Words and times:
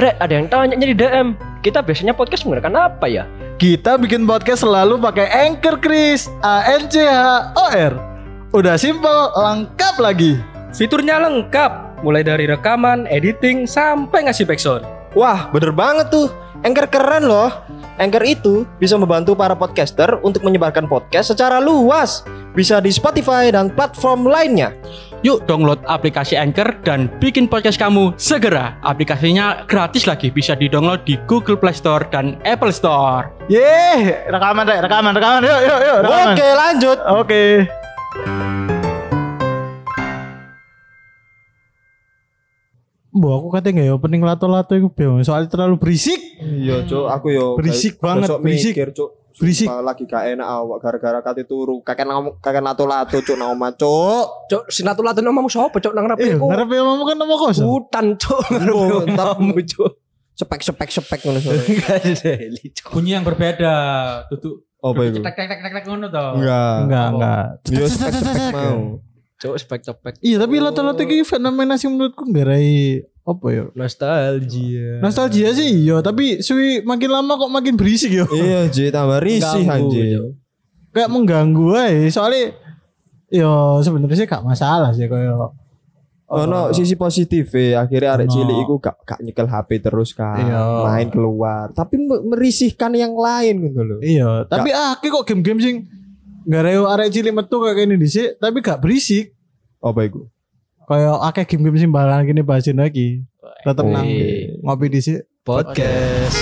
Rek, 0.00 0.16
ada 0.16 0.32
yang 0.32 0.48
tanya 0.48 0.80
di 0.80 0.96
DM. 0.96 1.36
Kita 1.60 1.84
biasanya 1.84 2.16
podcast 2.16 2.48
menggunakan 2.48 2.88
apa 2.88 3.04
ya? 3.04 3.28
Kita 3.60 4.00
bikin 4.00 4.24
podcast 4.24 4.64
selalu 4.64 4.96
pakai 4.96 5.28
Anchor 5.28 5.76
Chris, 5.76 6.24
A 6.40 6.64
N 6.72 6.88
C 6.88 7.04
H 7.04 7.52
O 7.52 7.68
R. 7.68 7.92
Udah 8.56 8.80
simple, 8.80 9.28
lengkap 9.36 10.00
lagi. 10.00 10.40
Fiturnya 10.72 11.20
lengkap, 11.20 12.00
mulai 12.00 12.24
dari 12.24 12.48
rekaman, 12.48 13.04
editing, 13.12 13.68
sampai 13.68 14.24
ngasih 14.24 14.48
backsound. 14.48 14.88
Wah, 15.12 15.52
bener 15.52 15.68
banget 15.68 16.08
tuh. 16.08 16.32
Anchor 16.64 16.88
keren 16.88 17.28
loh. 17.28 17.52
Anchor 18.00 18.24
itu 18.24 18.64
bisa 18.80 18.96
membantu 18.96 19.36
para 19.36 19.52
podcaster 19.52 20.16
untuk 20.24 20.40
menyebarkan 20.48 20.88
podcast 20.88 21.36
secara 21.36 21.60
luas. 21.60 22.24
Bisa 22.56 22.80
di 22.80 22.88
Spotify 22.88 23.52
dan 23.52 23.68
platform 23.68 24.24
lainnya. 24.24 24.72
Yuk 25.20 25.44
download 25.44 25.84
aplikasi 25.84 26.32
Anchor 26.32 26.80
dan 26.80 27.12
bikin 27.20 27.44
podcast 27.44 27.76
kamu 27.76 28.16
segera. 28.16 28.80
Aplikasinya 28.80 29.68
gratis 29.68 30.08
lagi, 30.08 30.32
bisa 30.32 30.56
di-download 30.56 31.04
di 31.04 31.20
Google 31.28 31.60
Play 31.60 31.76
Store 31.76 32.08
dan 32.08 32.40
Apple 32.48 32.72
Store. 32.72 33.28
Yeay, 33.52 34.32
rekaman 34.32 34.64
deh, 34.64 34.80
rekaman, 34.80 35.12
rekaman. 35.12 35.44
Yuk, 35.44 35.60
yuk, 35.60 35.80
yuk, 35.84 35.98
rekaman. 36.08 36.32
Oke, 36.32 36.48
lanjut. 36.56 36.98
Oke. 37.04 37.42
Bu, 43.12 43.28
aku 43.28 43.52
katanya 43.52 43.84
nggak 43.84 43.88
ya 43.90 43.92
opening 43.92 44.22
lato-lato 44.24 44.72
itu 44.72 44.88
bingung 44.88 45.20
soalnya 45.20 45.52
terlalu 45.52 45.76
berisik. 45.76 46.16
Iya, 46.40 46.88
Cuk, 46.88 47.12
aku 47.12 47.26
yo 47.28 47.60
Berisik 47.60 48.00
kayak 48.00 48.24
banget, 48.24 48.28
berisik. 48.40 48.72
mikir, 48.72 48.88
Cuk. 48.96 49.19
Berisik. 49.36 49.66
Sumpah, 49.66 49.84
lagi 49.84 50.02
gak 50.04 50.24
enak 50.28 50.42
awak 50.42 50.78
gara-gara 50.78 51.18
kate 51.20 51.44
turu. 51.44 51.78
Kakek 51.80 52.02
ngomong 52.02 52.34
kakek 52.38 52.58
lato-lato, 52.60 53.18
Cuk, 53.18 53.36
nang 53.36 53.54
omah, 53.54 53.70
Cuk. 53.72 54.26
Sinatu-latu 54.66 55.20
namamu 55.20 55.46
siapa, 55.46 55.76
Cok? 55.76 55.92
Nang 55.92 56.04
Eh, 56.04 56.08
ngarepe 56.10 56.28
ku. 56.34 56.46
ngarep 56.48 56.68
ya 56.68 56.82
mama 56.82 57.02
kan 57.04 57.16
nama 57.16 57.34
kosong. 57.36 57.66
Hutan. 57.66 58.06
Oh, 58.70 59.04
Namamu, 59.04 59.60
Cok. 59.60 59.92
Sepek 60.32 60.60
sepek 60.64 60.88
sepek 60.90 61.20
ngono 61.20 61.36
bunyi 62.90 63.10
yang 63.12 63.20
berbeda 63.22 63.74
duduk 64.32 64.64
Apa 64.80 65.00
itu? 65.04 65.20
tek 65.20 65.36
tek 65.36 65.46
tek 65.46 65.60
tek 65.60 65.72
tek 65.74 65.84
ngono 65.84 66.08
toh 66.08 66.32
Enggak. 66.32 66.76
Enggak, 66.80 67.06
enggak. 67.12 67.44
Yo 67.68 67.84
sepek 67.84 68.12
sepek 68.16 68.54
mau. 68.56 68.80
Cok, 69.36 69.56
spek-spek. 69.56 70.14
Iya, 70.20 70.36
tapi 70.36 70.60
lato-lato 70.60 71.00
ini 71.00 71.24
fenomena 71.24 71.76
sih 71.76 71.88
menurutku 71.88 72.28
garai 72.28 73.00
apa 73.22 73.46
ya? 73.48 73.64
Nostalgia. 73.72 74.98
Nostalgia 74.98 75.50
sih 75.52 75.70
iya, 75.80 76.00
tapi 76.00 76.40
suwi 76.40 76.82
makin 76.82 77.10
lama 77.10 77.36
kok 77.36 77.50
makin 77.50 77.74
berisik 77.76 78.10
yo. 78.10 78.26
Iya, 78.26 78.66
Ji, 78.66 78.88
tambah 78.88 79.20
risih 79.20 79.64
anjing. 79.64 80.08
Cok. 80.16 80.30
Kayak 80.90 81.10
mengganggu 81.10 81.66
aja. 81.72 82.08
Soalnya 82.10 82.56
yo 83.30 83.78
sebenarnya 83.78 84.16
sih 84.16 84.26
gak 84.26 84.42
masalah 84.42 84.90
sih 84.90 85.06
kayak 85.06 85.54
Ono 86.30 86.70
sisi 86.70 86.94
positif 86.94 87.50
ya, 87.50 87.82
akhirnya 87.82 88.14
arek 88.14 88.30
Ono. 88.30 88.32
cilik 88.32 88.56
iku 88.62 88.74
gak 88.78 89.02
gak 89.02 89.18
nyekel 89.18 89.50
HP 89.50 89.82
terus 89.82 90.14
kan, 90.14 90.38
Iya. 90.38 90.62
main 90.86 91.10
keluar, 91.10 91.74
tapi 91.74 91.98
me- 91.98 92.22
merisihkan 92.24 92.94
yang 92.94 93.18
lain 93.18 93.66
gitu 93.66 93.82
loh. 93.82 93.98
Iya, 93.98 94.46
tapi 94.46 94.70
ah 94.70 94.94
kok 94.94 95.26
game-game 95.26 95.58
sing 95.58 95.76
gak 96.46 96.62
reo 96.62 96.86
arek 96.86 97.10
cilik 97.10 97.34
metu 97.34 97.58
kayak 97.58 97.82
gini 97.82 97.98
dhisik, 97.98 98.38
tapi 98.38 98.62
gak 98.62 98.78
berisik. 98.78 99.34
Apa 99.82 100.06
itu? 100.06 100.30
Kayak 100.90 101.22
akeh 101.22 101.44
game-game 101.54 101.94
bakalan 101.94 102.26
gini 102.26 102.42
bahasin 102.42 102.74
lagi. 102.74 103.22
Tetep 103.62 103.86
nang 103.86 104.02
Wih. 104.02 104.58
ngopi 104.58 104.90
dhisik. 104.90 105.22
Podcast. 105.46 106.34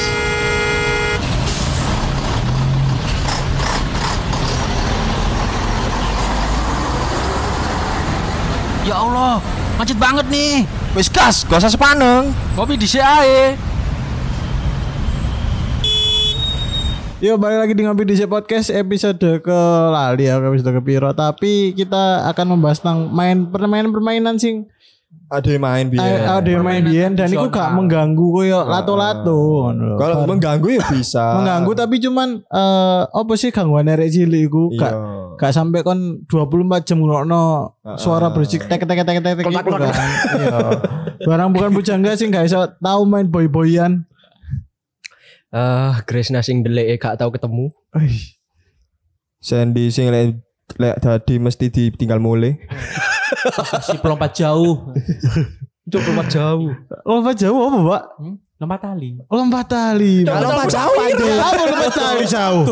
Ya 8.88 8.96
Allah, 8.96 9.44
macet 9.76 10.00
banget 10.00 10.24
nih. 10.32 10.64
Wis 10.96 11.12
gas, 11.12 11.44
gak 11.44 11.60
usah 11.60 11.68
sepaneng. 11.68 12.32
Kopi 12.56 12.80
di 12.80 12.88
ae. 12.96 13.52
Yo 17.18 17.34
balik 17.34 17.58
lagi 17.58 17.74
di 17.74 17.82
ngopi 17.82 18.06
dhisik 18.06 18.30
podcast 18.30 18.70
episode 18.70 19.18
ke 19.18 19.58
lali 19.90 20.30
ya 20.30 20.38
episode 20.38 20.70
ke 20.70 20.82
piro 20.84 21.10
tapi 21.10 21.74
kita 21.74 22.22
akan 22.30 22.54
membahas 22.54 22.78
tentang 22.78 23.10
main 23.10 23.42
permainan-permainan 23.44 24.38
sing 24.38 24.70
Ada 25.28 25.44
yang 25.50 25.60
main 25.60 25.84
biar. 25.90 26.00
eh, 26.00 26.24
ada 26.24 26.48
yang 26.48 26.64
main 26.64 26.80
biyen 26.80 27.12
dan 27.12 27.28
iku 27.28 27.50
gak 27.50 27.76
mengganggu 27.76 28.26
koyo 28.32 28.64
lato-lato 28.64 29.36
ngono. 29.68 30.00
Kalau 30.00 30.24
mengganggu 30.24 30.72
ya 30.72 30.82
bisa. 30.88 31.20
mengganggu 31.36 31.72
tapi 31.76 32.00
cuman 32.00 32.28
eh 32.40 33.02
apa 33.04 33.32
sih 33.34 33.50
gangguan 33.50 33.90
arek 33.90 34.08
cilik 34.08 34.48
iku 34.48 34.72
Iya. 34.72 34.80
gak 34.80 34.92
gak 35.36 35.52
sampai 35.52 35.82
kon 35.82 36.24
24 36.24 36.80
jam 36.86 37.02
ngrono 37.02 37.76
suara 38.00 38.32
berisik 38.32 38.64
tek 38.64 38.80
tek 38.80 39.04
tek 39.04 39.20
tek 39.20 39.36
tek. 39.36 39.44
Iya. 39.44 40.58
Barang 41.20 41.52
bukan 41.52 41.74
bujangga 41.74 42.14
sih 42.14 42.30
gak 42.30 42.46
iso 42.46 42.64
tahu 42.78 43.04
main 43.04 43.26
boy-boyan. 43.26 44.06
Ah, 45.48 46.04
Grace 46.04 46.28
Nasing 46.28 46.60
delek 46.60 47.00
gak 47.00 47.16
tau 47.16 47.32
ketemu. 47.32 47.72
Sandy 49.38 49.88
sing 49.88 50.10
lek 50.10 50.36
lek 50.76 50.96
dadi 51.00 51.38
mesti 51.38 51.66
ditinggal 51.68 52.18
mulai. 52.18 52.58
si 53.82 53.96
pelompat 53.98 54.34
jauh 54.34 54.92
Cok, 55.88 56.02
lompat 56.04 56.28
jauh. 56.28 56.68
Lompat 57.00 57.34
jauh 57.38 57.58
apa, 57.64 57.78
Pak? 57.80 58.02
Hmm? 58.20 58.36
lompat 58.58 58.80
tali 58.82 59.14
Lompat 59.30 59.64
tali. 59.70 60.14
Lompat 60.26 60.68
jauh 60.68 60.96
aja. 60.98 61.26
Apa 61.38 61.62
lompat 61.64 61.92
tali 61.94 62.24
jauh? 62.26 62.64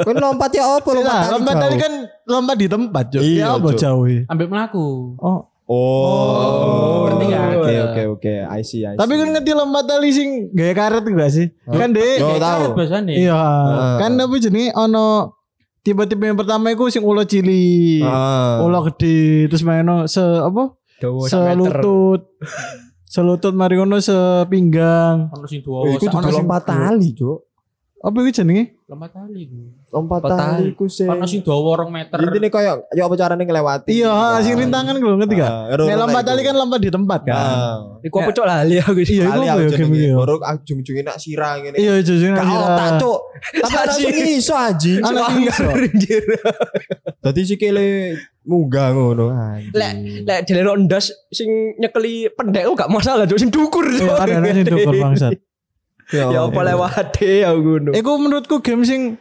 Kan 0.00 0.16
lompat 0.18 0.50
ya 0.50 0.64
apa 0.66 0.88
lompat 0.90 1.14
tali 1.14 1.30
lompat 1.30 1.54
jauh? 1.54 1.62
tali 1.62 1.74
kan 1.78 1.92
lompat 2.26 2.56
di 2.58 2.66
tempat, 2.66 3.04
Cuk. 3.06 3.20
Iya, 3.22 3.38
Ya 3.38 3.48
apa 3.54 3.68
Cuk. 3.70 3.78
jauh? 3.78 4.06
ambil 4.26 4.46
melaku 4.48 4.86
Oh, 5.22 5.49
Oh, 5.70 7.06
ngerti 7.06 7.24
nggak? 7.26 7.46
Oke 7.54 7.74
oke 7.78 8.02
oke, 8.10 8.34
I 8.42 8.60
see 8.60 8.82
I 8.82 8.92
see. 8.92 8.98
tapi 8.98 9.12
kan 9.14 9.30
ngerti 9.30 9.52
lompat 9.52 9.84
tali 9.86 10.10
sing 10.10 10.28
gaya 10.50 10.74
karet 10.74 11.04
enggak 11.04 11.30
sih? 11.30 11.46
Kan 11.64 11.94
deh. 11.94 12.18
Yo 12.18 12.34
tahu. 12.36 12.74
Iya, 13.06 13.38
Heeh. 13.38 13.94
kan 13.96 14.10
apa 14.16 14.34
jenenge 14.36 14.74
ono 14.74 15.30
tiba-tiba 15.80 16.26
yang 16.26 16.36
pertama 16.36 16.68
iku 16.68 16.88
sing 16.88 17.00
ulo 17.00 17.22
cili. 17.22 18.02
Heeh. 18.02 18.54
Ulo 18.60 18.78
gede 18.84 19.18
terus 19.46 19.62
maino 19.62 20.04
se 20.04 20.18
apa? 20.20 20.74
Dawa. 20.98 21.22
Selutut. 21.24 22.20
Selutut 23.04 23.54
mari 23.54 23.74
ngono 23.74 23.98
sepinggang. 23.98 25.30
ono 25.30 25.46
sing 25.46 25.60
Eh, 25.60 25.64
dua 25.64 25.78
Iku 25.88 26.04
Ono 26.04 26.12
juga 26.12 26.28
sing- 26.28 26.36
lompat 26.42 26.62
tali, 26.64 27.08
Cuk. 27.12 27.38
Apa 28.00 28.16
iku 28.18 28.30
jenenge? 28.32 28.64
Lompat 28.90 29.10
tali 29.14 29.42
ku. 29.46 29.70
Lompat 29.94 30.18
Lompat 30.26 30.30
tali 30.34 30.66
ku 30.74 30.84
sing. 30.90 31.06
ono 31.06 31.22
sing 31.22 31.46
dua 31.46 31.54
orang 31.62 31.94
meter 31.94 32.18
Intine 32.18 32.50
koyo 32.50 32.90
ya 32.90 33.06
apa 33.06 33.14
carane 33.14 33.46
ngelewati. 33.46 33.86
Iya, 34.02 34.42
sing 34.42 34.58
rintangan 34.58 34.98
lho 34.98 35.14
ngerti 35.14 35.34
gak? 35.38 35.46
Ah, 35.46 35.78
Nek 35.78 35.94
lompat 35.94 36.22
tali 36.26 36.42
kan 36.42 36.54
lompat 36.58 36.78
di 36.82 36.90
tempat 36.90 37.20
kan. 37.22 37.38
Ah. 37.38 37.78
Iku 38.02 38.16
apa 38.18 38.30
cok 38.34 38.46
lali 38.50 38.76
aku 38.82 39.00
sih. 39.06 39.22
Iya, 39.22 39.30
iku 39.30 39.40
apa 39.46 39.62
ya 39.62 39.70
game 39.78 39.94
iki? 39.94 40.08
Baru 40.10 40.34
ujung-ujungnya 40.42 41.02
nak 41.06 41.18
sirah 41.22 41.52
ngene. 41.62 41.76
Iya, 41.78 41.92
jujur 42.02 42.34
Gak 42.34 42.46
otak, 42.50 42.88
Cuk. 42.98 43.18
Tapi 43.62 43.76
ana 43.78 43.92
sing 43.94 44.14
iso 44.34 44.54
anjing. 44.58 45.00
Anak 45.06 45.22
sing 45.30 45.42
iso. 45.46 45.64
Dadi 47.22 47.40
sikile 47.46 47.86
munggah 48.42 48.90
ngono. 48.90 49.30
Lek 49.70 49.92
lek 50.26 50.40
deleno 50.50 50.74
ndas 50.74 51.14
sing 51.30 51.78
nyekeli 51.78 52.26
pendek 52.34 52.66
oh 52.66 52.74
gak 52.74 52.90
masalah 52.90 53.22
cok 53.22 53.38
sing 53.38 53.54
dukur. 53.54 53.86
Iya, 53.86 54.02
Cok. 54.02 54.18
ada 54.18 54.32
ada 54.42 54.50
sing 54.50 54.66
dukur 54.66 54.94
bangsat. 54.98 55.30
Ya 56.10 56.26
apa 56.40 56.60
lewat 56.60 57.14
deh 57.14 57.42
aku 57.42 57.58
ngono. 57.62 57.90
Iku 57.92 58.10
menurutku 58.16 58.56
game 58.58 58.82
sing 58.82 59.16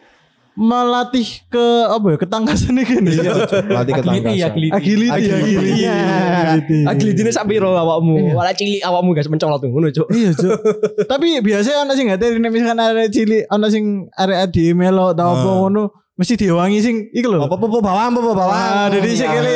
melatih 0.53 1.23
ke 1.47 1.65
apa 1.87 2.03
ya 2.11 2.17
ketangkasan 2.19 2.75
iki 2.75 2.99
nih. 2.99 3.15
Iya, 3.15 3.31
Cuk. 3.47 3.63
Latih 3.71 3.93
agility 3.95 4.19
ketangkasan. 4.19 4.43
agility 4.43 4.73
Agility, 4.75 5.07
Agility. 5.07 5.39
agility. 5.39 5.83
agility. 5.87 6.79
Agilitine 6.83 7.31
sak 7.31 7.45
piro 7.47 7.71
awakmu? 7.71 8.35
Wala 8.35 8.51
cilik 8.51 8.83
awakmu 8.83 9.15
guys 9.15 9.31
mencolot 9.31 9.61
ngono 9.61 9.87
cok. 9.87 10.07
Iya, 10.11 10.31
Cuk. 10.33 10.59
Tapi 11.11 11.39
biasanya 11.39 11.77
ana 11.81 11.93
sing 11.93 12.11
ngateri 12.11 12.37
nek 12.37 12.51
misalkan 12.51 12.75
ada 12.75 13.07
cilik, 13.07 13.47
ana 13.47 13.67
sing 13.69 13.83
arek 14.11 14.37
adi 14.43 14.65
melo 14.73 15.13
tau 15.13 15.31
apa 15.31 15.47
Ah. 15.47 15.55
ngono, 15.63 15.83
mesti 16.19 16.33
diwangi 16.35 16.79
sing 16.83 16.95
iku 17.09 17.27
lho. 17.29 17.39
Apa 17.39 17.55
apa 17.55 17.77
bawang 17.79 18.07
apa 18.11 18.31
bawang. 18.35 18.51
Ah, 18.51 18.87
jadi 18.91 19.09
sekali 19.15 19.53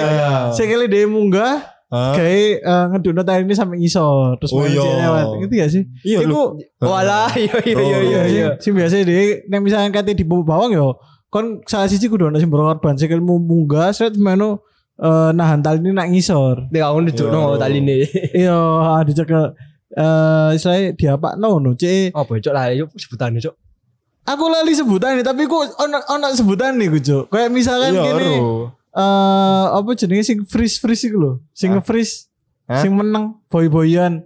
sekali 0.55 0.85
dia 0.87 1.03
munggah 1.03 1.67
kayak 1.93 2.61
uh, 2.61 2.85
ngedukno 2.89 3.21
tali 3.21 3.41
ini 3.43 3.53
sampai 3.53 3.77
ngisor 3.77 4.35
terus 4.37 4.49
Oh, 4.49 4.65
iya. 4.65 4.81
lewat 4.81 5.25
gitu 5.41 5.53
ya 5.53 5.67
sih 5.69 5.83
Iya, 6.01 6.25
Iku 6.25 6.57
Wala 6.79 7.29
iya 7.35 7.53
iya 7.61 7.77
iya 7.77 7.99
iya. 8.01 8.21
iya. 8.25 8.47
sing 8.57 8.73
biasa 8.73 9.01
dia 9.01 9.45
nek 9.45 9.61
misalkan 9.61 9.91
kate 9.91 10.11
di 10.11 10.25
bawang 10.25 10.73
yo 10.73 10.97
kon 11.29 11.61
salah 11.63 11.85
siji 11.85 12.05
kudu 12.07 12.27
ana 12.27 12.37
sing 12.37 12.49
berkorban 12.49 12.93
sekalimu 12.93 13.37
munggah 13.37 13.89
set 13.89 14.13
meno 14.15 14.65
eh, 14.95 15.29
nahan 15.31 15.61
tali 15.61 15.79
ini 15.79 15.89
nak 15.91 16.09
ngisor 16.09 16.69
Dia 16.69 16.89
ngono 16.89 17.09
cok 17.09 17.27
no 17.27 17.41
tali 17.55 17.77
ini. 17.77 18.05
iya 18.41 18.57
dicekel 19.01 19.53
eh 19.93 20.49
istilahnya 20.53 20.93
diapa 20.93 21.37
no 21.37 21.57
no 21.57 21.73
cek 21.73 22.09
Apa 22.11 22.37
cok 22.37 22.53
lah 22.53 22.73
yuk 22.73 22.89
sebutannya 22.93 23.37
cok. 23.39 23.55
aku 24.23 24.45
lali 24.47 24.71
sebutan 24.71 25.19
tapi 25.19 25.45
ku 25.45 25.61
ono 25.61 25.97
ono 25.99 26.25
sebutan 26.31 26.79
nih 26.79 26.89
cuk 26.95 27.27
kayak 27.27 27.49
misalkan 27.49 27.91
Iya, 27.91 28.03
gini. 28.07 28.33
Eh 28.93 29.65
apa 29.73 29.89
jenenge 29.93 30.21
sing 30.21 30.37
freeze 30.43 30.77
freeze 30.77 31.03
iku 31.03 31.17
lho 31.17 31.31
sing 31.49 31.69
Hah? 31.69 31.81
nge-freeze 31.81 32.29
Hah? 32.65 32.79
sing 32.79 32.93
menang 32.93 33.41
boy-boyan 33.47 34.21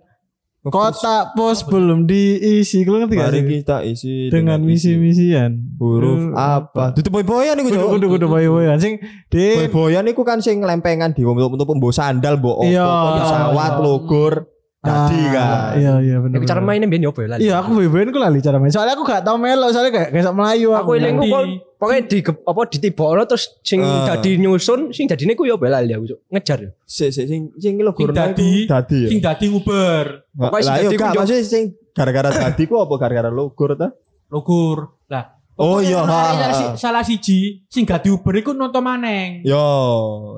kotak 0.61 1.31
pos 1.31 1.63
belum 1.63 2.03
diisi 2.03 2.83
lu 2.83 2.99
ngerti 2.99 3.15
gak 3.15 3.23
Mari 3.25 3.39
sih 3.39 3.47
kita 3.47 3.77
isi 3.81 4.13
dengan 4.27 4.59
misi-misian 4.59 5.79
huruf 5.79 6.35
apa? 6.35 6.91
Tutup 6.91 7.15
boy-boyan 7.15 7.55
iku, 7.55 7.71
kudu 7.71 7.79
Cuk. 7.79 7.89
kudu 7.95 8.05
kudu 8.11 8.25
boy-boyan 8.27 8.75
sing 8.75 8.99
di 9.25 9.55
Boy-boyan 9.55 10.03
iku 10.05 10.27
kan 10.27 10.43
sing 10.43 10.59
lempengan 10.59 11.15
di 11.15 11.23
untuk 11.23 11.55
untuk 11.55 11.71
pembawa 11.71 11.95
sandal 11.95 12.35
mbok 12.35 12.59
opo 12.59 12.67
Iya. 12.67 12.83
apa, 12.83 13.09
pesawat 13.15 13.73
logor. 13.79 14.33
Dadi 14.77 15.19
kan. 15.31 15.75
Iya 15.75 15.93
iya 15.99 16.15
bener. 16.19 16.35
Iku 16.35 16.45
cara 16.45 16.59
mainnya 16.59 16.85
biyen 16.85 17.03
yo 17.03 17.11
apa 17.11 17.19
ya 17.23 17.27
lali. 17.27 17.41
Iya 17.43 17.53
aku 17.59 17.69
beben 17.77 18.11
ku 18.11 18.19
lali 18.19 18.39
cara 18.39 18.55
main. 18.55 18.71
Soalnya 18.71 18.93
aku 18.95 19.03
gak 19.03 19.23
tau 19.23 19.35
melo 19.35 19.67
soalnya 19.71 19.91
kayak 19.95 20.09
kayak 20.11 20.31
Melayu 20.31 20.75
Aku 20.75 20.95
eling 20.95 21.15
Nanti- 21.15 21.31
kok 21.31 21.43
pokoknya 21.77 22.01
di 22.09 22.17
apa 22.25 22.61
ditibokno 22.67 23.23
terus 23.23 23.61
sing 23.61 23.79
Ah. 23.79 24.09
dadi 24.09 24.35
nyusun, 24.35 24.91
sing 24.91 25.05
dadine 25.05 25.33
ku 25.33 25.45
yo 25.45 25.55
aku 25.55 25.65
Cuk. 26.09 26.19
ngejar 26.27 26.57
yo. 26.61 26.71
Sik 26.83 27.09
sik 27.13 27.25
sing 27.25 27.41
sing 27.55 27.73
lo 27.79 27.93
Sing 27.93 27.97
gurun 27.97 28.15
dadi- 28.17 28.65
dadi 28.65 28.97
ya. 29.05 29.09
Sing 29.09 29.19
dadi 29.21 29.45
nguber. 29.47 30.05
Pokoknya 30.33 30.63
sing 30.65 30.73
dadi 30.75 30.95
ku 30.97 31.03
gak 31.03 31.13
yo- 31.13 31.19
maksudnya 31.21 31.43
sing 31.45 31.63
gara-gara 31.93 32.29
dadi 32.29 32.63
ku 32.65 32.75
apa 32.77 32.93
gara-gara 32.97 33.29
logur 33.29 33.73
ta? 33.73 33.87
Logur. 34.27 34.77
Lah. 35.07 35.25
Oh, 35.57 35.81
iya, 35.81 36.05
salah 36.05 36.37
ha. 36.37 36.53
si- 36.53 36.77
salah 36.77 37.01
siji 37.01 37.65
sing 37.65 37.81
dadi 37.81 38.13
Uber 38.13 38.29
iku 38.35 38.53
nonton 38.53 38.77
maneng. 38.77 39.41
Yo. 39.41 39.65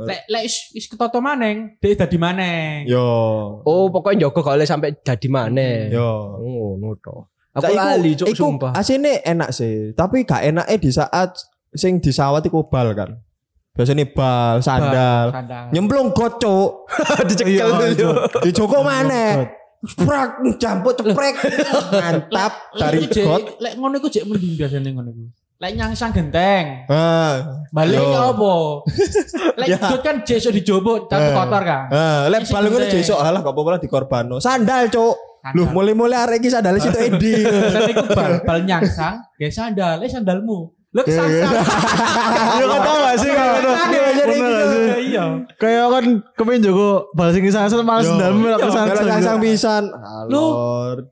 Lek 0.07 0.23
lek 0.31 0.47
is, 0.47 0.71
is 0.71 0.87
ketoto 0.87 1.19
maneng, 1.19 1.75
dhek 1.75 1.99
dadi 1.99 2.15
maneng. 2.15 2.87
Yo. 2.87 3.03
Oh, 3.63 3.91
pokoknya 3.91 4.31
jogo 4.31 4.39
kalau 4.39 4.63
sampai 4.63 4.95
jadi 4.95 5.27
mana. 5.27 5.91
Yo. 5.91 6.07
Oh, 6.39 6.79
ngono 6.79 6.95
to. 6.97 7.27
Aku 7.49 7.73
lali 7.73 8.13
cuk 8.13 8.27
iku 8.29 8.37
sumpah. 8.45 8.71
Asine 8.73 9.25
enak 9.25 9.49
sih, 9.49 9.91
tapi 9.97 10.21
gak 10.21 10.45
enaknya 10.45 10.77
di 10.77 10.89
saat 10.89 11.33
sing 11.71 11.97
disawat 11.97 12.45
iku 12.45 12.69
bal 12.69 12.93
kan. 12.93 13.17
Biasanya 13.73 14.05
bal, 14.11 14.59
sandal. 14.59 15.31
Sandal. 15.31 15.65
Nyemplung 15.71 16.11
got, 16.11 16.35
Cuk. 16.37 16.89
Dicekel 17.29 17.95
yo. 17.95 18.11
Di 18.43 18.51
Joko 18.51 18.83
mana? 18.83 19.47
Sprak, 19.79 20.43
jamput 20.59 20.99
ceprek. 20.99 21.39
Mantap 21.95 22.75
dari 22.75 23.07
got. 23.07 23.55
Lek 23.57 23.73
ngono 23.79 23.95
iku 23.97 24.11
jek 24.11 24.27
mending 24.27 24.59
biasane 24.59 24.89
ngono 24.91 25.09
iku. 25.09 25.23
Lek 25.59 25.71
nyangsang 25.75 26.11
genteng. 26.11 26.83
Ah. 26.87 27.63
Balik 27.71 27.99
ya 27.99 28.19
apa? 28.29 28.53
Lek 29.63 29.67
Ya. 29.67 29.77
got 29.79 30.01
kan 30.03 30.15
jesuk 30.23 30.51
dijobo, 30.51 31.07
tapi 31.07 31.31
Eh. 31.31 31.35
kotor 31.35 31.63
kan. 31.63 31.81
Ah, 31.87 32.21
lek 32.27 32.45
bal 32.45 32.63
ngono 32.67 32.85
jesok 32.85 33.15
alah 33.17 33.39
gak 33.39 33.51
apa-apa 33.51 33.69
lah 33.73 33.79
dikorbanno. 33.79 34.37
Sandal, 34.43 34.91
Cuk. 34.91 35.15
Loh, 35.55 35.67
mulai-mulai 35.71 36.19
arek 36.27 36.43
iki 36.43 36.49
sandale 36.51 36.83
situ 36.83 36.99
Edi. 36.99 37.47
Iku 37.91 38.05
bal, 38.11 38.43
bal 38.43 38.59
nyangsang, 38.67 39.23
gak 39.39 39.51
sandal, 39.55 40.03
eh 40.03 40.09
sandalmu. 40.11 40.75
Lu 40.89 41.01
kesangsang. 41.05 41.53
Iya 41.53 42.65
kau 42.65 42.79
tau 42.87 42.97
gak 42.97 43.15
sih 43.21 43.29
kayak 43.29 43.51
ngono? 43.61 43.69
Gak? 43.69 44.99
Iya. 45.05 45.23
Kayak 45.61 45.85
kan 45.93 46.05
kepen 46.33 46.65
jogo 46.65 47.13
bal 47.13 47.29
sing 47.29 47.45
sangsel 47.53 47.85
malah 47.85 48.01
Yo. 48.01 48.17
Kalau 48.17 48.57
kesangsel. 48.57 49.05
sangsang 49.05 49.37
pisan. 49.37 49.83
Lu. 50.33 50.43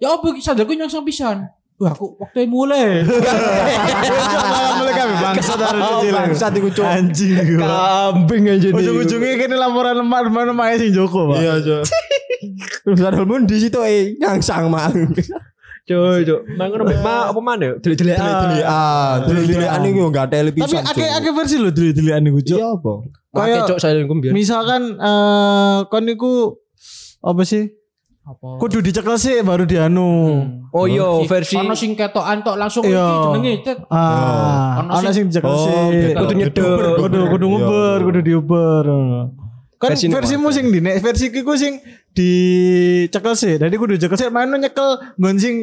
Ya 0.01 0.17
iki 0.17 0.41
sandalku 0.41 0.73
nyangsang 0.73 1.05
pisan. 1.05 1.45
Wah, 1.77 1.93
aku 1.93 2.17
waktu 2.17 2.49
mulai. 2.49 3.05
Mulai 4.81 4.93
kami 4.97 5.13
bangsa 5.21 5.53
dari 5.53 5.77
kecil. 5.77 6.09
Bangsat 6.09 6.51
iku, 6.57 6.69
Cuk. 6.73 6.85
Anjing. 6.89 7.37
iku. 7.37 7.61
Kambing 7.61 8.49
aja. 8.49 8.67
Ujung-ujungnya 8.73 9.45
kini 9.45 9.53
laporan 9.53 10.01
lemah 10.01 10.25
mana 10.25 10.57
main 10.57 10.81
sing 10.81 10.89
Joko, 10.89 11.29
Pak. 11.29 11.37
Iya, 11.37 11.61
Cuk. 11.61 11.85
Terus 12.87 12.97
sandal 12.97 13.27
pun 13.27 13.43
di 13.43 13.59
situ 13.59 13.75
eh 13.77 14.15
nyangsang 14.15 14.71
mang. 14.71 14.95
Cuk, 15.83 16.23
cuk. 16.23 16.39
Mang 16.55 16.67
ngono 16.69 16.83
ma 16.97 17.27
apa 17.27 17.39
mana? 17.41 17.75
Delik-delik. 17.75 18.15
Delik-delikan, 18.15 19.15
delik-delikan 19.23 19.79
iki 19.81 19.97
yo 19.97 20.07
gak 20.07 20.27
tele 20.29 20.49
Tapi 20.49 20.59
pisan. 20.61 20.83
akeh 20.85 21.07
akeh 21.13 21.31
versi 21.33 21.55
lho 21.57 21.69
dili-dilian 21.69 22.19
niku, 22.21 22.39
Cuk. 22.41 22.55
Iya 22.55 22.67
apa? 22.73 22.93
Kayak 23.29 23.61
cuk, 23.67 23.77
saya 23.77 23.99
ngomong 24.01 24.19
biar. 24.21 24.31
misalkan 24.31 24.81
eh 24.95 25.77
kon 25.85 26.03
niku 26.03 26.55
apa 27.19 27.43
sih? 27.43 27.75
Apa? 28.23 28.55
Kudu 28.57 28.79
dicekel 28.81 29.15
sih 29.15 29.39
baru 29.39 29.63
dianu. 29.63 30.11
Oh 30.69 30.83
iya, 30.83 31.07
versi 31.23 31.55
Ono 31.55 31.71
sing 31.71 31.91
ketokan 31.93 32.39
tok 32.41 32.55
langsung 32.55 32.83
iki 32.83 32.91
Iya. 32.91 33.07
jenenge. 33.25 33.53
Cet. 33.63 33.77
Ah, 33.87 34.79
Ono 34.79 34.91
ana 34.93 35.09
sing- 35.09 35.27
dicekel 35.27 35.47
Oh, 35.47 35.59
sih. 35.61 36.11
Kudu 36.13 36.33
nyedek. 36.35 36.63
Kudu 36.97 37.19
kudu 37.29 37.45
Iya, 37.45 37.51
nguber, 37.53 37.95
iya. 37.95 38.05
kudu 38.05 38.19
diuber. 38.21 38.85
Kan 39.77 39.93
Versi 39.93 40.05
ini 40.05 40.13
versimu 40.13 40.49
sing 40.49 40.65
di 40.67 40.79
nek 40.79 40.97
versi 40.99 41.29
ku 41.31 41.53
sing 41.53 41.77
dicekel 42.11 43.33
sih. 43.33 43.55
Jadi 43.55 43.75
kudu 43.75 43.93
dicekel 43.93 44.17
sih 44.17 44.27
main 44.27 44.49
nyekel 44.49 44.89
nggon 45.15 45.37
sing 45.37 45.55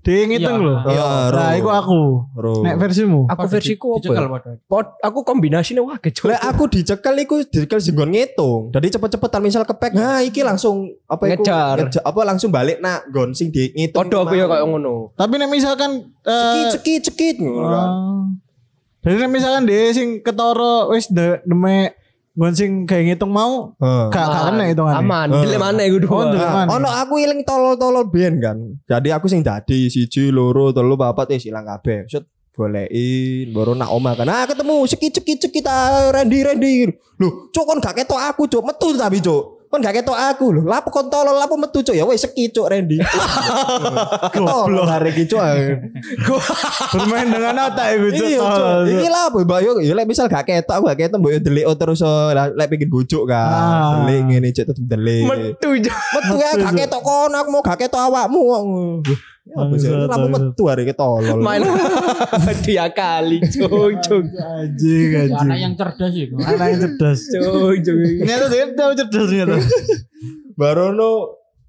Dia 0.00 0.24
ngitung 0.24 0.56
Iya. 0.56 0.64
loh. 0.64 0.78
Iya, 0.88 1.04
Nah, 1.28 1.52
ro. 1.52 1.58
iku 1.60 1.70
aku. 1.70 2.00
Ro. 2.34 2.52
Nek 2.64 2.80
versimu. 2.80 3.28
Aku 3.28 3.44
versiku 3.46 3.88
apa? 3.94 4.08
Ya? 4.08 4.24
padha. 4.24 4.50
Pot, 4.64 4.96
aku 4.98 5.20
kombinasinya 5.20 5.84
wah 5.84 6.00
kecil. 6.00 6.32
Lek 6.32 6.40
aku 6.40 6.72
dicekel 6.72 7.20
iku 7.20 7.44
dicekel 7.44 7.76
sing 7.78 7.92
nggon 7.92 8.08
ngitung. 8.08 8.72
Jadi 8.72 8.96
cepet-cepetan 8.96 9.44
misal 9.44 9.62
kepek. 9.62 9.92
Nah, 9.92 10.24
iki 10.24 10.40
langsung 10.40 10.88
apa 11.04 11.28
iku 11.28 11.44
Ngejar. 11.44 11.76
ngeja- 11.84 12.00
apa 12.02 12.20
langsung 12.24 12.48
balik 12.48 12.80
nak 12.80 13.12
nggon 13.12 13.36
sing 13.36 13.52
di 13.52 13.68
ngitung. 13.70 14.00
Podo 14.00 14.24
aku 14.24 14.34
ya 14.34 14.48
kayak 14.48 14.64
ngono. 14.64 15.12
Tapi 15.12 15.34
nek 15.36 15.50
misalkan 15.52 15.90
cekit 16.18 16.32
eh 16.56 16.70
cekit 16.72 17.00
cekit 17.04 17.36
ngono 17.36 17.60
kan. 17.60 17.76
ah. 17.84 18.24
Jadi 19.00 19.14
nek 19.18 19.30
misalkan 19.30 19.62
dia 19.64 19.92
sing 19.92 20.08
ketoro 20.18 20.88
wis 20.88 21.08
de 21.08 21.44
deme 21.44 21.92
nggon 22.30 22.54
sing 22.54 22.70
kayak 22.86 23.04
ngitung 23.10 23.30
mau 23.30 23.74
Heeh. 23.76 24.06
gak 24.08 24.24
gak 24.24 24.42
kena 24.48 24.64
hitungannya. 24.70 25.02
Aman. 25.02 25.28
Dile 25.42 25.58
mana 25.58 25.82
Oh, 25.82 25.98
dua. 25.98 26.20
ndelok. 26.30 26.38
Nah, 26.38 26.52
Mana? 26.62 26.70
ono 26.78 26.88
aku 26.88 27.14
iling 27.18 27.40
tolol-tolol 27.42 28.06
biyen 28.06 28.38
kan. 28.38 28.56
Jadi 28.86 29.08
aku 29.10 29.26
sing 29.26 29.42
dadi 29.42 29.90
siji 29.90 30.30
loro 30.30 30.70
telu 30.70 30.94
papat 30.94 31.34
eh 31.34 31.38
silang 31.38 31.66
kabeh. 31.66 32.06
Set 32.06 32.24
bolehin 32.54 33.50
baru 33.50 33.74
nak 33.74 33.90
omah 33.90 34.14
kan. 34.14 34.30
Ah 34.30 34.44
ketemu 34.44 34.84
cekit 34.86 35.12
cekit 35.16 35.38
cekit 35.42 35.66
ah, 35.66 36.12
Randy 36.12 36.38
Randy. 36.40 36.86
Loh, 37.18 37.50
cuk 37.50 37.64
kon 37.66 37.78
gak 37.78 37.98
ketok 37.98 38.16
aku 38.16 38.46
cuk, 38.46 38.62
metu 38.62 38.94
tapi 38.94 39.18
cuk. 39.18 39.59
Kon 39.70 39.78
gak 39.78 40.02
ketok 40.02 40.18
aku 40.18 40.50
lho. 40.50 40.66
Lapo 40.66 40.90
kon 40.90 41.06
tolol 41.06 41.38
lapo 41.38 41.54
metu 41.54 41.78
cuk 41.78 41.94
ya 41.94 42.02
wis 42.02 42.26
sekit 42.26 42.50
cuk 42.50 42.66
Randy. 42.66 42.98
Goblok 44.34 44.82
hari 44.90 45.14
iki 45.14 45.30
cuk. 45.30 45.38
Bermain 46.98 47.30
dengan 47.30 47.70
otak 47.70 47.94
iku 47.94 48.08
Cuk. 48.18 48.26
Iya, 48.34 48.40
cuk. 48.42 48.50
Cuk. 48.50 48.98
Iki 48.98 49.08
apa 49.14 49.38
mbak 49.46 49.58
yo 49.62 49.70
ya 49.78 49.94
lek 49.94 50.10
misal 50.10 50.26
gak 50.26 50.42
ketok 50.42 50.74
aku 50.74 50.84
gak 50.90 50.98
ketok 51.06 51.18
mbok 51.22 51.32
yo 51.32 51.38
delik 51.38 51.64
terus 51.78 52.02
oh, 52.02 52.34
lek 52.34 52.66
pengen 52.66 52.90
bujuk 52.90 53.30
kan. 53.30 53.46
Ah. 53.46 53.90
Delik 54.02 54.20
ngene 54.26 54.48
cuk 54.50 54.64
tetep 54.74 54.84
delik. 54.90 55.24
Metu 55.30 55.68
aja. 55.78 55.92
Metu 56.18 56.34
ya 56.34 56.50
gak 56.66 56.72
ketok 56.74 57.02
kono 57.06 57.36
aku 57.38 57.48
mau 57.54 57.62
gak 57.62 57.78
ketok 57.86 58.02
awakmu. 58.10 58.42
Ya 59.50 59.66
bangsat. 59.66 60.30
metu 60.30 60.62
hari 60.70 60.82
iki 60.86 60.94
tolol. 60.94 61.42
Main 61.42 61.66
dia 62.64 62.86
kali. 62.94 63.42
Cuk, 63.42 63.98
cuk. 63.98 64.22
Anjing 64.30 65.08
Anak 65.10 65.42
anjing. 65.42 65.58
yang 65.58 65.74
cerdas 65.74 66.12
itu. 66.14 66.34
Anak 66.38 66.66
yang 66.70 66.80
cerdas. 66.86 67.18
Cuk, 67.34 67.74
cuk. 67.82 67.96
Ternyata 68.22 68.46
dia 68.46 68.66
tahu 68.72 68.90
cerdas 68.94 69.24
ternyata. 69.26 69.56
Barono 70.60 71.10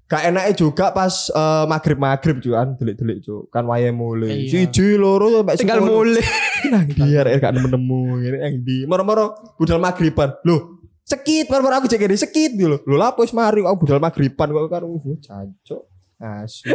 gak 0.06 0.28
enake 0.28 0.52
juga 0.60 0.92
pas 0.92 1.32
eh, 1.32 1.64
maghrib-maghrib 1.66 2.36
juga 2.38 2.62
kan 2.62 2.68
delik-delik 2.78 3.18
cuk. 3.26 3.50
Kan 3.50 3.66
wayahe 3.66 3.90
mulai. 3.90 4.46
Iya. 4.46 4.70
Siji 4.70 4.94
loro 4.94 5.42
sampai 5.42 5.58
Tinggal 5.58 5.82
mulai. 5.82 6.22
Nang 6.72 6.86
dia 6.86 7.26
rek 7.26 7.42
gak 7.42 7.58
nemu 7.58 8.00
ngene 8.22 8.38
yang 8.38 8.56
di. 8.62 8.86
Moro-moro 8.86 9.34
budal 9.58 9.82
maghriban. 9.82 10.38
Loh, 10.46 10.78
sekit 11.02 11.50
moro-moro 11.50 11.82
aku 11.82 11.90
cek 11.90 12.06
ini 12.06 12.14
sekit 12.14 12.54
loh. 12.62 12.78
Lho 12.86 12.94
lapo 12.94 13.26
wis 13.26 13.34
mari 13.34 13.66
aku 13.66 13.84
budal 13.84 13.98
maghriban 13.98 14.48
kok 14.54 14.70
karo 14.70 14.86
uh, 14.94 15.18
jancuk. 15.18 15.91
Asu. 16.22 16.70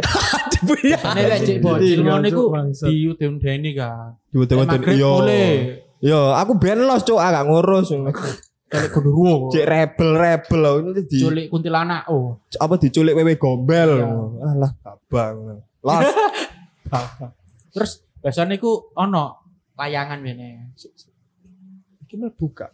Iya. 0.84 0.98
Ini 1.00 1.22
lek 1.24 1.40
cek 1.46 1.58
bocil 1.64 1.98
ngono 2.04 2.26
iku 2.28 2.52
diudeni 2.84 3.72
kan. 3.72 4.20
Maghrib 4.36 5.00
yo. 5.00 5.24
boleh. 5.24 5.80
Yo, 5.98 6.30
aku 6.36 6.60
ben 6.60 6.84
los 6.84 7.02
cuk, 7.02 7.18
agak 7.18 7.48
ngurus. 7.48 7.90
Kalau 8.68 8.88
genderuwo. 8.92 9.48
Cek 9.48 9.64
rebel-rebel 9.64 10.60
loh 10.60 10.74
ini 10.84 11.00
di 11.08 11.24
Culik 11.24 11.48
kuntilanak. 11.48 12.04
Oh. 12.12 12.36
apa 12.60 12.76
diculik 12.76 13.16
wewe 13.16 13.40
gombel. 13.40 14.04
Iya. 14.04 14.08
Alah, 14.44 14.72
abang. 14.84 15.36
Los. 15.80 16.06
Terus 17.72 17.92
biasanya 18.20 18.60
iku 18.60 18.92
ono 18.92 19.48
layangan 19.80 20.20
bene. 20.20 20.76
Iki 22.04 22.14
buka. 22.36 22.68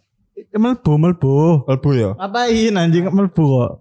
Melbu 0.55 0.93
melbu. 0.99 1.35
Kalbu 1.63 1.89
ya. 1.95 2.11
Ngapain 2.15 2.73
anjing 2.75 3.07
melbu 3.07 3.43
kok. 3.45 3.71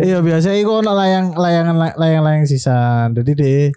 Iya 0.00 0.20
biasa 0.20 0.52
iku 0.54 0.80
ono 0.80 0.92
layang 0.92 1.32
layangan 1.32 1.96
layang 1.96 2.22
layang 2.22 2.44
sisa. 2.44 3.08
Jadi 3.08 3.32
deh 3.32 3.68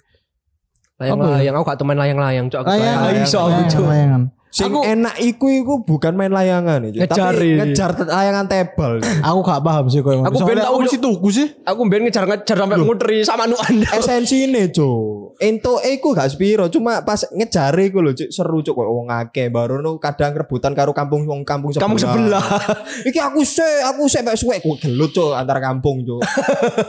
Layang-layang 0.97 1.53
aku 1.53 1.65
gak 1.69 1.77
temen 1.77 1.93
layang-layang, 1.93 2.45
cuk. 2.49 2.65
Aku 2.65 2.73
layang 2.73 3.05
layang 3.05 3.21
iso 3.21 3.37
aku, 3.37 3.53
layangan, 3.53 3.69
cuk. 3.69 3.85
layangan. 3.85 4.21
Sing 4.49 4.71
Aku- 4.73 4.81
enak 4.81 5.15
iku 5.21 5.45
iku 5.53 5.73
bukan 5.85 6.17
main 6.17 6.33
layangan 6.33 6.89
itu, 6.89 6.97
Ngejar 6.97 7.37
tapi 7.37 7.45
ini. 7.45 7.57
ngejar 7.61 7.89
layangan 8.01 8.45
tebal. 8.49 8.91
Aku 9.21 9.39
gak 9.45 9.61
paham 9.61 9.85
sih 9.93 10.01
kok. 10.01 10.17
Aku 10.17 10.37
ben 10.41 10.57
tau, 10.57 10.81
mesti 10.81 10.97
tuku 10.97 11.29
sih. 11.29 11.47
Aku 11.61 11.85
mbien 11.85 12.01
ngejar-ngejar 12.01 12.57
sampai 12.57 12.81
nguteri 12.81 13.21
sama 13.21 13.45
anu 13.45 13.53
Anda. 13.61 13.85
Esensi 13.93 14.49
ini 14.49 14.65
cuk. 14.73 15.16
Ento 15.37 15.77
iku 15.85 16.17
gak 16.17 16.33
spiro, 16.33 16.65
cuma 16.73 17.05
pas 17.05 17.21
ngejar 17.29 17.77
iku 17.77 18.01
lho 18.01 18.17
cuk 18.17 18.33
seru 18.33 18.65
cuk 18.65 18.73
kok 18.73 18.89
wong 18.89 19.07
akeh 19.13 19.53
baru 19.53 19.85
nu 19.85 20.01
kadang 20.01 20.33
rebutan 20.33 20.73
karo 20.73 20.97
kampung 20.97 21.29
wong 21.29 21.45
kampung 21.45 21.69
sebelah. 21.69 21.85
Kamu 21.85 21.97
sebelah. 22.01 22.45
Iki 23.13 23.19
aku 23.21 23.41
se, 23.45 23.67
aku 23.85 24.09
se 24.09 24.25
mek 24.25 24.33
suwe 24.33 24.57
ku 24.65 24.73
gelut 24.81 25.13
cuk 25.13 25.37
antar 25.37 25.61
kampung 25.61 26.01
cuk. 26.01 26.25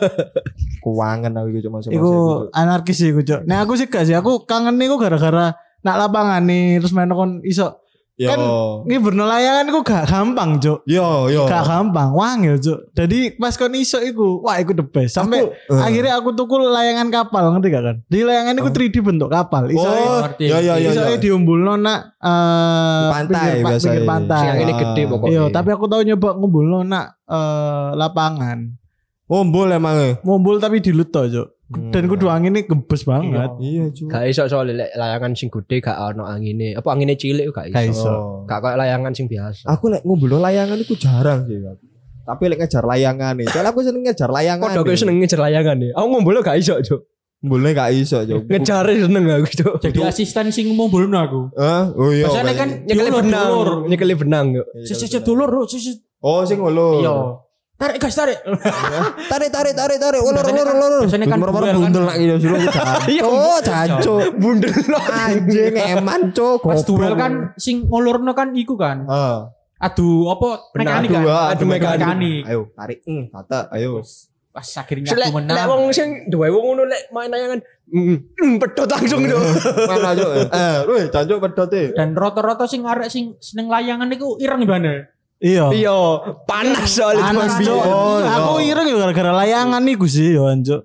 Kuangan 0.85 1.33
aku 1.37 1.47
iku 1.53 1.61
cuk 1.69 1.73
masa 1.77 1.89
Iku 1.93 2.13
anarkis 2.57 2.97
sih 2.97 3.13
iku, 3.13 3.21
Cuk. 3.21 3.41
Nah, 3.45 3.69
aku 3.69 3.77
sih 3.77 3.85
gak 3.85 4.09
sih. 4.09 4.17
Aku 4.17 4.49
kangen 4.49 4.81
niku 4.81 4.97
gara-gara 4.97 5.53
nak 5.85 5.97
lapangan 6.01 6.41
nih 6.49 6.81
terus 6.81 6.97
main 6.97 7.13
kon 7.13 7.45
iso. 7.45 7.85
Yo. 8.19 8.27
Kan 8.27 8.39
ngiberno 8.85 9.25
layangan 9.25 9.65
iku 9.65 9.81
gak 9.81 10.05
gampang, 10.05 10.59
Cuk. 10.59 10.83
Yo 10.85 11.31
yo. 11.31 11.47
Gak 11.47 11.63
gampang, 11.63 12.11
wangil, 12.11 12.59
Cuk. 12.59 12.91
Jadi 12.91 13.31
pas 13.33 13.55
kon 13.55 13.71
iso 13.73 13.97
iku, 13.99 14.43
wah 14.43 14.59
iku 14.59 14.75
the 14.75 14.83
best. 14.83 15.15
Sampai 15.15 15.39
Aku- 15.41 15.55
eh. 15.71 15.79
akhirnya 15.81 16.19
aku 16.19 16.35
tuku 16.35 16.59
layangan 16.59 17.09
kapal, 17.09 17.55
ngerti 17.55 17.69
gak 17.71 17.85
kan? 17.85 17.97
Di 18.05 18.21
layangan 18.21 18.59
iku 18.59 18.69
3D 18.69 18.97
bentuk 19.01 19.31
kapal. 19.31 19.71
Iso 19.71 19.81
Oh, 19.81 20.19
ngerti. 20.21 20.45
yo 20.45 20.59
yo 20.59 20.75
yo. 20.77 20.91
iso 20.91 21.03
yo. 21.05 21.15
diumbulno 21.17 21.79
nak 21.79 22.19
eh 22.19 23.07
Pantai 23.09 23.39
pinggir, 23.55 23.63
biasa 23.65 23.85
pinggir 23.87 24.03
ya. 24.03 24.09
pantai. 24.09 24.43
Sing 24.43 24.59
ini 24.59 24.73
gede 24.75 25.03
pokoknya. 25.07 25.31
Iya, 25.31 25.43
tapi 25.49 25.69
aku 25.71 25.85
tahu 25.87 26.03
nyoba 26.03 26.29
ngumpulno 26.35 26.79
nak 26.83 27.07
eh 27.25 27.89
lapangan. 27.95 28.59
Ngumpul 29.25 29.69
emang. 29.71 29.97
eh. 30.01 30.15
Mumbul 30.21 30.57
tapi 30.57 30.81
dilut 30.81 31.07
to, 31.09 31.23
Cuk. 31.23 31.49
Dan 31.69 32.09
kudu 32.09 32.33
anginnya 32.33 32.65
gebes 32.65 33.05
banget. 33.05 33.51
Iya, 33.61 33.93
Cuk. 33.93 34.09
Gak 34.09 34.25
iso 34.33 34.49
soalnya 34.49 34.89
layangan 34.97 35.37
sing 35.37 35.53
gede 35.53 35.85
gak 35.85 36.01
ono 36.01 36.25
angine. 36.25 36.73
Apa 36.73 36.97
angine 36.97 37.13
cilik 37.13 37.53
gak 37.53 37.69
Gak 37.69 37.93
iso. 37.93 38.09
iso. 38.09 38.09
Oh. 38.09 38.23
Gak 38.49 38.65
kayak 38.65 38.81
layangan 38.81 39.13
sing 39.13 39.29
biasa. 39.29 39.69
Aku 39.69 39.93
lek 39.93 40.01
ngumpul 40.01 40.33
layangan 40.33 40.81
itu 40.81 40.97
jarang 40.97 41.45
sih. 41.45 41.61
Tapi 42.25 42.43
lek 42.49 42.65
ngejar 42.65 42.85
layangan 42.89 43.37
nih. 43.37 43.47
Soalnya 43.53 43.71
aku 43.77 43.85
seneng 43.85 44.01
ngejar 44.01 44.31
layangan. 44.33 44.65
Kok 44.73 44.81
aku 44.81 44.97
seneng 44.97 45.17
ngejar 45.21 45.41
layangan 45.45 45.77
nih. 45.77 45.91
Aku 45.93 46.07
ngumpul 46.09 46.41
gak 46.41 46.57
iso, 46.57 46.75
Cuk. 46.81 47.01
Ngumpulnya 47.45 47.71
gak 47.77 47.91
iso, 47.93 48.19
Cuk. 48.25 48.43
Ngejar 48.49 48.85
seneng 48.89 49.25
aku, 49.29 49.49
Cuk. 49.61 49.75
Jadi 49.85 50.01
asisten 50.09 50.47
sing 50.49 50.73
mumbulno 50.73 51.21
aku. 51.21 51.41
Hah? 51.53 51.93
Oh 51.93 52.09
iya. 52.09 52.33
Biasanya 52.33 52.55
kan 52.57 52.69
Nyekeli 52.89 53.11
benang, 53.13 53.49
nyekeli 53.85 54.15
benang. 54.17 54.47
Sisi 54.89 55.05
dulur, 55.21 55.69
sisi. 55.69 56.01
Oh, 56.25 56.49
sing 56.49 56.65
ngulur. 56.65 57.05
Iya. 57.05 57.17
Tarik 57.79 58.03
guys, 58.03 58.17
tarik. 58.19 58.39
Tarik 59.31 59.51
tarik 59.55 59.75
tarik 59.79 59.99
tarik 60.03 60.19
ulur 60.19 60.43
ulur 60.43 60.67
kan- 60.67 60.79
ulur. 60.83 61.01
biasanya 61.07 61.27
kan 61.31 61.39
duel 61.39 61.63
kan. 61.63 61.75
bundel 61.79 62.05
lagi 62.11 62.25
ya 62.27 62.37
suruh 62.37 62.59
jancuk 62.59 63.59
jancuk. 63.63 64.21
Bundel 64.35 64.73
Anjing 64.99 65.75
eman 65.79 66.21
cuk. 66.35 66.59
Pas 66.59 66.83
duel 66.83 67.15
kan 67.15 67.33
sing 67.55 67.87
ngulurno 67.87 68.35
kan 68.35 68.51
iku 68.59 68.75
kan. 68.75 69.07
Heeh. 69.07 69.39
Adu 69.79 70.27
apa 70.27 70.75
mekanik 70.75 71.09
kan. 71.15 71.23
Adu, 71.23 71.31
adu 71.55 71.65
mekanik. 71.71 72.43
Ayo 72.51 72.67
tarik. 72.75 72.99
Hmm, 73.07 73.31
tata 73.31 73.71
ayo. 73.71 74.03
Pas 74.51 74.67
akhirnya 74.75 75.15
Lek 75.15 75.31
aku 75.31 75.39
lek 75.39 75.47
menang. 75.47 75.67
wong 75.71 75.83
sing 75.95 76.09
duwe 76.27 76.51
wong 76.51 76.65
ngono 76.75 76.83
lek 76.83 77.15
main 77.15 77.31
layangan 77.31 77.63
mm, 77.95 78.17
mm, 78.43 78.55
pedot 78.59 78.91
langsung, 78.91 79.23
Cuk. 79.23 79.39
Mana 79.87 80.19
cuk? 80.19 80.31
Eh, 80.51 80.77
weh 80.83 81.05
jancuk 81.15 81.39
pedot 81.47 81.71
e. 81.71 81.95
Dan 81.95 82.19
rata-rata 82.19 82.67
sing 82.67 82.83
arek 82.83 83.07
sing 83.07 83.39
seneng 83.39 83.71
layangan 83.71 84.11
iku 84.11 84.35
ireng 84.43 84.67
banget. 84.67 85.15
Iya. 85.39 85.71
Iya, 85.71 85.99
panas 86.51 86.91
soalnya 86.91 87.31
Panas, 87.31 87.63
Mas 87.63 87.63
Cuk. 87.63 87.79
Oh, 87.79 88.19
Aku 88.19 88.59
iya. 88.59 88.75
ireng 88.75 88.87
ya 88.91 88.97
gara-gara 88.99 89.33
layangan 89.47 89.83
niku 89.87 90.11
sih, 90.11 90.35
yo, 90.35 90.51
Cuk. 90.51 90.83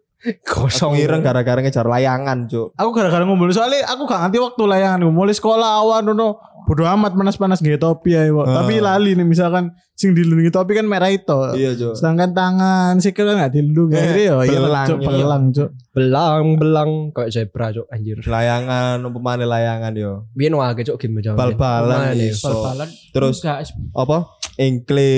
Kosong 0.48 0.96
ireng 0.96 1.20
gara-gara 1.20 1.60
ngejar 1.60 1.84
layangan 1.84 2.48
cuk. 2.48 2.72
Aku 2.80 2.96
gara-gara 2.96 3.28
ngumpul 3.28 3.52
soalnya 3.52 3.84
aku 3.92 4.08
gak 4.08 4.24
ngerti 4.24 4.40
waktu 4.40 4.64
layangan 4.64 5.12
mulai 5.12 5.36
sekolah 5.36 5.84
awan 5.84 6.08
ngono 6.08 6.40
bodo 6.64 6.88
amat 6.88 7.12
panas-panas 7.12 7.60
nggak 7.60 7.76
topi 7.84 8.16
ya 8.16 8.32
Wak. 8.32 8.48
Ah. 8.48 8.64
tapi 8.64 8.80
lali 8.80 9.20
nih 9.20 9.28
misalkan 9.28 9.76
sing 10.04 10.12
dilindungi 10.12 10.52
topi 10.52 10.76
kan 10.76 10.84
merah 10.84 11.08
itu 11.08 11.40
Iya 11.54 11.72
cuk. 11.74 11.96
sedangkan 11.96 12.30
tangan 12.32 12.94
sikil 13.00 13.24
kan 13.24 13.36
nggak 13.40 13.54
dilindungi 13.54 13.96
Eh, 13.96 14.04
jadi 14.04 14.22
ya 14.22 14.36
iya 14.44 14.60
belang, 14.60 14.86
cuk 14.86 14.98
iya. 15.00 15.08
belang 15.08 15.44
cuk 15.50 15.70
belang 15.90 16.46
belang 16.58 16.90
kayak 17.10 17.30
zebra 17.30 17.68
cok 17.70 17.88
anjir 17.88 18.18
Layangan 18.20 19.00
umpamane 19.00 19.46
layangan 19.46 19.94
yo. 19.94 20.28
biyen 20.34 20.52
wae 20.54 20.76
cok 20.76 20.98
game 20.98 21.24
jaman 21.24 21.40
Bal-balan 21.40 22.20
iso. 22.20 22.52
Bal-balan. 22.52 22.90
Terus 23.10 23.40
Enggak, 23.40 23.72
apa? 23.96 24.18
Engkle. 24.58 25.14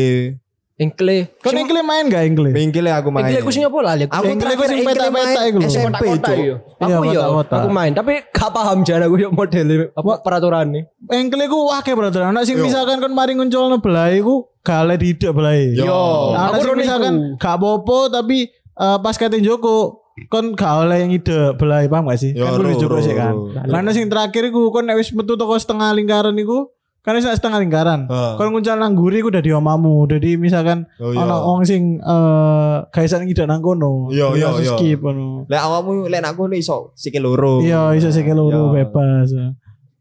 Engkle 0.75 1.32
kan 1.39 1.55
engkle 1.55 1.79
main 1.82 2.05
gak 2.12 2.24
engkle 2.27 2.51
Engkle 2.51 2.91
aku 2.91 3.08
main. 3.08 3.32
engkle 3.32 3.48
aku 3.48 3.51
sing 3.51 3.63
apa 3.63 3.77
lali 3.79 4.03
Aku 4.12 4.24
Engkle 4.27 4.51
terakhir 4.51 4.60
ku 4.60 4.65
sing 4.67 4.79
peta-peta 4.84 5.08
main 5.08 5.48
iku 5.48 5.58
lho. 5.58 5.70
SMP 5.72 6.03
yo 6.44 6.55
aku 6.75 6.91
Iya, 6.91 6.98
yo 7.15 7.22
aku 7.39 7.70
main. 7.72 7.91
Tapi 7.96 8.13
gak 8.27 8.51
paham 8.51 8.77
jane 8.84 9.03
aku 9.03 9.15
yo 9.15 9.29
model 9.32 9.67
apa 9.91 10.12
peraturan 10.20 10.67
nih 10.75 10.84
engkle 11.08 11.44
ku 11.48 11.60
wah 11.72 11.79
kayak 11.79 11.96
berarti 11.96 12.20
anak 12.20 12.44
sing 12.44 12.60
misalkan 12.60 13.00
kan 13.00 13.12
mari 13.12 13.34
nguncul 13.34 13.72
belai 13.79 14.20
ku 14.20 14.51
gale 14.62 15.00
didik 15.00 15.32
belai 15.32 15.72
Yo. 15.72 16.36
Aku 16.36 16.75
misalkan 16.75 17.39
gak 17.39 17.55
popo 17.55 18.12
tapi 18.12 18.51
eh, 18.51 18.98
pas 19.00 19.15
kate 19.15 19.39
Joko 19.39 20.03
kon 20.27 20.55
gak 20.55 20.88
oleh 20.88 21.03
yang 21.03 21.12
ide 21.12 21.55
belai 21.55 21.88
paham 21.88 22.08
gak 22.08 22.20
sih? 22.20 22.32
Yo, 22.32 22.48
kan 22.48 22.60
ro, 22.60 22.72
Joko 22.75 23.00
sih 23.00 23.12
kan. 23.12 23.32
Karena 23.63 23.91
sing 23.91 24.08
terakhir 24.08 24.48
iku 24.48 24.72
kon 24.72 24.84
nek 24.84 24.96
wis 24.96 25.12
metu 25.12 25.36
toko 25.36 25.55
setengah 25.55 25.91
lingkaran 25.91 26.36
iku 26.36 26.72
kan 27.06 27.14
wis 27.14 27.30
setengah 27.30 27.62
lingkaran. 27.62 28.10
Heeh. 28.10 28.34
Kon 28.36 28.50
nguncal 28.50 28.76
nang 28.76 28.98
guri 28.98 29.22
iku 29.22 29.30
udah 29.30 29.40
di 29.40 29.54
omamu. 29.54 30.10
Jadi 30.10 30.36
misalkan 30.36 30.90
Oh, 30.98 31.14
iya. 31.14 31.22
ana 31.22 31.38
wong 31.38 31.62
sing 31.62 32.02
eh 32.02 32.76
gak 32.90 33.06
iso 33.06 33.22
ngidak 33.22 33.46
nang 33.46 33.62
kono. 33.62 34.10
Iya, 34.10 34.34
iya, 34.34 34.50
iya. 34.58 34.74
skip 34.74 35.00
ngono. 35.00 35.46
Lek 35.46 35.62
awakmu 35.62 36.10
lek 36.10 36.26
aku 36.26 36.50
iso 36.52 36.90
sikil 36.94 37.22
loro. 37.24 37.62
Iya, 37.62 37.94
iso 37.94 38.10
sikil 38.10 38.34
loro 38.34 38.74
Iya. 38.74 38.84
bebas. 38.84 39.30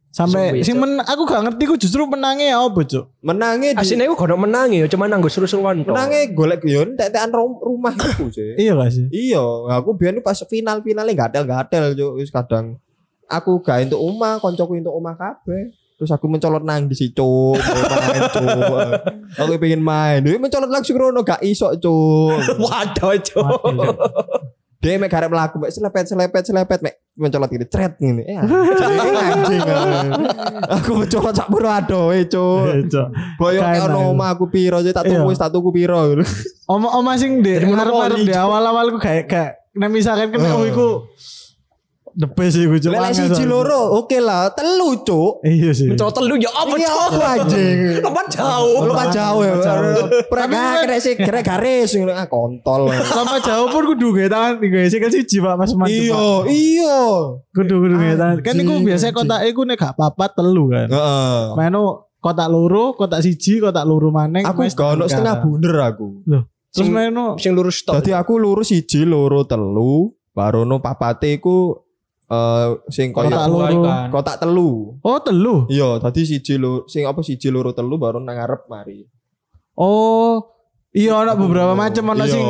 Sampai 0.09 0.63
sing 0.63 0.79
men 0.79 0.97
aku 0.97 1.27
gak 1.27 1.43
ngerti 1.43 1.67
ku 1.67 1.75
justru 1.75 2.07
menangnya 2.07 2.55
apa, 2.57 2.81
Cuk. 2.81 3.19
Menange 3.19 3.75
di 3.75 3.83
asine 3.83 4.07
aku 4.07 4.15
kono 4.17 4.39
menang 4.39 4.71
yo 4.71 4.87
cuman 4.87 5.11
nanggo 5.11 5.27
seru-seruan 5.27 5.83
tok 5.83 5.91
menange 5.91 6.31
golek 6.33 6.63
yo 6.63 6.87
entek-entekan 6.87 7.35
rum- 7.35 7.59
rumah 7.59 7.91
iku 7.93 8.31
sih. 8.31 8.55
Iya 8.63 8.79
gak 8.79 8.95
sih? 8.95 9.11
Iya, 9.11 9.43
aku 9.75 9.93
biyen 9.93 10.23
pas 10.23 10.39
final-finale 10.41 11.13
gatel-gatel 11.13 11.93
cuk 11.93 12.13
wis 12.17 12.31
kadang 12.31 12.79
aku 13.27 13.59
gak 13.59 13.85
entuk 13.85 13.99
omah, 13.99 14.39
koncoku 14.39 14.79
entuk 14.79 14.95
omah 14.95 15.19
kabeh. 15.19 15.75
Terus 16.05 16.13
aku 16.13 16.29
mencolot 16.29 16.61
nang 16.61 16.85
di 16.85 16.93
situ, 16.93 17.57
main 17.57 18.23
cuk. 18.29 18.93
Aku 19.41 19.57
pengen 19.57 19.81
main, 19.81 20.21
dia 20.21 20.37
mencolot 20.37 20.69
langsung 20.69 21.01
rono 21.01 21.25
gak 21.25 21.41
iso 21.41 21.73
cuk. 21.73 22.37
waduh 22.61 23.17
Cuk. 23.17 23.49
Dia 24.85 25.01
mek 25.01 25.09
garep 25.09 25.33
mlaku 25.33 25.65
mek 25.65 25.73
selepet 25.73 26.05
selepet 26.05 26.45
selepet 26.45 26.85
mek 26.85 27.01
mencolot 27.17 27.49
gini 27.49 27.65
tret 27.65 27.97
ngene. 27.97 28.21
Eh 28.21 28.37
anjing. 28.37 29.65
Aku 30.77 31.01
mencolot 31.01 31.33
sak 31.33 31.49
pura 31.49 31.81
adoe 31.81 32.29
cuk. 32.29 32.69
Iya, 32.69 32.85
Cuk. 32.85 33.09
Boyo 33.41 33.65
aku. 33.65 34.13
omahku 34.13 34.45
piro 34.53 34.85
tak 34.85 35.09
Iya. 35.09 35.25
tuku 35.25 35.33
wis 35.33 35.41
tak 35.41 35.57
tuku 35.57 35.73
piro. 35.73 36.21
Oma 36.69 37.01
oma 37.01 37.17
sing 37.17 37.41
di 37.41 37.65
ngarep-ngarep 37.65 38.29
awal-awal 38.37 38.93
ku 38.93 39.01
kayak 39.01 39.25
kayak 39.25 39.53
nek 39.73 39.89
misalkan 39.89 40.29
kena 40.29 40.53
Heeh. 40.53 40.61
oh 40.61 40.69
iku 40.69 40.89
the 42.15 42.27
best 42.27 42.55
iku, 42.55 42.79
Cuk. 42.79 42.91
Lek 42.91 43.11
siji 43.11 43.27
soalnya. 43.35 43.47
loro 43.47 43.81
oke 43.99 44.19
lah, 44.19 44.51
telu 44.51 45.03
cuk. 45.03 45.33
Iya 45.43 45.71
sih. 45.71 45.91
mencolot 45.91 46.15
telu 46.15 46.35
yo 46.37 46.49
apa 46.49 46.75
cok 46.75 46.99
apa 47.11 47.25
anjing? 47.37 47.77
lompat 48.01 48.27
jauh 48.31 48.79
Lu 48.81 48.93
kan 48.93 49.09
jauh 49.11 49.43
ya. 49.43 49.55
Prek 50.25 50.47
kan- 50.47 50.81
kena 50.81 50.97
sih 50.99 51.15
kena 51.15 51.41
garis 51.41 51.91
ngono 51.93 52.13
ah 52.13 52.27
kontol. 52.27 52.89
Lama 52.91 53.37
jauh 53.39 53.67
pun 53.69 53.83
kudu 53.91 54.07
gawe 54.13 54.29
tangan 54.29 54.53
gawe 54.59 54.87
sikil 54.87 55.11
siji 55.11 55.37
Pak 55.39 55.55
Mas 55.55 55.73
Man. 55.75 55.87
Iya, 55.87 56.15
Pak. 56.15 56.43
iya. 56.49 56.99
Kudu 57.51 57.75
kudu 57.83 57.95
gawe 57.95 58.15
tangan. 58.15 58.37
Kan 58.41 58.55
iku 58.57 58.75
biasa 58.81 59.05
anjing. 59.05 59.17
kotak 59.19 59.41
iku 59.45 59.61
nek 59.63 59.77
gak 59.77 59.95
papat 59.95 60.31
telu 60.35 60.65
kan. 60.71 60.87
Heeh. 60.89 61.39
Menu 61.55 61.85
kotak 62.19 62.49
loro, 62.49 62.95
kotak 62.95 63.21
siji, 63.21 63.59
kotak 63.59 63.85
loro 63.85 64.09
maneng. 64.09 64.43
Aku 64.43 64.65
gak 64.65 64.97
ono 64.97 65.05
setengah 65.05 65.43
bunder 65.43 65.77
aku. 65.83 66.25
Terus 66.25 66.91
Sing- 66.91 66.91
menu 66.91 67.39
sing 67.39 67.55
lurus 67.55 67.87
tok 67.87 68.03
Dadi 68.03 68.11
aku 68.11 68.35
lurus 68.35 68.75
siji, 68.75 69.07
loro, 69.07 69.47
telu, 69.47 70.11
baru 70.31 70.67
no 70.67 70.83
papate 70.83 71.39
iku 71.39 71.79
eh 72.25 72.67
sing 72.89 73.13
kotak 73.13 73.47
loro. 73.49 73.85
kan. 73.85 74.09
kotak 74.09 74.37
telu. 74.41 74.97
Oh, 75.05 75.19
telu. 75.21 75.69
Iya, 75.69 76.01
tadi 76.01 76.25
siji 76.25 76.57
loro, 76.57 76.89
sing 76.89 77.05
apa 77.05 77.21
siji 77.21 77.53
loro 77.53 77.77
telu 77.77 78.01
baru 78.01 78.17
nang 78.21 78.37
ngarep 78.37 78.65
mari. 78.69 79.05
Oh. 79.77 80.41
Iya 80.95 81.27
ana 81.27 81.35
beberapa 81.35 81.75
macam 81.75 82.15
ana 82.15 82.23
Iya. 82.23 82.39
sing 82.39 82.47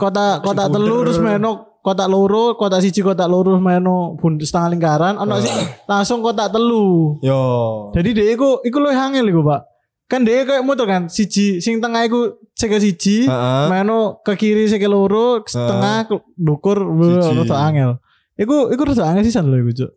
kotak 0.00 0.40
kotak 0.40 0.72
bunder. 0.72 0.80
telu 0.80 0.96
terus 1.04 1.18
menu 1.20 1.52
kotak 1.84 2.08
loro, 2.08 2.56
kotak 2.56 2.80
siji, 2.80 3.04
kotak 3.04 3.28
loro 3.28 3.60
menu 3.60 4.16
bund 4.16 4.40
setengah 4.40 4.72
lingkaran, 4.72 5.14
ana 5.20 5.36
sing 5.36 5.52
langsung 5.84 6.24
kotak 6.24 6.48
telu. 6.48 7.20
Yo. 7.20 7.92
Jadi 7.92 8.16
dia 8.16 8.32
iku 8.32 8.64
iku 8.64 8.80
luwih 8.80 8.96
angel 8.96 9.28
iku, 9.28 9.44
Pak. 9.44 9.60
Kan 10.08 10.24
dia 10.24 10.48
kayak 10.48 10.64
muter 10.64 10.88
kan, 10.88 11.12
siji 11.12 11.60
sing 11.60 11.80
tengah 11.80 12.08
iku 12.08 12.40
sikil 12.56 12.80
siji, 12.80 13.28
menu 13.68 14.16
ke 14.24 14.32
kiri 14.32 14.64
sikil 14.64 14.88
loro, 14.88 15.44
setengah 15.44 16.08
dukur 16.40 16.88
rada 16.88 17.56
angel. 17.68 18.00
Iku 18.34 18.74
iku 18.74 18.82
rada 18.82 19.06
angel 19.06 19.24
sisan 19.26 19.46
lho 19.46 19.62
iku, 19.62 19.72
Cuk. 19.84 19.92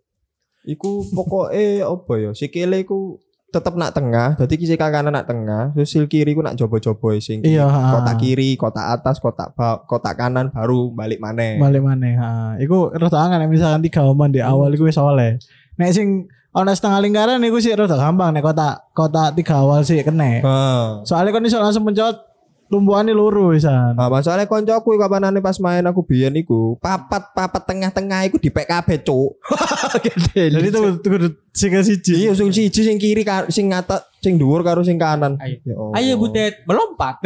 Iku 0.68 0.92
pokoke 1.16 1.82
apa 1.94 2.14
ya? 2.22 2.32
Sikile 2.38 2.86
iku 2.86 3.18
tetep 3.48 3.80
nak 3.80 3.96
tengah, 3.96 4.36
dadi 4.36 4.60
kisi 4.60 4.76
kanan 4.76 5.16
nak 5.16 5.24
tengah, 5.24 5.72
terus 5.72 5.88
sil 5.96 6.06
kiri 6.12 6.36
ku 6.36 6.44
nak 6.44 6.60
jobo-jobo 6.60 7.16
sing 7.24 7.40
Iya, 7.48 7.64
kotak 7.64 8.20
kiri, 8.20 8.60
kotak 8.60 9.00
atas, 9.00 9.24
kotak 9.24 9.56
kotak 9.88 10.20
kanan 10.20 10.52
baru 10.52 10.92
balik 10.92 11.24
maneh. 11.24 11.56
Balik 11.56 11.80
maneh. 11.80 12.20
Ha, 12.20 12.60
iku 12.60 12.92
rada 12.92 13.18
angel 13.18 13.40
nek 13.40 13.50
misalkan 13.50 13.82
tiga 13.82 14.04
oman 14.04 14.36
di 14.36 14.44
awal 14.44 14.70
iku 14.76 14.86
wis 14.86 15.00
oleh. 15.00 15.40
Nek 15.80 15.90
sing 15.96 16.28
ana 16.52 16.76
setengah 16.76 17.00
lingkaran 17.00 17.40
iku 17.48 17.58
sih 17.64 17.72
rada 17.72 17.96
gampang 17.96 18.36
nek 18.36 18.44
kotak 18.44 18.92
kotak 18.92 19.32
tiga 19.40 19.64
awal 19.64 19.80
sih 19.88 20.04
kena. 20.04 20.44
Heeh. 20.44 20.84
Soalnya 21.08 21.32
kan 21.32 21.48
iso 21.48 21.58
langsung 21.64 21.88
mencot 21.88 22.20
tumbuhannya 22.68 23.16
luru 23.16 23.56
wisan. 23.56 23.96
Nah, 23.96 24.12
masalahnya 24.12 24.48
koncoku 24.48 25.00
kapanane 25.00 25.40
pas 25.40 25.58
main 25.60 25.84
aku 25.88 26.04
biyen 26.04 26.36
iku, 26.36 26.76
papat 26.80 27.32
papat 27.32 27.64
tengah-tengah 27.64 28.28
iku 28.28 28.38
di 28.38 28.52
PKB, 28.52 29.04
Cuk. 29.08 29.40
Jadi 30.36 30.68
itu 30.68 30.82
kudu 31.02 31.28
sikil 31.56 31.82
siji. 31.82 32.28
Iya, 32.28 32.32
sing 32.36 32.52
siji 32.52 32.82
sing 32.84 32.98
kiri 33.00 33.24
karo 33.24 33.50
sing 33.50 33.72
ngata 33.72 34.04
sing 34.22 34.36
dhuwur 34.36 34.62
karo 34.62 34.84
sing 34.84 35.00
kanan. 35.00 35.40
Ayo. 35.40 35.58
Allah. 35.74 35.96
Ayo 35.98 36.14
Butet, 36.20 36.68
melompat. 36.68 37.24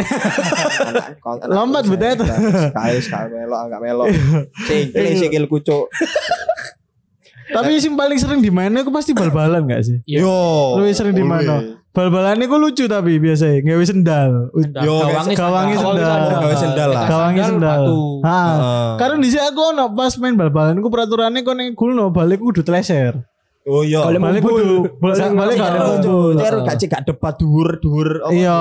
Lompat, 1.52 1.84
Butet. 1.90 2.22
Sekali 2.22 3.00
sekali 3.02 3.30
melok 3.36 3.60
agak 3.68 3.80
melok. 3.82 4.08
Sing 4.70 4.94
sikilku, 5.18 5.60
Cuk. 5.66 5.90
Tapi 7.52 7.72
sing 7.84 7.94
paling 8.00 8.18
sering 8.18 8.40
di 8.40 8.52
mana 8.52 8.82
aku 8.82 8.92
pasti 8.92 9.12
bal-balan 9.12 9.68
gak 9.68 9.84
sih? 9.84 9.98
Iya. 10.08 10.24
Yo. 10.24 10.40
Lu 10.80 10.84
sering 10.92 11.16
di 11.16 11.26
mana? 11.26 11.82
Bal-balan 11.92 12.40
iku 12.40 12.56
lucu 12.56 12.88
tapi 12.88 13.20
biasa 13.20 13.60
gawe 13.68 13.84
sendal. 13.84 14.48
Yo, 14.80 15.04
sandal. 15.12 15.76
sendal. 15.76 16.22
Gawe 16.40 16.56
sendal 16.56 16.90
lah. 16.96 17.04
Gawangnya 17.12 17.44
sendal. 17.52 17.82
Ha. 18.24 18.40
Heeh. 18.40 18.88
Karena 18.96 19.16
di 19.20 19.28
sini 19.28 19.44
aku 19.44 19.62
ono 19.76 19.92
pas 19.92 20.16
main 20.16 20.36
bal-balan 20.40 20.80
aku 20.80 20.88
peraturannya 20.88 21.44
kau 21.44 21.52
ning 21.52 21.76
gulno 21.76 22.08
balik 22.16 22.40
kudu 22.40 22.64
teleser. 22.64 23.20
Oh 23.68 23.84
iya. 23.84 24.08
Balik 24.08 24.40
kudu 24.40 24.88
balik 25.04 25.36
balik 25.36 25.58
mumpul. 25.60 26.40
Cer 26.40 26.56
gak 26.64 26.76
cek 26.80 26.90
gak 26.96 27.04
debat 27.12 27.36
dhuwur-dhuwur. 27.36 28.32
Iya. 28.32 28.60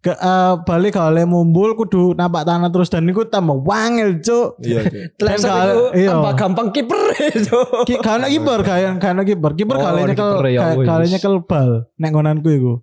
Ke 0.00 0.08
eh, 0.10 0.54
balik 0.64 0.96
oleh 0.96 1.28
mumbul 1.28 1.76
kudu 1.76 2.16
napak 2.16 2.48
tanah 2.48 2.72
terus 2.72 2.88
dan 2.88 3.04
iku 3.04 3.28
tambah 3.28 3.60
wangel 3.60 4.16
cuk 4.18 4.56
Iya, 4.58 4.80
Cuk. 5.12 5.28
Itu 5.36 5.92
iya. 5.92 6.08
tambah 6.10 6.32
gampang 6.34 6.68
kiper. 6.72 6.96
Ki 7.88 8.00
gak 8.00 8.16
ana 8.16 8.26
kiper 8.26 8.64
gak 8.64 8.96
ana 9.04 9.22
kiper 9.22 9.52
kiper 9.52 9.76
Oh, 9.76 9.80
gak 9.80 10.96
oleh 10.96 11.08
nyekel 11.08 11.34
bal 11.44 11.70
nek 11.94 12.10
ngonanku 12.10 12.48
iku 12.48 12.74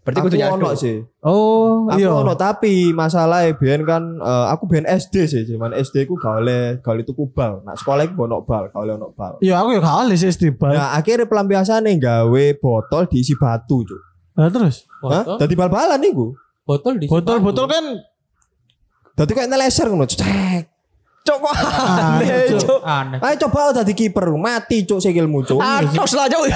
Berarti 0.00 0.22
Aku 0.22 0.26
kudu 0.30 0.38
ono 0.38 0.54
nyaduk. 0.70 0.78
sih. 0.78 0.96
oh 1.20 1.90
Aku 1.90 1.98
iya 1.98 2.14
ono 2.14 2.38
tapi 2.38 2.94
masalahnya 2.94 3.58
biyen 3.58 3.82
kan 3.82 4.06
eh, 4.16 4.46
aku 4.54 4.70
biyen 4.70 4.86
SD 4.86 5.14
sih, 5.26 5.42
cuman 5.44 5.74
SD 5.74 6.06
ku 6.06 6.14
gak 6.14 6.46
oleh 6.46 6.78
gak 6.78 6.94
oleh 6.94 7.02
tuku 7.02 7.26
bal. 7.28 7.58
Nah, 7.60 7.74
sekolah 7.74 8.06
iku 8.06 8.24
ono 8.24 8.38
bal, 8.40 8.70
gak 8.70 8.78
oleh 8.78 8.94
ono 8.94 9.10
bal. 9.10 9.42
iya 9.42 9.58
aku 9.58 9.74
ya 9.74 9.82
gak 9.82 9.98
oleh 10.06 10.14
sih 10.14 10.30
SD 10.30 10.54
bal 10.54 10.72
Nah, 10.72 10.94
akhirnya 10.94 11.26
pelampiasane 11.26 11.98
gawe 11.98 12.44
botol 12.56 13.10
diisi 13.10 13.34
batu, 13.34 13.82
Cuk. 13.82 14.00
Nah, 14.36 14.48
terus 14.48 14.84
Hah? 15.00 15.24
Botol, 15.24 15.36
Dadi 15.38 15.54
bal-balan 15.54 16.00
iku. 16.02 16.36
botol 16.62 16.94
di 16.96 17.06
botol 17.06 17.38
botol 17.38 17.66
kan 17.66 17.84
Dadi 19.12 19.32
kayak 19.32 19.48
neleser 19.48 19.86
ngono, 19.86 20.04
cek. 20.04 20.76
Cok 21.24 21.38
kok 21.40 21.54
aneh, 21.58 22.54
aneh. 22.84 23.18
Ayo 23.18 23.34
coba 23.42 23.74
dadi 23.74 23.90
kiper, 23.92 24.30
mati 24.32 24.84
cuk 24.84 25.00
sikilmu 25.00 25.42
cuk. 25.42 25.58
Atos 25.58 26.14
lah 26.14 26.28
Cuk. 26.28 26.46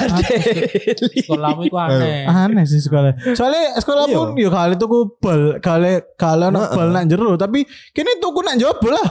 Sekolahmu 1.17 1.63
itu 1.65 1.75
aneh. 1.75 2.23
aneh 2.23 2.63
sih 2.65 2.79
sekolah 2.79 3.17
soalnya 3.33 3.75
sekolah 3.75 4.07
Iya. 4.07 4.15
pun 4.15 4.29
ya 4.37 4.47
kali 4.49 4.75
tuku 4.77 4.99
bal 5.19 5.43
kali 5.59 5.91
kali 6.15 6.47
Heeh. 6.47 6.71
bal 6.71 6.89
nak 6.89 7.05
jero 7.07 7.35
tapi 7.35 7.65
kini 7.91 8.19
tuku 8.19 8.41
nak 8.41 8.57
jobo 8.57 8.89
lah. 8.91 9.09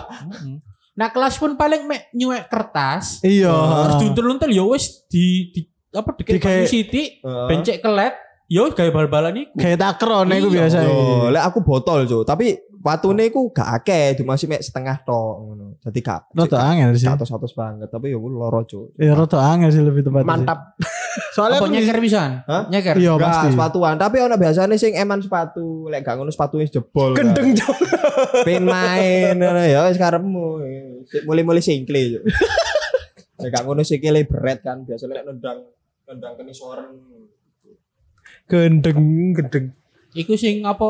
Nah 0.94 1.10
kelas 1.10 1.36
pun 1.36 1.56
paling 1.56 1.84
mek 1.84 2.08
nyuwek 2.14 2.48
kertas. 2.48 3.20
iya 3.22 3.52
Terus 3.84 3.96
diuntel-untel 4.00 4.52
ya 4.52 4.64
wis 4.64 5.04
di, 5.08 5.50
di 5.50 5.62
apa 5.90 6.14
dikit 6.14 6.38
banyu 6.38 6.66
siti, 6.66 7.18
Heeh. 7.18 7.48
bencek 7.48 7.82
kelet, 7.82 8.16
wis 8.50 8.74
gawe 8.74 8.90
bal-balan 8.90 9.46
iku. 9.46 9.54
kayak 9.56 9.78
takron 9.78 10.26
iku 10.30 10.50
Iya. 10.50 10.56
biasa 10.66 10.78
Yo, 10.82 11.30
lek 11.30 11.44
aku 11.46 11.62
botol 11.62 12.04
cuk, 12.04 12.26
tapi 12.26 12.58
watune 12.80 13.30
iku 13.30 13.54
gak 13.54 13.70
akeh, 13.78 14.18
cuma 14.18 14.34
sih 14.34 14.50
mek 14.50 14.66
setengah 14.66 15.06
tok 15.06 15.36
ngono. 15.38 15.66
Dadi 15.80 16.00
gak 16.02 16.34
rada 16.34 16.58
angel 16.60 16.90
sih 16.94 17.06
satu-satu 17.06 17.46
banget, 17.54 17.88
tapi 17.88 18.10
yo 18.10 18.20
loro 18.20 18.66
cuk. 18.66 18.98
ya 18.98 19.14
rada 19.14 19.38
angel 19.38 19.70
sih 19.70 19.82
lebih 19.82 20.02
tepatnya 20.02 20.26
sih. 20.26 20.32
Mantap. 20.34 20.60
soalnya 21.36 21.58
aku 21.60 21.68
nyeker 21.68 21.98
pisan? 22.00 22.42
Hah? 22.46 22.64
Nyeker. 22.68 22.96
iya 22.98 23.14
pasti 23.16 23.48
sepatuan, 23.54 23.96
tapi 24.02 24.18
ono 24.18 24.36
biasanya 24.36 24.76
sing 24.76 24.98
eman 24.98 25.22
sepatu, 25.22 25.86
lek 25.88 26.02
gak 26.02 26.18
ngono 26.18 26.34
sepatu 26.34 26.58
wis 26.58 26.74
jebol. 26.74 27.14
Gendeng 27.14 27.54
Cuk. 27.54 27.78
Pengen 28.48 28.66
main 28.66 29.38
ngono 29.38 29.62
ya 29.62 29.86
wis 29.86 30.02
karepmu. 30.02 30.48
Mulai-mulai 31.26 31.62
singkle 31.62 32.18
cuk. 32.18 32.24
Lek 33.40 33.50
gak 33.52 33.64
ngono 33.64 33.86
sikile 33.86 34.26
beret 34.26 34.60
kan, 34.60 34.84
biasanya 34.84 35.22
lek 35.22 35.26
nendang 35.28 35.60
nendang 36.04 36.34
kenisoren. 36.36 36.92
Gendeng, 38.50 39.00
gendeng. 39.38 39.66
Iku 40.18 40.34
sing 40.34 40.66
apa 40.66 40.90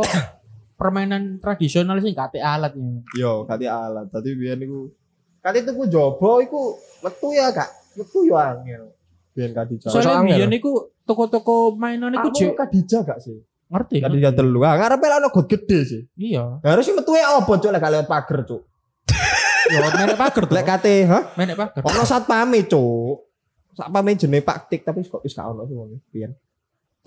permainan 0.80 1.44
tradisional 1.44 2.00
sing 2.00 2.16
kate 2.16 2.39
alat 2.39 2.72
ya. 2.72 2.88
Yo, 3.20 3.34
kati 3.44 3.68
alat. 3.68 4.08
Tadi 4.08 4.32
biyen 4.39 4.63
iku 4.63 4.88
kati 5.44 5.68
tuku 5.68 5.92
jobo 5.92 6.39
iku 6.39 6.80
metu 7.04 7.36
ya 7.36 7.51
gak 7.51 7.68
metu 8.00 8.24
yo 8.24 8.39
angel. 8.39 8.96
Biyen 9.36 9.51
jobo. 9.51 9.92
Soalnya 9.92 10.24
biyen 10.24 10.56
iku 10.56 10.88
toko-toko 11.04 11.75
mainan 11.75 12.16
iku 12.16 12.32
jek 12.32 12.56
kadija 12.56 13.04
gak 13.04 13.20
sih? 13.20 13.44
ngerti. 13.70 13.96
Kadija 14.01 14.30
telu. 14.34 14.60
Ah, 14.66 14.75
ngarepe 14.75 15.06
lah 15.06 15.18
ono 15.22 15.30
got 15.30 15.46
gede 15.46 15.80
sih. 15.86 16.01
Iya. 16.18 16.58
Harus 16.66 16.84
sih 16.89 16.94
metu 16.98 17.13
ya 17.13 17.38
opo 17.38 17.54
cuk 17.56 17.70
lek 17.70 17.80
gak 17.80 17.94
lewat 17.94 18.08
pager 18.10 18.39
cuk. 18.50 18.62
Yo 19.74 19.80
menek 19.86 20.18
pager 20.18 20.44
tuh. 20.50 20.56
Lek 20.58 20.66
kate, 20.66 20.96
hah? 21.06 21.24
Menek 21.38 21.56
pager. 21.56 21.82
Ono 21.86 22.01
satpame 22.04 22.66
cuk. 22.66 23.30
Satpame 23.78 24.18
jenenge 24.18 24.42
Pak 24.44 24.74
Tik 24.74 24.82
tapi 24.82 25.06
kok 25.06 25.22
wis 25.22 25.38
gak 25.38 25.46
ono 25.46 25.70
sih 25.70 25.78
wong 25.78 26.01
biyen. 26.10 26.34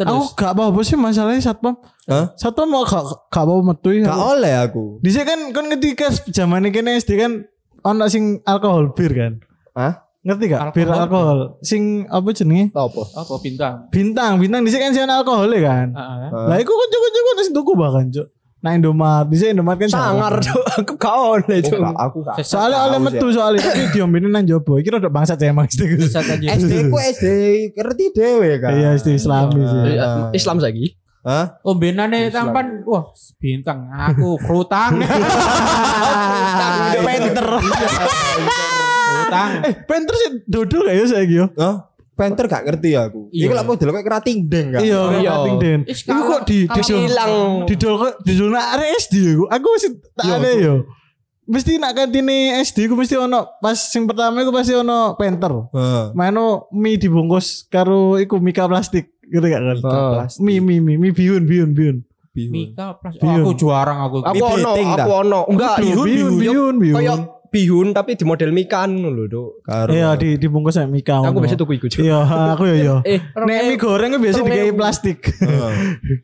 Aku 0.05 0.13
Terus 0.13 0.29
gak 0.35 0.53
apa-apa 0.53 0.81
sih 0.81 0.97
masalahnya 0.97 1.41
satpam 1.41 1.75
Hah? 2.05 2.35
satpam 2.35 2.67
mau 2.67 2.83
gak 2.83 3.03
gak 3.27 3.45
mau 3.45 3.61
metu 3.61 3.91
ya 3.91 4.05
Gak 4.05 4.21
oleh 4.33 4.55
aku. 4.61 4.99
di 4.99 5.09
sini 5.09 5.23
kan 5.23 5.41
kan 5.51 5.65
ketika 5.71 6.07
zaman 6.29 6.65
ini 6.65 6.75
SD 6.95 7.11
kan 7.15 7.33
ono 7.81 8.07
sing 8.07 8.39
alkohol 8.43 8.91
bir 8.91 9.11
kan 9.11 9.33
Hah? 9.73 9.95
ngerti 10.23 10.45
gak 10.49 10.71
bir 10.71 10.87
Alkohol. 10.87 11.01
alkohol 11.01 11.39
sing 11.61 11.83
apa 12.07 12.29
jenenge 12.31 12.71
Apa? 12.71 13.03
apa 13.17 13.35
bintang? 13.39 13.75
bintang 13.89 14.33
bintang 14.37 14.61
di 14.61 14.71
sini 14.71 14.81
kan 14.81 14.93
sih 14.93 15.03
ono 15.03 15.15
alkohol 15.17 15.51
kan 15.53 15.89
Heeh. 15.91 16.29
lah 16.47 16.57
iku 16.57 16.71
kan 16.71 16.89
cukup 16.89 17.11
cukup 17.11 17.33
terus 17.35 17.51
tuku 17.51 17.73
bahkan 17.75 18.07
cuk 18.09 18.27
nah 18.63 18.73
Indomaret 18.73 19.27
di 19.27 19.37
sini 19.37 19.51
Indomaret 19.53 19.79
kan 19.81 19.91
Sangar 19.91 20.39
jarang. 20.39 20.47
Cuk. 20.47 20.65
Aku 20.79 20.93
gak 20.95 21.15
oleh 21.19 21.59
Oh, 21.59 21.67
Cuk. 21.67 21.79
gak, 21.79 21.97
aku 21.97 22.19
gak. 22.23 22.37
soalnya 22.43 22.79
oleh 22.81 22.95
sih. 22.95 23.05
metu 23.09 23.27
soalnya 23.29 23.61
tapi 23.61 23.83
diombinin 23.91 24.31
nang 24.31 24.45
jobo 24.45 24.79
iki 24.79 24.89
rada 24.89 25.07
bangsat 25.09 25.35
ya 25.37 25.51
emang 25.51 25.67
SD. 25.69 25.83
Bisa. 25.99 26.23
SD 26.23 26.73
ku 26.87 26.97
SD 26.97 27.27
ngerti 27.75 28.05
dhewe 28.13 28.51
kan. 28.57 28.71
iya 28.73 28.95
SD 28.95 29.09
Islami 29.17 29.61
sih 29.61 29.81
Eh, 29.85 29.99
Ah. 29.99 30.31
Islam 30.31 30.57
saiki. 30.59 30.95
Hah? 31.23 31.55
Oh 31.61 31.75
benane 31.75 32.31
tampan 32.31 32.83
wah 32.83 33.11
bintang 33.37 33.87
aku 33.89 34.39
frutang. 34.39 34.99
Penter 36.99 37.47
Frutang. 39.13 39.51
eh 39.63 39.75
Penter 39.83 40.15
sih 40.17 40.29
dodol 40.45 40.83
gak 40.85 40.95
ya 40.95 41.05
saya 41.09 41.25
yo 41.25 41.47
Hah? 41.55 41.92
Penter 42.13 42.45
gak 42.45 42.63
ngerti 42.63 42.93
aku. 42.93 43.33
Iya. 43.33 43.45
Iku 43.45 43.53
lak 43.53 43.67
model 43.67 43.89
kayak 43.91 44.05
kerating 44.05 44.39
deng 44.45 44.67
kan. 44.71 44.81
iya 44.81 45.01
Iya. 45.15 45.31
kating 45.35 45.57
den 45.59 45.81
Is, 45.85 46.01
iku 46.03 46.21
kok 46.23 46.41
di 46.45 46.59
didol 46.67 46.99
Hilang. 47.01 47.33
didol 47.65 47.95
kok 47.97 48.13
didol 48.21 48.49
nak 48.49 48.67
SD 48.79 49.15
aku 49.33 49.45
aku 49.49 49.67
masih 49.71 49.91
tak 50.13 50.25
Iya, 50.25 50.35
ada 50.37 50.51
yo 50.53 50.75
mesti 51.43 51.73
nak 51.75 51.93
kantine 51.93 52.37
SD 52.61 52.87
ku 52.87 52.95
mesti 52.95 53.17
ono 53.17 53.59
pas 53.59 53.75
sing 53.75 54.05
pertama 54.05 54.39
iku 54.39 54.53
pasti 54.53 54.73
ono 54.73 55.17
Penter 55.17 55.51
Heeh. 55.69 56.05
Mano 56.13 56.69
mie 56.71 56.97
dibungkus 56.97 57.67
karo 57.67 58.15
iku 58.17 58.39
mika 58.39 58.65
plastik 58.65 59.11
gitu 59.25 59.43
gak 59.43 59.59
kan 59.59 59.77
Oh. 59.81 60.13
Plastik. 60.21 60.39
mie 60.39 60.61
mie 60.61 60.79
mie 60.79 60.97
mie 60.97 61.11
biun 61.11 61.43
biun 61.43 61.73
biun 61.73 61.97
Bihun. 62.33 62.49
Mika 62.49 62.97
plus 62.97 63.21
oh, 63.21 63.29
aku 63.29 63.53
juarang 63.53 64.09
aku. 64.09 64.25
Aku 64.25 64.33
Mie 64.33 64.41
ono, 64.41 64.73
aku 64.73 65.11
ono. 65.13 65.41
Enggak, 65.53 65.85
bihun. 65.85 66.07
bihun 66.41 66.75
bihun 66.81 66.97
Kayak 66.97 67.17
bihun 67.53 67.93
tapi 67.93 68.17
di 68.17 68.25
model 68.25 68.49
mikan 68.51 68.97
lho, 68.97 69.29
Duk. 69.29 69.61
Karo. 69.63 69.93
iya 69.93 70.17
di 70.17 70.41
dibungkus 70.41 70.75
sama 70.75 70.89
mika 70.89 71.21
Aku 71.21 71.37
biasa 71.37 71.55
tuku 71.55 71.77
iku, 71.77 71.87
Cuk. 71.87 72.01
iya 72.01 72.25
aku 72.25 72.65
ya 72.65 72.75
iya 72.75 72.97
Eh, 73.05 73.21
Nek 73.37 73.61
mie 73.69 73.77
goreng 73.77 74.17
biasa 74.17 74.41
dikai 74.41 74.73
plastik. 74.73 75.21
Heeh. 75.37 75.73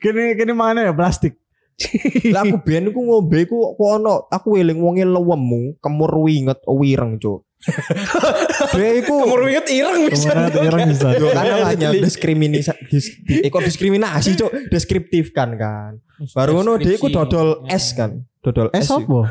Kini 0.00 0.32
kini 0.34 0.56
mana 0.56 0.82
ya 0.82 0.96
plastik. 0.96 1.36
Lah 2.34 2.42
aku 2.42 2.58
biyen 2.58 2.88
iku 2.88 2.98
ngombe 2.98 3.44
iku 3.44 3.76
kok 3.76 3.88
ono 3.94 4.26
aku 4.26 4.56
eling 4.56 4.80
wonge 4.80 5.04
lewemu, 5.04 5.76
kemur 5.78 6.10
winget 6.18 6.58
wireng, 6.64 7.20
Cuk. 7.20 7.44
Dia 8.72 8.90
iku 8.96 9.26
Umur 9.26 9.46
inget 9.46 9.66
ireng 9.68 10.06
bisa. 10.06 10.30
Ireng 10.48 10.88
bisa. 10.88 11.10
Yo 11.12 11.30
kan 11.30 11.42
hanya 11.66 11.90
diskriminasi 11.92 12.70
dis, 12.86 13.18
di, 13.20 13.42
kok 13.44 13.60
diskriminasi 13.60 14.34
cuk 14.34 14.70
deskriptif 14.70 15.30
kan 15.30 15.58
kan 15.58 15.98
baru 16.34 16.58
ngono 16.58 16.78
dia 16.78 16.94
iku 16.94 17.10
dodol 17.10 17.66
es 17.66 17.94
kan 17.94 18.22
dodol 18.42 18.70
es 18.70 18.86
iku. 18.86 19.26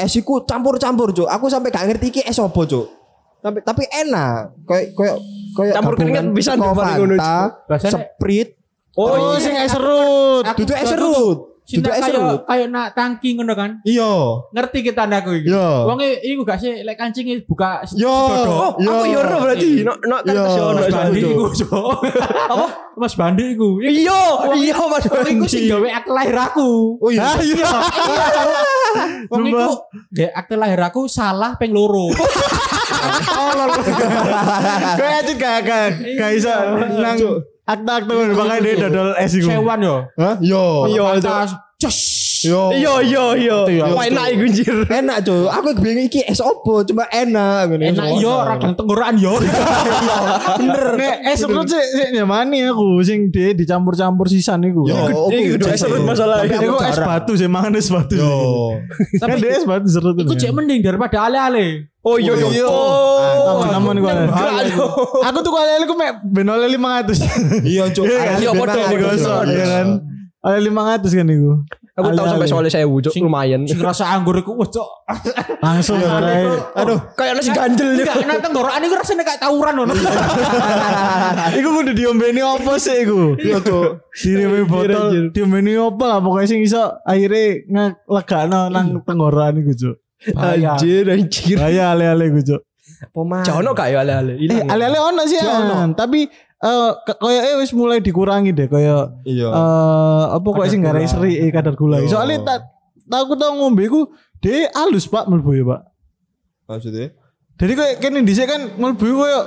Sopo? 0.00 0.06
es 0.08 0.12
iku 0.16 0.34
campur-campur 0.48 1.12
cuk. 1.12 1.28
Aku 1.28 1.52
sampai 1.52 1.68
gak 1.68 1.84
ngerti 1.84 2.06
iki 2.08 2.22
es 2.24 2.40
opo 2.40 2.64
cuk. 2.64 2.86
Tapi 3.44 3.60
tapi 3.60 3.84
enak. 3.88 4.64
Kayak 4.64 4.86
kayak 4.96 5.16
kayak 5.56 5.74
Campur 5.76 5.94
keringat 5.96 6.24
bisa 6.32 6.52
Coca 6.56 6.72
ndemar 6.72 6.88
ngono, 6.96 7.14
Sprite 7.84 8.52
Oh, 8.98 9.38
sing 9.38 9.54
es 9.54 9.70
serut. 9.70 10.44
Aku 10.44 10.66
duduk 10.66 10.76
es 10.76 10.88
serut 10.90 11.49
Serut 11.70 11.86
kayak 11.86 12.42
kayak 12.44 12.66
nak 12.68 12.88
tangki 12.92 13.28
ngono 13.32 13.54
kan. 13.54 13.78
iya 13.82 14.10
Ngerti 14.50 14.78
kita 14.82 15.06
anakku 15.06 15.30
iki. 15.32 15.48
iya 15.48 15.86
Wonge 15.86 16.18
iku 16.20 16.42
gak 16.42 16.58
sih 16.58 16.82
lek 16.82 16.96
kancing 16.96 17.30
buka 17.46 17.86
Yo, 17.94 18.10
sedodo. 18.10 18.50
Oh, 18.50 18.70
Yo. 18.76 18.90
aku 18.90 19.04
yo 19.06 19.20
ero 19.20 19.36
berarti. 19.38 19.70
Nok 19.80 19.98
nok 20.02 20.20
kan 20.20 20.34
Yo. 20.34 20.42
kesel 20.44 20.64
ono 20.64 20.80
Mas. 20.80 20.90
Bandi 20.90 21.20
iku. 21.20 21.44
Apa? 22.52 22.66
Mas 22.96 23.14
Bandi 23.14 23.44
iku. 23.54 23.68
Iya, 23.78 24.20
iya 24.58 24.74
Mas 24.76 25.04
Wong 25.06 25.26
iku 25.30 25.44
sing 25.46 25.62
Bandi. 25.62 25.70
gawe 25.70 25.88
akte 25.94 26.10
lahir 26.10 26.36
aku. 26.36 26.70
oh 26.98 27.08
iya 27.08 27.30
iya. 27.38 27.70
Wong 29.28 29.42
iku 29.46 29.68
gawe 30.10 30.30
akte 30.34 30.54
lahir 30.54 30.80
aku 30.82 31.06
salah 31.06 31.54
peng 31.54 31.70
loro. 31.70 32.10
Kayak 34.98 35.14
aja 35.22 35.32
gak 35.34 35.56
gak 35.62 35.86
gak 36.18 36.30
iso 36.34 36.52
nang 36.98 37.18
akta-akta 37.66 38.10
ngono 38.10 38.32
makanya 38.34 38.60
dia 38.64 38.74
dodol 38.88 39.10
es 39.16 39.32
iku. 39.36 39.48
Sewan 39.48 39.78
yo. 39.80 39.96
Hah? 40.16 40.34
yo 40.40 40.64
Iya, 40.88 41.04
itu. 41.18 41.28
Pantas. 41.28 41.50
Jos. 41.80 41.98
yo 42.44 42.68
Iya, 42.76 42.94
iya, 43.00 43.24
iya. 43.40 43.56
Itu 43.64 43.72
ya. 43.72 43.84
Wah, 43.88 44.04
enak 44.04 44.26
iku 44.36 44.44
anjir. 44.48 44.76
enak 44.84 45.16
cuk 45.24 45.48
aku 45.48 45.68
bingung 45.80 46.12
iki 46.12 46.20
es 46.28 46.40
opo 46.44 46.84
cuma 46.84 47.08
enak 47.08 47.72
ngene. 47.72 47.96
Enak 47.96 48.08
yo 48.20 48.36
radang 48.44 48.76
tenggorokan 48.76 49.16
yo. 49.16 49.40
Bener. 50.60 50.86
Nek 51.00 51.16
es 51.24 51.40
serut 51.40 51.64
sih 51.64 51.80
sih 51.80 52.06
nyamani 52.12 52.68
aku 52.68 53.00
sing 53.00 53.32
dia 53.32 53.56
dicampur-campur 53.56 54.28
sisan 54.28 54.60
iku. 54.64 54.84
Yo, 54.88 55.28
cuk. 55.32 55.72
es 55.72 55.80
serut 55.80 56.04
masalah. 56.04 56.44
Aku 56.44 56.52
Iku 56.52 56.76
es 56.84 57.00
batu 57.00 57.32
sih 57.40 57.48
mangan 57.48 57.72
es 57.76 57.88
batu. 57.88 58.16
Yo. 58.20 58.76
Kan 59.24 59.40
Tapi 59.40 59.46
es 59.48 59.64
batu 59.64 59.88
serut 59.88 60.16
iku 60.20 60.36
cek 60.36 60.52
mending 60.52 60.84
daripada 60.84 61.32
ale-ale. 61.32 61.89
Oh 62.00 62.16
iya, 62.16 62.32
Oh, 62.32 62.48
iya. 62.48 62.48
iya. 62.48 62.64
Oh, 62.64 63.60
Ah, 63.60 63.76
namun 63.76 64.00
gua. 64.00 64.12
Aku 65.20 65.38
tuh 65.44 65.52
kalau 65.52 65.84
aku 65.84 65.94
mek 66.00 66.16
benole 66.24 66.64
500. 66.72 67.60
Iya 67.60 67.92
cuk. 67.92 68.04
Iya 68.08 68.18
kan? 68.18 68.36
Iya, 68.40 68.50
benar. 68.56 68.76
digosok, 68.88 69.40
iya 69.52 69.66
kan? 69.68 69.86
Ale 70.40 70.58
500 70.64 71.12
kan 71.12 71.26
iku. 71.28 71.52
Aku 72.00 72.16
tahu 72.16 72.24
sampai 72.24 72.48
soalnya 72.48 72.72
saya 72.72 72.88
wujud 72.88 73.12
lumayan. 73.12 73.68
Sing 73.68 73.76
rasa 73.76 74.08
anggur 74.08 74.32
iku 74.40 74.56
cok. 74.56 74.88
Langsung 75.60 76.00
ae. 76.00 76.48
Aduh, 76.80 76.96
kayaknya 77.12 77.42
si 77.44 77.52
ganjel. 77.52 77.92
Enggak, 77.92 78.24
nang 78.24 78.40
tenggorokan 78.40 78.80
iku 78.80 78.96
rasane 78.96 79.20
kayak 79.20 79.36
tawuran 79.36 79.76
ngono. 79.76 79.92
Iku 81.52 81.68
kudu 81.76 81.92
diombeni 81.92 82.40
apa 82.40 82.80
sih 82.80 83.04
iku? 83.04 83.36
Iya 83.36 83.60
tuh. 83.60 84.00
Diombeni 84.16 84.64
botol, 84.64 85.28
diombeni 85.28 85.76
apa 85.76 86.04
lah 86.08 86.18
pokoknya 86.24 86.48
sing 86.48 86.64
iso 86.64 86.80
akhirnya 87.04 87.60
ngelegakno 87.68 88.72
nang 88.72 89.04
tenggorokan 89.04 89.60
iku, 89.60 89.72
Cuk. 89.76 89.96
Anjir, 90.28 91.04
anjir. 91.08 91.56
Bahaya 91.56 91.92
ale-ale 91.92 92.28
iku, 92.28 92.40
Cuk. 92.44 92.60
Jono 93.46 93.70
gak 93.72 93.88
ya 93.88 94.04
ale-ale? 94.04 94.36
Eh, 94.36 94.44
Hilang. 94.44 94.68
ale-ale 94.68 94.98
ono 95.00 95.22
sih, 95.24 95.40
An. 95.40 95.96
tapi 95.96 96.28
eh 96.60 96.90
eh 97.24 97.56
wis 97.56 97.72
mulai 97.72 98.04
dikurangi 98.04 98.52
deh 98.52 98.68
koyo 98.68 99.08
Iya. 99.24 99.48
eh 99.48 100.24
apa 100.36 100.44
kok 100.44 100.68
sing 100.68 100.84
garai 100.84 101.08
seri 101.08 101.40
eh, 101.40 101.48
kadar 101.48 101.72
gula. 101.72 102.04
Iya. 102.04 102.12
Soalnya 102.12 102.44
tak 102.44 102.60
aku 103.08 103.32
tau 103.34 103.56
ngombe 103.56 103.88
iku 103.88 104.12
dia 104.38 104.68
halus 104.76 105.08
Pak 105.08 105.24
mlebu 105.24 105.50
ya, 105.56 105.64
Pak. 105.64 105.80
Maksudnya? 106.68 107.16
Jadi 107.56 107.72
kayak 107.72 107.94
kene 107.98 108.20
dhisik 108.20 108.44
kan 108.44 108.76
mlebu 108.76 109.06
koyo 109.16 109.40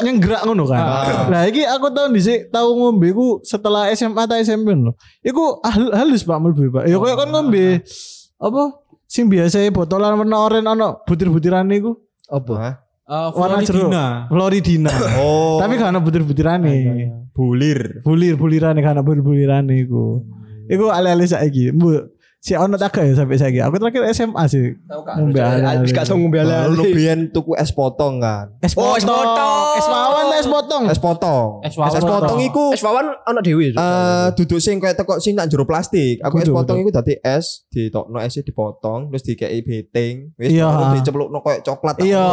nyenggerak 0.00 0.46
ngono 0.46 0.64
kan. 0.64 0.78
Ah. 0.80 1.26
Nah, 1.26 1.42
iki 1.44 1.66
aku 1.66 1.90
tau 1.90 2.06
dhisik 2.06 2.48
tau 2.48 2.70
ngombe 2.70 3.10
iku 3.10 3.42
setelah 3.42 3.90
SMA 3.90 4.22
atau 4.22 4.38
SMP 4.38 4.70
lho. 4.70 4.94
Iku 5.20 5.58
hal- 5.60 5.92
halus 5.92 6.22
Pak 6.22 6.38
mlebu 6.38 6.70
Pak. 6.70 6.84
Ya 6.86 6.96
koyo 6.96 7.18
kan 7.18 7.34
ngombe 7.34 7.82
apa 8.34 8.62
sing 9.14 9.30
biasa 9.30 9.62
botolan 9.70 10.18
warna 10.18 10.36
oranye 10.46 10.70
ono 10.74 10.88
butir-butiran 11.06 11.70
iku 11.78 11.92
Apa? 12.26 12.82
Eh, 13.04 13.28
warna 13.36 13.60
jeruk. 13.60 13.92
Floridina. 14.32 14.90
Oh. 15.20 15.60
Tapi 15.60 15.76
gak 15.76 15.92
ono 15.92 16.00
butir-butirane. 16.00 16.72
bulir. 17.36 18.00
Bulir-bulirane 18.00 18.80
gak 18.80 18.96
ono 18.96 19.02
bulir-bulirane 19.04 19.74
iku. 19.84 20.24
Iku 20.72 20.88
ale-ale 20.88 21.28
saiki. 21.28 21.70
Bu, 21.76 22.13
si 22.44 22.52
ono 22.52 22.76
tak 22.76 23.00
ya 23.00 23.16
sampai 23.16 23.40
saiki. 23.40 23.56
Aku 23.58 23.80
terakhir 23.80 24.04
SMA 24.12 24.44
sih. 24.46 24.76
Tahu 24.84 25.00
gak? 25.00 25.16
Ngombe 25.16 25.40
ale-ale. 25.40 25.80
Habis 25.80 25.96
gak 25.96 26.04
tau 26.04 26.20
ngombe 26.20 26.36
Lalu 26.36 26.52
ale-ale. 26.52 26.92
biyen 26.92 27.18
tuku 27.32 27.56
es 27.56 27.72
potong 27.72 28.20
kan. 28.20 28.52
Es 28.60 28.76
Oh, 28.76 28.92
es 28.92 29.00
potong. 29.00 29.64
Es 29.74 29.86
wawan 29.88 30.24
es 30.30 30.44
potong. 30.46 30.84
Es 30.84 31.00
potong. 31.00 31.48
Es 31.64 31.72
wawan. 31.72 31.96
Es 31.96 32.04
potong 32.04 32.38
iku 32.44 32.64
Es 32.76 32.84
wawan 32.84 33.16
dhewe. 33.40 33.72
Cuk. 33.72 33.80
eh 33.80 34.26
duduk 34.36 34.60
sing 34.60 34.76
kayak 34.76 34.92
teko 34.92 35.16
sing 35.16 35.32
nak 35.32 35.48
jero 35.48 35.64
plastik. 35.64 36.20
Aku 36.20 36.36
es 36.36 36.52
potong 36.52 36.84
iku 36.84 36.92
dadi 36.92 37.16
es, 37.16 37.64
ditokno 37.72 38.20
esnya 38.20 38.44
dipotong, 38.44 39.08
terus 39.08 39.24
dikei 39.24 39.64
beting, 39.64 40.36
wis 40.36 40.52
Iya. 40.52 41.00
diceplukno 41.00 41.40
koyo 41.40 41.64
coklat. 41.64 41.96
Iya. 41.98 42.28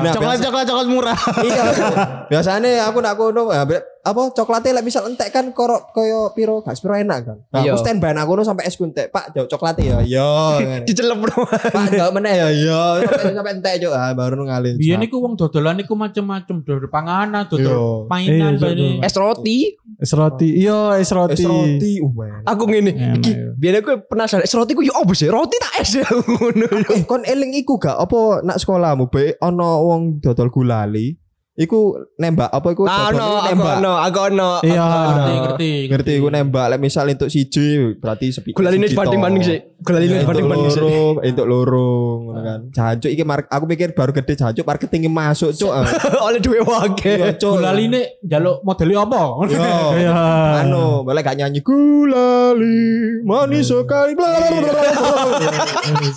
Nah, 0.00 0.08
Coklat 0.08 0.40
coklat 0.40 0.64
coklat 0.64 0.88
murah. 0.88 1.18
iya. 1.44 1.64
Biasanya 2.32 2.88
aku 2.88 3.04
nak 3.04 3.20
kono 3.20 3.52
ya, 3.52 3.68
apa 4.04 4.30
coklatnya 4.30 4.76
lek 4.76 4.84
misal 4.84 5.08
entek 5.08 5.32
kan 5.32 5.48
koro 5.50 5.88
koyo 5.90 6.28
piro 6.30 6.60
gak 6.60 6.76
piro 6.76 6.92
enak 6.92 7.18
kan. 7.24 7.38
Nah, 7.48 7.64
Iya. 7.64 7.72
aku 7.72 7.80
standby 7.80 8.12
nak 8.12 8.28
kono 8.28 8.44
sampai 8.44 8.68
es 8.68 8.76
ku 8.76 8.84
entek. 8.84 9.08
Pak, 9.08 9.32
jauh 9.32 9.48
coklatnya 9.48 9.82
ya. 9.82 9.98
Iya. 10.04 10.28
ngene. 10.60 10.84
Dicelep 10.84 11.18
bro. 11.18 11.40
Pak, 11.48 11.88
jauh 11.88 12.12
meneh 12.12 12.34
ya. 12.36 12.48
Iya. 12.48 12.82
Sampai 13.00 13.32
sampai 13.32 13.52
entek 13.56 13.74
jo. 13.80 13.90
Ah, 13.90 14.12
baru 14.12 14.44
ngalih. 14.44 14.76
Biyen 14.76 15.00
iku 15.00 15.18
wong 15.18 15.34
dodolan 15.34 15.80
iku 15.80 15.96
macem-macem 15.96 16.60
dodol 16.60 16.92
panganan, 16.92 17.48
dodol 17.48 17.64
Iya. 17.64 17.80
mainan 18.06 18.52
Iya, 18.54 18.60
dodol. 18.60 19.00
Es 19.00 19.14
roti. 19.16 19.58
Es 19.96 20.12
roti. 20.12 20.48
Iya, 20.52 20.80
es 21.00 21.08
roti. 21.08 21.40
Es 21.40 21.48
roti. 21.48 21.92
Uh. 22.04 22.12
Aku 22.44 22.68
ngene, 22.68 22.92
Enak, 22.92 23.16
iki 23.18 23.32
biyen 23.56 23.80
aku 23.80 24.04
penasaran 24.04 24.44
es 24.44 24.52
roti 24.52 24.76
ku 24.76 24.84
yo 24.84 24.92
opo 24.94 25.16
sih? 25.16 25.32
Roti 25.32 25.56
tak 25.56 25.80
es 25.80 25.96
ya 25.98 26.04
ngono. 26.04 26.68
Eh, 26.92 27.08
kon 27.08 27.24
eling 27.24 27.56
iku 27.56 27.80
gak 27.80 27.96
apa 27.96 28.44
nak 28.44 28.60
sekolahmu 28.60 29.08
be 29.08 29.40
ono 29.40 29.80
wong 29.80 30.20
dodol 30.20 30.52
gulali. 30.52 31.16
Iku 31.54 31.78
nembak 32.16 32.50
apa 32.50 32.66
iku 32.68 32.82
Ano, 32.84 33.14
dodol 33.14 33.30
aku 33.38 33.46
nembak. 33.48 33.74
ono, 33.78 33.92
aku 33.96 34.18
ono. 34.26 34.50
Iya. 34.60 34.86
Ngerti, 34.90 35.34
ngerti. 35.38 35.72
Ngerti 35.86 36.10
iku 36.16 36.26
nembak 36.28 36.66
lek 36.66 36.80
misal 36.80 37.06
entuk 37.06 37.30
siji 37.30 37.94
berarti 37.94 38.26
sepi. 38.28 38.50
Gula 38.52 38.74
ini 38.74 38.90
dibanding-banding 38.90 39.42
sih. 39.44 39.58
Gula 39.78 40.02
ini 40.02 40.18
Ya, 40.18 40.26
dibanding-banding 40.26 40.66
sih. 40.68 40.82
loro, 40.82 41.22
entuk 41.22 41.46
loro 41.46 41.94
ngono 42.24 42.40
kan. 42.42 42.60
Jancuk 42.68 43.06
iki 43.06 43.22
mar- 43.22 43.46
aku 43.46 43.64
pikir 43.66 43.94
baru 43.94 44.10
gede 44.12 44.34
jancuk 44.34 44.64
marketingnya 44.64 45.06
masuk 45.06 45.54
cuk. 45.54 45.70
ah. 45.70 45.86
Oleh 46.26 46.42
duwe 46.42 46.58
wake. 46.58 47.14
Iya 47.14 47.30
cuk. 47.32 47.54
Gulaline 47.54 48.18
njaluk 48.20 48.58
modelnya 48.60 48.96
apa? 49.00 49.22
Yo. 49.46 49.62
Iya. 50.02 50.18
Anu, 50.60 51.06
boleh 51.06 51.22
gak 51.22 51.38
nyanyi 51.38 51.62
gulali 51.62 52.82
manis 53.22 53.70
sekali. 53.70 54.18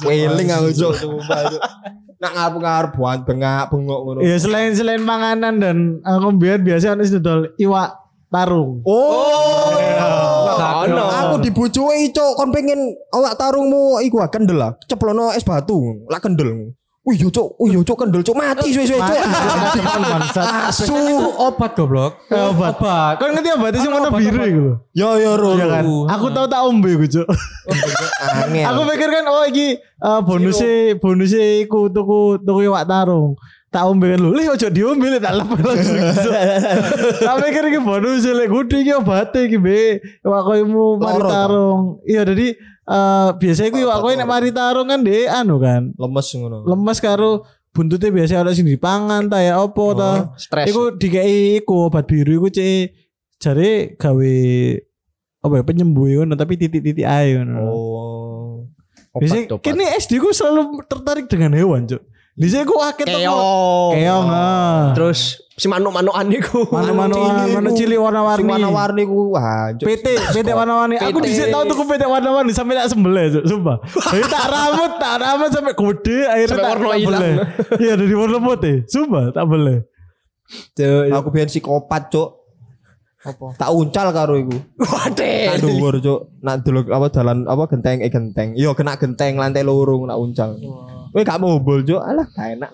Weling 0.02 0.50
aku 0.50 0.70
cuk. 0.74 0.94
Nak 2.18 2.34
ngarep-ngarep 2.34 2.92
buan 2.92 3.22
bengak 3.22 3.70
bengok 3.70 4.00
ngono. 4.02 4.20
Iya, 4.20 4.42
selain 4.42 4.74
selain 4.74 5.06
panganan 5.28 5.54
dan 5.60 5.78
aku 6.08 6.40
biar 6.40 6.64
biasa 6.64 6.96
ono 6.96 7.04
dodol 7.04 7.40
iwak 7.60 7.90
tarung. 8.32 8.80
Oh. 8.88 9.76
Ono. 10.88 11.04
Aku 11.04 11.36
dibujui 11.44 12.16
cok 12.16 12.32
kon 12.40 12.50
pengen 12.56 12.96
awak 13.12 13.36
tarungmu 13.36 14.00
iku 14.08 14.24
ah, 14.24 14.32
kendel 14.32 14.56
lah. 14.56 14.72
Ceplono 14.88 15.36
es 15.36 15.44
batu. 15.44 16.08
Lah 16.08 16.24
kendel. 16.24 16.72
Wih 17.08 17.16
yo 17.16 17.32
cok, 17.32 17.56
wih 17.64 17.72
yo 17.80 17.88
cok 17.88 18.04
kendel 18.04 18.20
cok 18.20 18.36
mati 18.36 18.72
suwe-suwe 18.72 19.00
cok. 19.00 19.20
Bangsat. 20.12 20.48
Itu 20.88 20.96
obat 21.40 21.72
goblok. 21.76 22.20
Eh, 22.32 22.52
obat. 22.52 22.80
Obat. 22.80 23.16
Kan 23.20 23.32
ngerti 23.36 23.50
obat 23.56 23.76
sing 23.80 23.92
warna 23.92 24.12
biru 24.12 24.40
iku 24.44 24.60
lho. 24.64 24.74
Yo 24.92 25.10
yo 25.20 25.32
ro. 25.40 25.56
Iya 25.56 25.68
kan? 25.72 25.84
Aku 25.88 26.26
tahu 26.32 26.46
tak 26.52 26.62
ombe 26.68 26.90
iku, 26.96 27.06
Cuk. 27.08 27.28
Aku 28.64 28.82
pikir 28.92 29.08
kan 29.12 29.24
oh 29.28 29.44
iki 29.48 29.80
eh, 29.80 30.20
bonusnya 30.24 31.00
bonusnya 31.00 31.64
iku 31.68 31.92
tuku 31.92 32.44
tuku 32.44 32.60
iwak 32.68 32.88
tarung. 32.88 33.36
Tak 33.68 33.84
ombe 33.84 34.08
kan 34.16 34.20
lho. 34.24 34.32
Lih 34.32 34.48
ojo 34.48 34.68
diombe 34.72 35.12
lek 35.12 35.20
tak 35.20 35.36
lepet 35.44 35.60
langsung. 35.60 36.00
Tak 37.28 37.36
pikir 37.44 37.64
iki 37.68 37.80
bonus 37.84 38.24
lek 38.24 38.48
kudu 38.48 38.76
iki 38.80 38.92
obate 38.96 39.40
iki 39.52 39.60
be. 39.60 40.00
Iwak 40.24 40.42
koymu 40.48 40.86
mari 41.04 41.22
tarung. 41.28 41.82
Iya 42.08 42.22
jadi 42.24 42.48
eh 42.88 43.30
biasa 43.36 43.62
iku 43.68 43.78
iwak 43.84 44.00
koyo 44.00 44.16
nek 44.16 44.30
mari 44.30 44.50
tarung 44.56 44.88
kan 44.88 45.04
deh 45.04 45.28
anu 45.28 45.60
kan. 45.60 45.92
lemes 46.00 46.28
ngono. 46.32 46.64
Lemes 46.64 46.98
karo 47.04 47.44
buntutnya 47.76 48.08
biasa 48.08 48.40
ada 48.40 48.56
sing 48.56 48.64
dipangan 48.64 49.28
ta 49.28 49.44
ya 49.44 49.60
opo 49.60 49.92
ta. 49.92 50.32
Stres. 50.40 50.72
Iku 50.72 50.96
dikei 50.96 51.60
iku 51.60 51.92
obat 51.92 52.08
biru 52.08 52.40
iku 52.40 52.48
cek 52.48 52.96
jare 53.38 54.00
gawe 54.00 54.36
apa 55.44 55.54
ya 55.54 55.64
penyembuh 55.68 56.24
ngono 56.24 56.40
tapi 56.40 56.56
titik-titik 56.56 57.04
ae 57.04 57.36
ngono. 57.36 57.60
Oh. 57.68 58.54
Biasanya 59.18 59.60
kini 59.60 59.86
SD 59.98 60.22
ku 60.22 60.30
selalu 60.30 60.86
tertarik 60.86 61.26
dengan 61.26 61.58
hewan, 61.58 61.90
Cuk. 61.90 62.02
Di 62.38 62.48
sini 62.48 62.64
ku 62.64 62.78
akeh 62.78 63.02
Keong. 63.02 63.98
keong. 63.98 64.28
ah. 64.30 64.94
Terus 64.94 65.42
si 65.58 65.66
manuk-manukan 65.66 66.30
iku. 66.30 66.70
Manu-manuan, 66.70 67.50
manu 67.50 67.74
cili 67.74 67.98
warna-warni. 67.98 68.38
Sing 68.38 68.48
warna-warni 68.48 69.04
ku 69.04 69.34
wah. 69.34 69.74
PT, 69.74 70.06
PT 70.32 70.50
warna-warni. 70.54 71.02
Aku 71.02 71.18
di 71.18 71.34
sini 71.34 71.50
tahu 71.50 71.66
tuh 71.66 71.82
PT 71.82 72.06
warna-warni 72.06 72.54
sampai 72.54 72.78
tak 72.78 72.94
sembelih. 72.94 73.42
Sumpah. 73.42 73.82
Jadi 74.14 74.26
tak 74.30 74.46
rambut, 74.48 74.92
tak 75.02 75.16
rambut 75.18 75.50
sampai 75.50 75.74
gede 75.74 76.18
akhirnya 76.24 76.46
Sampai 76.48 76.62
tak 76.62 76.72
warna 76.72 76.86
tak 76.88 77.00
hilang. 77.02 77.22
beleh. 77.26 77.36
Iya, 77.84 77.94
dari 77.98 78.14
warna 78.14 78.38
putih. 78.40 78.76
Sumpah, 78.86 79.24
tak 79.34 79.46
boleh. 79.50 79.78
Aku 81.12 81.28
biyen 81.34 81.50
psikopat 81.50 82.14
cuk. 82.14 82.30
Apa? 83.18 83.58
Tak 83.58 83.70
uncal 83.74 84.14
karo 84.14 84.38
iku. 84.38 84.56
Tak 84.78 85.18
Waduh. 85.18 85.58
dhuwur 85.58 85.96
cuk. 85.98 86.20
Nak 86.40 86.56
delok 86.62 86.86
apa 86.88 87.10
dalan 87.10 87.44
apa 87.44 87.66
genteng 87.66 88.00
eh 88.00 88.08
genteng. 88.08 88.54
Yo 88.54 88.72
kena 88.72 88.94
genteng 88.94 89.36
lantai 89.36 89.66
loro 89.66 89.98
nak 90.06 90.16
uncal. 90.16 90.54
Kowe 91.10 91.22
gak 91.22 91.38
mobil 91.38 91.78
cuk. 91.84 92.00
Alah 92.00 92.26
gak 92.28 92.48
enak. 92.56 92.72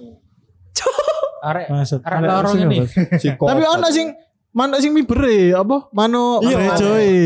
Arek 1.43 1.65
arek 1.99 2.19
lorong 2.23 2.55
ini. 2.63 2.77
Psikopat. 2.87 3.49
Tapi 3.51 3.63
ono 3.67 3.87
sing 3.89 4.07
manuk 4.53 4.79
sing 4.79 4.93
mibere 4.93 5.51
apa? 5.51 5.91
Manu 5.91 6.39
Iya. 6.39 6.71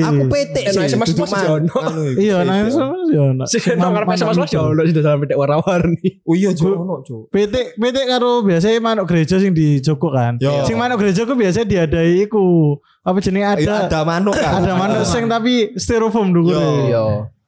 Aku 0.01 0.25
PT 0.25 0.55
sih. 0.63 0.73
nang 0.73 0.85
SMS 0.89 1.07
duduk 1.11 1.27
masih 1.27 1.37
man- 1.37 1.53
ono. 1.61 1.75
anu 1.83 2.01
iku, 2.07 2.17
Iya, 2.17 2.35
PT. 2.35 2.47
nah 2.47 2.55
itu 2.57 2.69
sama 2.71 2.95
sih 3.03 3.17
ono. 3.19 3.43
Si 3.45 3.57
nang 3.71 3.91
ngarep 3.91 4.07
Mas 4.07 4.17
mibere. 4.17 4.47
Jono 4.49 4.81
sudah 4.83 5.03
dalam 5.03 5.19
pedek 5.21 5.37
warna-warni. 5.37 6.07
Oh 6.23 6.33
iya 6.33 6.49
cuk 6.51 6.65
ono 6.71 6.95
cuk. 7.01 7.23
PT 7.29 7.55
PT 7.75 7.97
karo 8.05 8.31
biasanya 8.41 8.77
manuk 8.79 9.05
gereja 9.05 9.35
sing 9.37 9.51
di 9.51 9.77
Joko 9.77 10.09
kan. 10.09 10.41
Yo. 10.41 10.65
Sing 10.65 10.75
manuk 10.75 10.97
gereja 10.97 11.21
ku 11.21 11.37
biasa 11.37 11.61
diadai 11.61 12.23
iku. 12.23 12.73
Apa 13.03 13.21
jenenge 13.21 13.47
ada 13.47 13.61
Iya 13.61 13.75
ada 13.85 13.99
manuk 14.01 14.33
kan. 14.33 14.59
ada 14.59 14.73
manuk 14.73 15.05
sing 15.05 15.29
tapi 15.29 15.77
styrofoam 15.77 16.33
dulu. 16.33 16.57
Iya. 16.89 17.05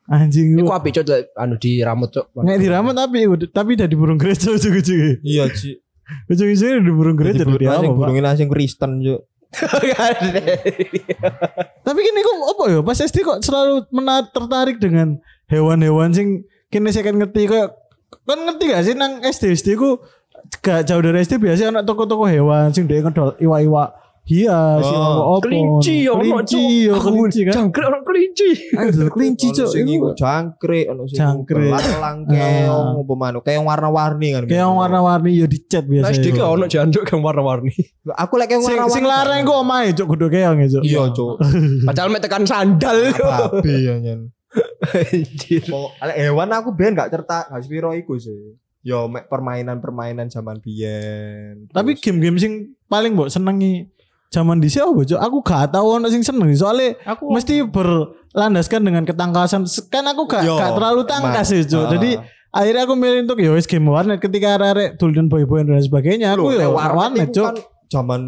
Anjing 0.09 0.57
Iku 0.57 0.65
ku. 0.65 0.73
apik 0.73 0.97
cuk 0.97 1.05
anu 1.37 1.55
di 1.61 1.85
rambut 1.85 2.09
cuk. 2.09 2.25
Nek 2.41 2.57
diramut 2.57 2.97
tapi 2.97 3.29
tapi 3.53 3.77
dari 3.77 3.93
burung 3.93 4.17
gereja 4.17 4.49
ujung-ujungnya. 4.49 5.21
Iya 5.21 5.45
cuk. 5.53 5.77
Ujung-ujungnya 6.33 6.81
dari 6.81 6.93
burung 6.93 7.17
gereja 7.17 7.45
dari 7.45 7.65
apa, 7.69 7.93
burungin 7.93 8.25
langsung 8.25 8.49
Kristen 8.49 9.05
cuk. 9.05 9.21
Tapi 11.85 11.99
gini 12.05 12.19
kok 12.21 12.37
apa 12.53 12.63
ya? 12.69 12.79
Pas 12.85 13.01
SD 13.01 13.25
kok 13.25 13.41
selalu 13.41 13.81
menar 13.89 14.29
tertarik 14.29 14.77
dengan 14.77 15.17
hewan-hewan 15.49 16.13
sing 16.13 16.45
kini 16.69 16.93
saya 16.93 17.09
kan 17.09 17.17
ngerti 17.17 17.49
kayak 17.49 17.73
kan 18.29 18.39
ngerti 18.45 18.63
gak 18.69 18.83
sih 18.85 18.93
nang 18.93 19.25
SD 19.25 19.57
SD 19.57 19.67
ku 19.73 19.97
gak 20.61 20.85
jauh 20.85 21.01
dari 21.01 21.25
SD 21.25 21.41
biasa 21.41 21.73
anak 21.73 21.85
toko-toko 21.89 22.29
hewan 22.29 22.69
sing 22.69 22.85
dia 22.85 23.01
ngedol 23.01 23.33
iwa-iwa 23.41 23.89
hias, 24.29 24.79
Oh. 24.79 24.85
ya 24.85 24.99
apa. 25.01 25.41
Kelinci 25.41 25.95
ya 25.99 26.11
ono 26.11 26.21
Kelinci 26.21 26.53
cuk. 26.55 26.69
ya 26.85 26.93
kelinci 26.95 27.39
kan. 27.41 27.53
Jangkrik 27.57 27.85
ono 27.85 27.99
kelinci. 28.01 28.49
Aduh 28.71 29.09
kelinci 29.09 29.47
cuk. 29.49 29.67
sing 29.67 29.85
Iku 29.85 30.07
jangkrik, 30.13 30.85
ono 30.87 31.03
sing 31.03 31.17
Jangkrik. 31.17 31.73
belang 31.73 32.17
keong 32.23 32.87
Ah. 32.87 33.01
apa 33.01 33.13
manuk, 33.15 33.41
keong 33.41 33.65
warna-warni 33.65 34.27
kan. 34.31 34.43
kayak 34.45 34.61
yang 34.61 34.73
warna-warni 34.73 35.31
ya 35.35 35.45
dicat 35.45 35.83
Nah, 35.83 35.89
biasa. 36.05 36.11
SD 36.13 36.25
ki 36.29 36.41
ono 36.41 36.65
jancuk 36.65 37.03
yang 37.03 37.19
warna-warni. 37.19 37.73
Aku 38.15 38.33
lek 38.35 38.47
keong 38.47 38.61
warna-warni. 38.63 38.93
sing 38.93 39.03
larang 39.03 39.41
ku 39.41 39.53
omahe 39.55 39.89
cuk 39.91 40.07
kudu 40.07 40.27
keong 40.27 40.57
ya 40.59 40.67
cuk. 40.69 40.83
Iya, 40.83 41.01
Cuk. 41.09 41.35
Padahal 41.87 42.07
mek 42.07 42.21
tekan 42.21 42.43
sandal. 42.43 43.09
Babi 43.11 43.75
ya 43.81 43.97
nyen. 43.97 44.29
Anjir. 44.81 45.61
Hewan 46.15 46.49
aku 46.51 46.71
ben 46.71 46.93
gak 46.93 47.09
certak, 47.09 47.47
gak 47.47 47.61
sepiro 47.61 47.91
iku 47.91 48.15
sih. 48.15 48.57
Yo 48.79 49.05
mek 49.05 49.27
permainan-permainan 49.27 50.27
zaman 50.27 50.57
biyen. 50.57 51.67
Tapi 51.67 51.93
game-game 51.95 52.37
sing 52.37 52.53
paling 52.85 53.11
mbok 53.11 53.27
senengi 53.27 53.91
zaman 54.29 54.61
dhisik 54.61 54.85
apa 54.85 55.01
cuk? 55.05 55.19
Aku 55.19 55.37
gak 55.41 55.73
tau 55.73 55.97
ono 55.97 56.07
sing 56.07 56.21
seneng 56.21 56.53
soalnya 56.53 56.93
Aku 57.05 57.33
mesti 57.33 57.65
berlandaskan 57.65 58.81
dengan 58.85 59.03
ketangkasan. 59.05 59.65
Kan 59.89 60.05
aku 60.05 60.29
gak, 60.29 60.45
Yo, 60.45 60.57
gak 60.57 60.77
terlalu 60.77 61.01
tangkas 61.09 61.49
ya 61.49 61.61
cuk. 61.65 61.85
Ah. 61.85 61.89
Jadi 61.97 62.09
akhirnya 62.49 62.81
aku 62.85 62.93
milih 62.97 63.19
untuk 63.29 63.37
ya 63.41 63.49
wis 63.53 63.69
game 63.69 63.89
warnet 63.89 64.17
ketika 64.21 64.57
arek 64.57 64.97
dulden 64.97 65.29
boy-boy 65.29 65.61
dan 65.65 65.81
sebagainya 65.81 66.33
aku 66.33 66.49
Loh, 66.49 66.57
ya 66.57 66.69
warnet 66.69 67.29
iku 67.29 67.33
cuk. 67.41 67.45
kan 67.45 67.55
zaman 67.89 68.21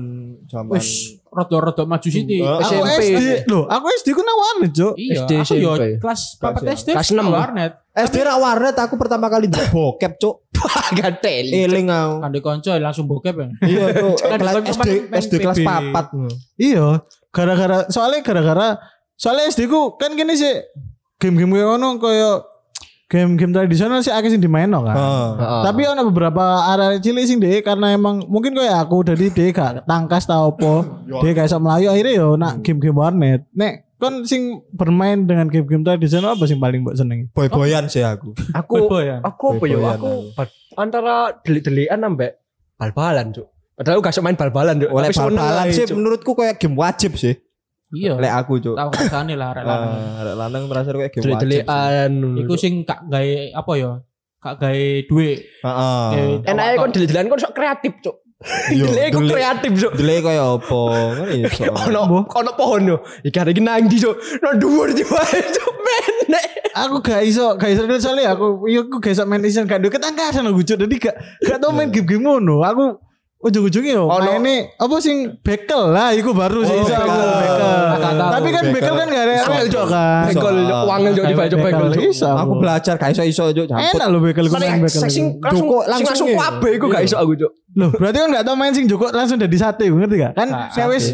zaman 0.50 0.72
wis 0.78 1.21
rada-rada 1.32 1.84
maju 1.88 2.10
sithik. 2.12 2.44
Hmm. 2.44 2.60
Aku 2.60 2.84
SMP. 2.84 3.04
SD 3.08 3.24
loh, 3.48 3.64
aku 3.72 3.86
SD 3.96 4.08
ku 4.12 4.22
nang 4.22 4.36
warnet 4.36 4.72
cuk. 4.76 4.94
Iya, 5.00 5.24
SD, 5.24 5.32
aku 5.40 5.54
yo 5.56 5.72
SMP. 5.80 5.88
kelas 6.04 6.22
Kelas 6.36 6.54
4 6.60 6.68
ya. 6.68 6.72
SD. 6.76 6.90
Kelas 6.92 7.10
enam. 7.16 7.26
warnet. 7.32 7.72
SD 7.92 8.16
rak 8.28 8.38
warnet 8.40 8.76
aku 8.76 8.96
pertama 9.00 9.28
kali 9.32 9.48
ndelok 9.48 9.72
bokep, 9.72 10.14
Cuk. 10.20 10.36
Gatel. 11.00 11.46
Eling 11.52 11.88
aku. 11.88 12.14
Kande 12.20 12.40
konco 12.44 12.72
langsung 12.76 13.08
bokep 13.08 13.36
ya. 13.40 13.48
Iya, 13.64 13.86
Cuk. 13.96 14.16
SD 14.68 14.90
SD 15.08 15.34
kelas 15.40 15.58
PB. 15.64 15.68
4. 15.96 16.60
Iya, 16.60 16.88
gara-gara 17.32 17.88
soalnya 17.88 18.20
gara-gara 18.20 18.68
soalnya 19.16 19.48
SD 19.48 19.72
ku 19.72 19.96
kan 19.96 20.12
gini 20.20 20.36
sih 20.36 20.52
game-game 21.16 21.64
ngono 21.64 22.02
kayak 22.02 22.51
game-game 23.12 23.52
tradisional 23.52 24.00
sih 24.00 24.08
akeh 24.08 24.32
sing 24.32 24.40
dimaino 24.40 24.88
kan. 24.88 24.96
Heeh. 24.96 25.62
Tapi 25.68 25.82
ono 25.84 26.08
beberapa 26.08 26.64
area 26.72 26.96
cilik 26.96 27.28
sing 27.28 27.44
deh 27.44 27.60
karena 27.60 27.92
emang 27.92 28.24
mungkin 28.32 28.56
kayak 28.56 28.88
aku 28.88 29.04
dari 29.04 29.28
deh 29.28 29.52
gak 29.52 29.84
tangkas 29.84 30.24
tau 30.24 30.56
apa. 30.56 31.04
Deh 31.20 31.36
kayak 31.36 31.52
sok 31.52 31.60
melayu 31.60 31.92
akhirnya 31.92 32.14
yo 32.16 32.40
nak 32.40 32.64
game-game 32.64 32.96
warnet. 32.96 33.44
Nek 33.52 34.00
kon 34.00 34.24
sing 34.24 34.64
bermain 34.72 35.28
dengan 35.28 35.52
game-game 35.52 35.84
tradisional 35.84 36.40
apa 36.40 36.48
sing 36.48 36.64
paling 36.64 36.88
mbok 36.88 36.96
senengi? 36.96 37.28
Boy-boyan 37.36 37.92
sih 37.92 38.00
aku. 38.00 38.32
Aku 38.56 38.88
Boy-boyan. 38.88 39.20
aku 39.28 39.46
apa 39.60 39.66
ya? 39.68 39.76
Boy-boyan 39.76 39.92
Aku 40.00 40.12
antara 40.80 41.36
delik-delikan 41.44 42.00
ambek 42.08 42.40
bal-balan, 42.80 43.36
Cuk. 43.36 43.52
Padahal 43.76 44.00
aku 44.00 44.04
gak 44.08 44.24
main 44.24 44.40
bal-balan, 44.40 44.76
Cuk. 44.80 44.90
Oleh 44.90 45.12
seneng 45.12 45.36
bal-balan 45.36 45.66
sih 45.76 45.86
menurutku 45.92 46.32
kayak 46.32 46.56
game 46.64 46.80
wajib 46.80 47.20
sih. 47.20 47.36
Iya. 47.92 48.14
Lek 48.16 48.34
aku, 48.40 48.54
Cuk. 48.64 48.76
Tahu 48.80 48.90
rasane 48.96 49.36
lah 49.36 49.52
arek 49.52 49.64
lanang. 49.68 49.92
Ah, 49.92 50.22
arek 50.24 50.36
lanang 50.40 50.64
merasa 50.72 50.90
kayak 50.96 51.12
sih. 51.12 51.22
delik-delikan. 51.22 52.12
Iku 52.40 52.54
sing 52.56 52.74
gak 52.88 53.04
gawe 53.12 53.32
apa 53.52 53.72
ya? 53.76 53.92
Gak 54.40 54.56
gawe 54.64 54.86
duit. 55.12 55.40
Heeh. 55.60 56.08
Awak 56.48 56.76
kon 56.80 56.92
delik-delikan 56.96 57.28
kon 57.28 57.40
sok 57.44 57.54
kreatif, 57.54 57.94
Cuk. 58.00 58.16
Iya, 58.74 58.90
aku 59.12 59.22
delik. 59.22 59.34
kreatif, 59.38 59.72
Cuk. 59.78 59.94
Delay 60.00 60.18
kayak 60.24 60.46
apa? 60.58 60.82
Kan 61.14 61.28
iso. 61.36 61.64
Ono 61.92 62.02
ono 62.26 62.52
pohon 62.58 62.82
yo. 62.90 62.98
Iki 63.22 63.38
hari 63.38 63.52
iki 63.54 63.62
nang 63.62 63.86
ndi, 63.86 64.02
Cuk? 64.02 64.16
Nang 64.42 64.56
dhuwur 64.58 64.90
di 64.96 65.04
wae, 65.06 65.40
Cuk. 65.52 65.74
Menek. 65.78 66.46
Aku 66.72 67.04
gak 67.04 67.22
iso, 67.28 67.60
gak 67.60 67.76
iso 67.76 67.84
soalnya 68.00 68.32
aku 68.32 68.64
iya 68.72 68.80
aku 68.88 69.04
gak 69.04 69.12
iso 69.12 69.28
main 69.28 69.44
isan 69.44 69.68
gak 69.68 69.84
duwe 69.84 69.92
ketangkasan 69.92 70.48
aku 70.48 70.64
Cuk. 70.64 70.80
Jadi 70.88 70.96
gak 70.98 71.16
gak 71.44 71.60
tau 71.60 71.76
main 71.76 71.92
game-game 71.92 72.24
ngono. 72.24 72.64
Aku 72.64 72.98
ujung-ujungnya 73.42 73.94
yo 73.94 74.06
Ono- 74.06 74.22
maine 74.24 74.70
apa 74.76 74.96
sing 74.98 75.34
bekel 75.42 75.90
lah 75.90 76.14
iku 76.14 76.30
baru 76.32 76.62
sih 76.62 76.72
Oh, 76.72 76.82
iso 76.82 76.94
aku 76.94 77.10
bekel. 77.10 77.26
bekel. 77.42 78.16
Tapi 78.22 78.48
kan 78.48 78.64
Bekel. 78.64 78.74
bekel 78.76 78.94
kan 78.94 79.08
gak 79.08 79.24
ada 79.24 79.32
Angel, 79.34 79.50
angel 79.52 79.68
Cuk. 79.68 79.86
kan. 79.88 80.24
Iso. 80.30 80.48
wangel 80.84 81.12
Cuk 81.12 81.26
dibaca 81.26 81.56
Bekel 81.58 81.88
Cuk. 81.92 82.04
iso. 82.08 82.30
Aku 82.32 82.54
belajar 82.56 82.94
gak 82.96 83.10
iso-iso, 83.12 83.44
Cuk. 83.50 83.66
Jamput. 83.66 83.92
Enak 83.92 84.08
lho 84.08 84.20
bekel 84.20 84.44
iku 84.46 84.56
main 84.56 84.78
bekel. 84.80 85.02
Sing 85.04 85.26
langsung 85.38 85.66
Joko 85.66 85.78
langsung 85.84 86.08
langsung 86.08 86.28
kuabe 86.32 86.70
iku 86.72 86.86
gak 86.88 87.04
iso 87.04 87.18
aku, 87.18 87.34
Cuk. 87.36 87.52
Loh, 87.72 87.90
berarti 87.90 88.18
kan 88.20 88.30
gak 88.30 88.44
tau 88.44 88.56
main 88.56 88.72
sing 88.72 88.86
Joko 88.86 89.06
langsung 89.10 89.38
dari 89.38 89.56
sate, 89.56 89.86
ngerti 89.88 90.16
gak? 90.18 90.34
Kan 90.34 90.48
Gak, 90.48 90.68
saya 90.72 90.88
wis 90.88 91.06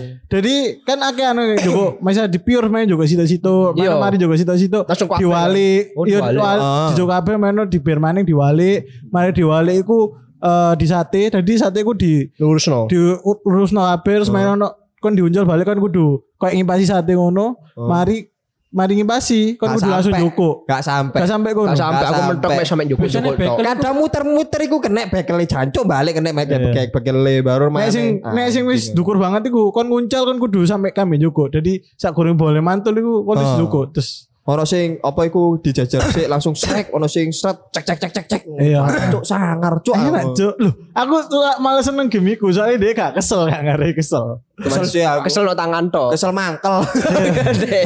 kan 0.83 0.99
akeh 0.99 1.23
anu 1.23 1.55
Joko, 1.55 1.95
misalnya 2.03 2.27
di 2.27 2.39
pure 2.39 2.67
main 2.67 2.83
Joko 2.83 3.03
situ-situ, 3.03 3.55
Iya. 3.73 3.93
mana 3.93 4.03
mari 4.03 4.17
Joko 4.17 4.35
situ-situ. 4.35 4.83
Langsung 4.83 5.07
kuabe. 5.07 5.21
diwali, 5.21 5.71
Oh, 5.93 6.03
iya 6.03 6.19
diwali. 6.19 6.35
diwali, 6.35 6.59
Ah. 6.61 6.87
di 6.89 6.93
Joko 6.93 7.09
kabeh 7.09 7.35
main 7.35 7.55
di 7.63 7.79
bir 7.79 7.97
maning 7.97 8.25
diwali, 8.25 8.71
mari 9.07 9.31
diwali 9.31 9.79
iku 9.79 10.11
eh, 10.39 10.73
di 10.75 10.85
sate, 10.85 11.21
jadi 11.29 11.51
sate 11.55 11.81
iku 11.81 11.91
di 11.91 12.25
Lurusno. 12.37 12.85
di 12.85 12.97
urusno 13.43 13.81
kabeh 13.83 14.13
terus 14.17 14.29
main 14.29 14.47
ono 14.49 14.69
kon 14.97 15.13
diunjul 15.13 15.43
balik 15.43 15.65
kan 15.65 15.77
kudu 15.77 16.21
kayak 16.35 16.55
ngimpasi 16.55 16.85
sate 16.85 17.13
ngono, 17.13 17.57
Oh. 17.73 17.85
mari 17.85 18.25
mari 18.67 18.93
ngimpasi 18.95 19.55
kon 19.55 19.73
kudu 19.73 19.87
langsung. 19.87 20.13
Joko. 20.13 20.65
Gak 20.65 20.81
sampai. 20.81 21.21
Gak 21.21 21.29
sampai 21.29 21.51
kono. 21.51 21.71
Gak 21.71 21.79
sampai 21.79 22.03
aku 22.03 22.21
mentok 22.27 22.49
sampai. 22.49 22.57
mek 22.57 22.67
sampe 22.67 22.83
Joko 22.85 23.05
Joko 23.07 23.29
Kadang 23.57 23.95
muter-muter 23.95 24.59
iku 24.61 24.77
kena 24.77 25.01
bekele 25.07 25.45
jancuk 25.45 25.83
balik 25.83 26.17
kena 26.17 26.29
mek 26.29 26.45
Iya. 26.45 26.57
bekele 26.59 26.89
bekele 26.91 27.33
baru 27.41 27.69
main. 27.69 27.85
Nek 27.85 27.91
sing 27.91 28.05
nek 28.19 28.47
sing 28.51 28.63
wis 28.65 28.91
dukur 28.91 29.15
banget 29.15 29.47
iku 29.47 29.69
kon 29.71 29.87
nguncal 29.87 30.25
kon 30.25 30.37
kudu 30.37 30.65
sampai 30.65 30.91
kami 30.91 31.17
Joko. 31.17 31.47
Jadi 31.47 31.79
sak 31.95 32.11
goreng 32.11 32.35
boleh 32.35 32.59
mantul 32.59 32.93
iku 32.93 33.21
kon 33.23 33.37
wis 33.37 33.47
Ah. 33.47 33.57
Joko 33.57 33.87
terus 33.87 34.27
Ono 34.47 34.63
sing 34.63 34.95
apa 35.03 35.27
iku 35.27 35.59
dijajar 35.59 35.99
sik 36.07 36.31
langsung 36.31 36.55
srek, 36.55 36.87
ono 36.95 37.03
sing 37.11 37.35
sret 37.35 37.67
cek 37.67 37.83
cek 37.83 37.99
cek 37.99 38.11
cek 38.15 38.25
cek. 38.31 38.41
Iya. 38.55 38.79
Cuk 39.11 39.27
sangar 39.27 39.83
cuk. 39.83 39.91
enak 39.91 40.31
Cuk. 40.31 40.55
Loh, 40.63 40.71
aku 40.95 41.15
tuh 41.27 41.43
malah 41.59 41.83
seneng 41.83 42.07
game 42.07 42.39
iku 42.39 42.47
soalnya 42.55 42.79
dia 42.79 42.95
gak 42.95 43.19
kesel 43.19 43.43
gak 43.51 43.59
ngare 43.59 43.91
kesel. 43.91 44.39
Kesel 44.55 44.87
sih 44.87 45.03
aku. 45.03 45.27
Kesel 45.27 45.43
no 45.43 45.51
tangan 45.51 45.91
tok. 45.91 46.15
Kesel 46.15 46.31
mangkel. 46.31 46.79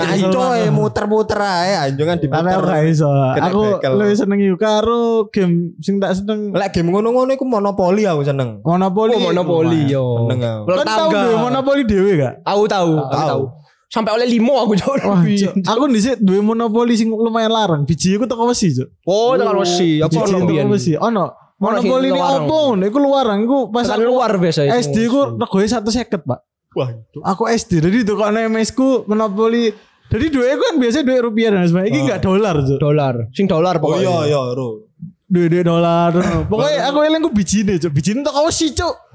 Nah, 0.02 0.18
coy 0.30 0.70
banget. 0.70 0.74
muter-muter 0.74 1.40
ae 1.42 1.74
anjungan 1.90 2.18
diputer. 2.22 2.54
aku 2.54 2.62
gak 2.70 2.84
iso. 2.86 3.10
Aku 3.42 3.62
lebih 3.82 4.16
seneng 4.18 4.40
iku 4.46 4.58
karo 4.62 5.34
game 5.34 5.74
sing 5.82 5.98
tak 5.98 6.14
seneng 6.14 6.54
Lek 6.54 6.70
game 6.78 6.94
ngono-ngono 6.94 7.34
iku 7.34 7.46
monopoli 7.50 8.06
aku 8.06 8.22
seneng. 8.22 8.62
Monopoli. 8.62 9.18
Oh, 9.18 9.34
monopoli 9.34 9.90
yo. 9.90 10.30
Seneng 10.30 10.40
aku. 10.46 10.78
Kan 10.78 10.86
tau 10.86 11.10
monopoli 11.42 11.82
dhewe 11.90 12.22
gak? 12.22 12.46
Aku 12.46 12.70
tahu, 12.70 13.02
aku 13.02 13.18
Tahu. 13.18 13.44
Sampai 13.92 14.16
oleh 14.16 14.24
limo 14.24 14.56
aku 14.56 14.80
Cuk. 14.80 15.04
Wah, 15.04 15.20
Cuk. 15.20 15.54
aku 15.68 15.84
dhisik 15.92 16.16
duwe 16.24 16.40
monopoli 16.40 16.96
sing 16.96 17.12
lumayan 17.12 17.52
larang. 17.52 17.84
Biji 17.84 18.16
iku 18.16 18.24
teko 18.24 18.48
wesi, 18.48 18.72
Cuk. 18.72 18.88
Oh, 19.04 19.36
tekan 19.36 19.60
wesi. 19.60 20.00
Aku 20.00 20.16
ono 20.16 20.72
wesi. 20.72 20.96
Ono. 20.96 21.26
Ono 21.62 21.78
sing 21.78 21.92
Monopoli 21.92 22.10
ini 22.10 22.18
opo 22.18 22.56
ngono? 22.74 22.84
Iku 22.88 22.98
luarang. 22.98 23.40
Iku 23.44 23.58
pas 23.70 23.86
aku 23.86 24.02
luar 24.02 24.32
biasa 24.34 24.66
itu. 24.66 24.72
SD 24.82 24.98
ku 25.12 25.36
regoe 25.38 25.68
150, 25.68 26.24
Pak. 26.24 26.40
Wah, 26.72 26.90
Aku 27.28 27.46
SD 27.46 27.84
jadi 27.84 28.02
itu 28.02 28.16
kok 28.16 28.32
MS 28.32 28.72
ku 28.72 29.04
monopoli. 29.06 29.70
Jadi 30.08 30.26
duit 30.28 30.56
kan 30.56 30.74
biasanya 30.80 31.06
duit 31.06 31.22
rupiah 31.22 31.52
dan 31.52 31.68
sebagainya. 31.68 31.92
Ini 31.92 32.00
Oh. 32.00 32.04
enggak 32.08 32.20
dolar, 32.24 32.56
Cuk. 32.64 32.80
dolar. 32.80 33.16
Sing 33.36 33.46
dolar 33.46 33.76
Oh 33.78 33.82
pokoknya. 33.84 34.08
iya 34.08 34.18
iya, 34.32 34.42
Ro. 34.56 34.88
Duit 35.28 35.64
dolar. 35.64 36.12
Pokoknya 36.52 36.80
aku 36.88 36.98
eling 37.04 37.24
ku 37.24 37.32
bijine, 37.32 37.76
Cuk. 37.76 37.92
Bijine 37.92 38.20
tok 38.24 38.36
sih, 38.52 38.72
Cuk. 38.72 39.11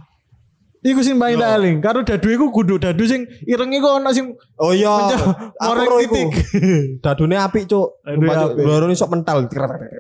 Iku 0.87 1.03
sing 1.03 1.18
paling 1.18 1.35
tak 1.35 1.51
eling. 1.59 1.77
Karo 1.83 2.07
dadu 2.07 2.31
iku 2.31 2.55
kudu 2.55 2.79
dadu 2.79 3.03
sing 3.03 3.27
ireng 3.42 3.75
iku 3.75 3.99
ono 3.99 4.14
sing 4.14 4.38
Oh 4.55 4.70
iya. 4.70 5.11
Aku 5.11 5.35
orang 5.75 5.87
ro 5.90 5.99
iku. 5.99 6.14
titik. 6.14 6.29
Dadune 7.05 7.35
apik, 7.35 7.66
Cuk. 7.66 8.07
Apik. 8.07 8.62
Lorone 8.62 8.94
sok 8.94 9.11
mental. 9.11 9.51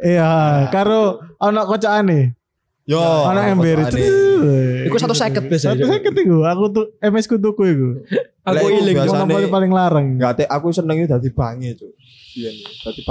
Iya, 0.00 0.70
karo 0.70 1.18
ono 1.42 1.60
kocakane. 1.66 2.38
Yo. 2.86 3.02
Ono 3.02 3.40
ember 3.42 3.82
itu. 3.82 3.98
Iku 4.86 4.94
satu 4.94 5.10
seket 5.10 5.50
biasa. 5.50 5.74
Satu 5.74 5.90
seket 5.90 6.14
iku. 6.14 6.46
Aku 6.46 6.70
tuh 6.70 6.86
MS 7.02 7.26
ku 7.26 7.34
tuku 7.34 7.62
iku. 7.66 7.88
Aku 8.46 8.70
iling. 8.70 8.94
biasa- 8.94 9.26
Biasane- 9.26 9.50
paling 9.50 9.72
larang. 9.74 10.06
Enggak 10.14 10.38
teh 10.38 10.46
aku 10.46 10.70
senengnya 10.70 11.18
dadi 11.18 11.34
bange, 11.34 11.74
Cuk. 11.74 11.90
Iya 12.38 12.54
dadi 12.86 13.02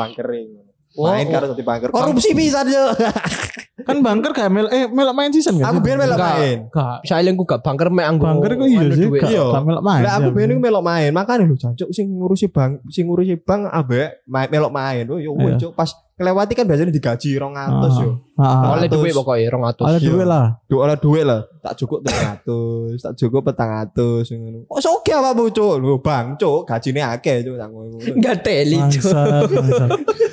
bankering. 0.96 1.12
Main 1.12 1.28
karo 1.30 1.46
dadi 1.52 1.64
banker. 1.64 1.88
Korupsi 1.92 2.32
bisa, 2.32 2.64
Cuk. 2.64 2.92
Kan 3.88 4.02
bangker 4.02 4.32
gak 4.32 4.50
mel 4.50 4.66
eh 4.72 4.88
melok 4.88 5.14
main 5.14 5.30
season 5.30 5.60
gak? 5.60 5.68
Aku 5.70 5.78
sih? 5.78 5.84
biyen 5.84 6.00
melok 6.00 6.18
main. 6.18 6.58
Gak. 6.72 6.98
Saya 7.04 7.20
elingku 7.22 7.44
gak 7.44 7.62
bangker 7.62 7.92
mek 7.92 8.08
anggo. 8.08 8.24
Bangker 8.26 8.52
kok 8.56 8.66
iya 8.66 8.80
anu 8.82 8.96
sih. 8.96 9.08
Gak 9.12 9.30
Iya. 9.30 9.44
gak 9.52 9.64
melok 9.64 9.84
main. 9.84 10.02
Lah 10.02 10.14
aku 10.16 10.30
sih. 10.32 10.48
iku 10.48 10.62
melok 10.64 10.84
main, 10.84 11.10
makane 11.12 11.44
lho 11.44 11.56
jancuk 11.56 11.90
sing 11.92 12.08
ngurusi 12.10 12.48
bank, 12.50 12.72
sing 12.88 13.04
ngurusi 13.06 13.36
bank 13.38 13.68
ambek 13.68 14.24
main 14.26 14.48
melok 14.48 14.72
main. 14.72 15.04
Oh 15.06 15.20
yo 15.20 15.36
Iya. 15.36 15.44
wis, 15.46 15.54
Cuk. 15.60 15.72
Pas 15.76 15.92
kelewati 16.16 16.54
kan 16.54 16.64
biasanya 16.64 16.90
digaji 16.90 17.36
200 17.36 17.52
yo. 18.00 18.12
Ah, 18.36 18.72
Oleh 18.72 18.88
Ratus. 18.88 18.96
duit 18.98 19.14
pokoknya 19.14 19.52
200. 19.52 19.84
Ada 19.86 19.98
Iya. 19.98 20.08
duit 20.08 20.26
lah. 20.26 20.46
Duit 20.66 20.82
oleh 20.82 20.98
duit 20.98 21.24
lah, 21.24 21.42
tak 21.60 21.74
cukup 21.76 22.00
300, 22.02 22.96
tak 22.98 23.14
cukup 23.16 23.42
400 23.46 24.32
ngono. 24.32 24.60
Kok 24.66 24.80
soge 24.80 25.12
apa 25.12 25.32
Bu, 25.32 25.48
Cuk? 25.50 25.76
Lho, 25.78 26.00
Bang, 26.00 26.36
Cuk, 26.36 26.64
gajine 26.64 27.04
akeh, 27.06 27.42
Cuk, 27.42 27.56
tak 27.56 27.68
ngono. 27.68 27.96
Enggak 28.00 28.36
teli, 28.42 28.80
Cuk. 28.90 29.12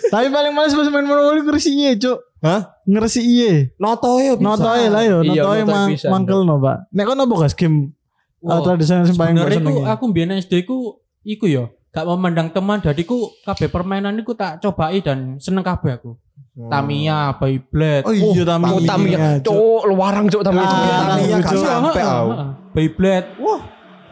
Tapi 0.09 0.27
paling 0.29 0.53
males 0.53 0.73
pas 0.73 0.87
main 0.87 1.03
monopoli 1.03 1.41
ngeresi 1.41 1.71
iye, 1.73 1.91
Cuk. 1.97 2.19
Hah? 2.41 2.61
Ngeresi 2.85 3.21
iye. 3.21 3.53
Noto 3.77 4.19
yo 4.19 4.35
bisa. 4.35 4.45
Notoe 4.45 4.85
lah 4.87 5.03
yo, 5.03 5.19
Iya, 5.21 5.43
notoe 5.43 5.59
notoe 5.59 5.61
mang 5.65 5.89
bisa, 5.89 6.07
mangkel 6.09 6.41
no, 6.43 6.59
Pak. 6.59 6.91
Nek 6.91 7.05
kono 7.05 7.23
apa 7.23 7.35
gas 7.41 7.55
game 7.55 7.95
Wah, 8.39 8.59
tradisional 8.59 9.03
sing 9.05 9.15
paling 9.15 9.33
mbok 9.33 9.47
Sebenarnya 9.47 9.63
senengi? 9.63 9.79
ku 9.79 9.87
aku 9.89 10.05
mbiyen 10.05 10.31
SD 10.37 10.53
ku 10.65 10.99
iku 11.23 11.47
ya 11.47 11.71
gak 11.93 12.09
memandang 12.09 12.49
teman 12.49 12.81
jadi 12.81 13.03
ku 13.05 13.29
kabeh 13.45 13.69
permainan 13.69 14.17
iku 14.17 14.33
tak 14.33 14.65
cobai 14.65 15.05
dan 15.05 15.37
seneng 15.37 15.61
kabeh 15.61 16.01
aku. 16.01 16.17
Hmm. 16.53 16.69
Tamiya, 16.69 17.37
Beyblade. 17.37 18.05
Oh 18.05 18.13
iya 18.13 18.45
Oh, 18.45 18.45
Tamiya. 18.45 18.85
Tamiya. 18.85 19.19
Cuk. 19.41 19.83
Luarang 19.89 20.27
Cuk 20.29 20.45
Tamiya. 20.45 20.65
Ah, 20.65 21.17
Tamiya 21.17 21.37
gak 21.41 21.53
Heeh, 21.53 22.05
aku. 22.05 22.33
Beyblade. 22.73 23.29
Wah, 23.41 23.61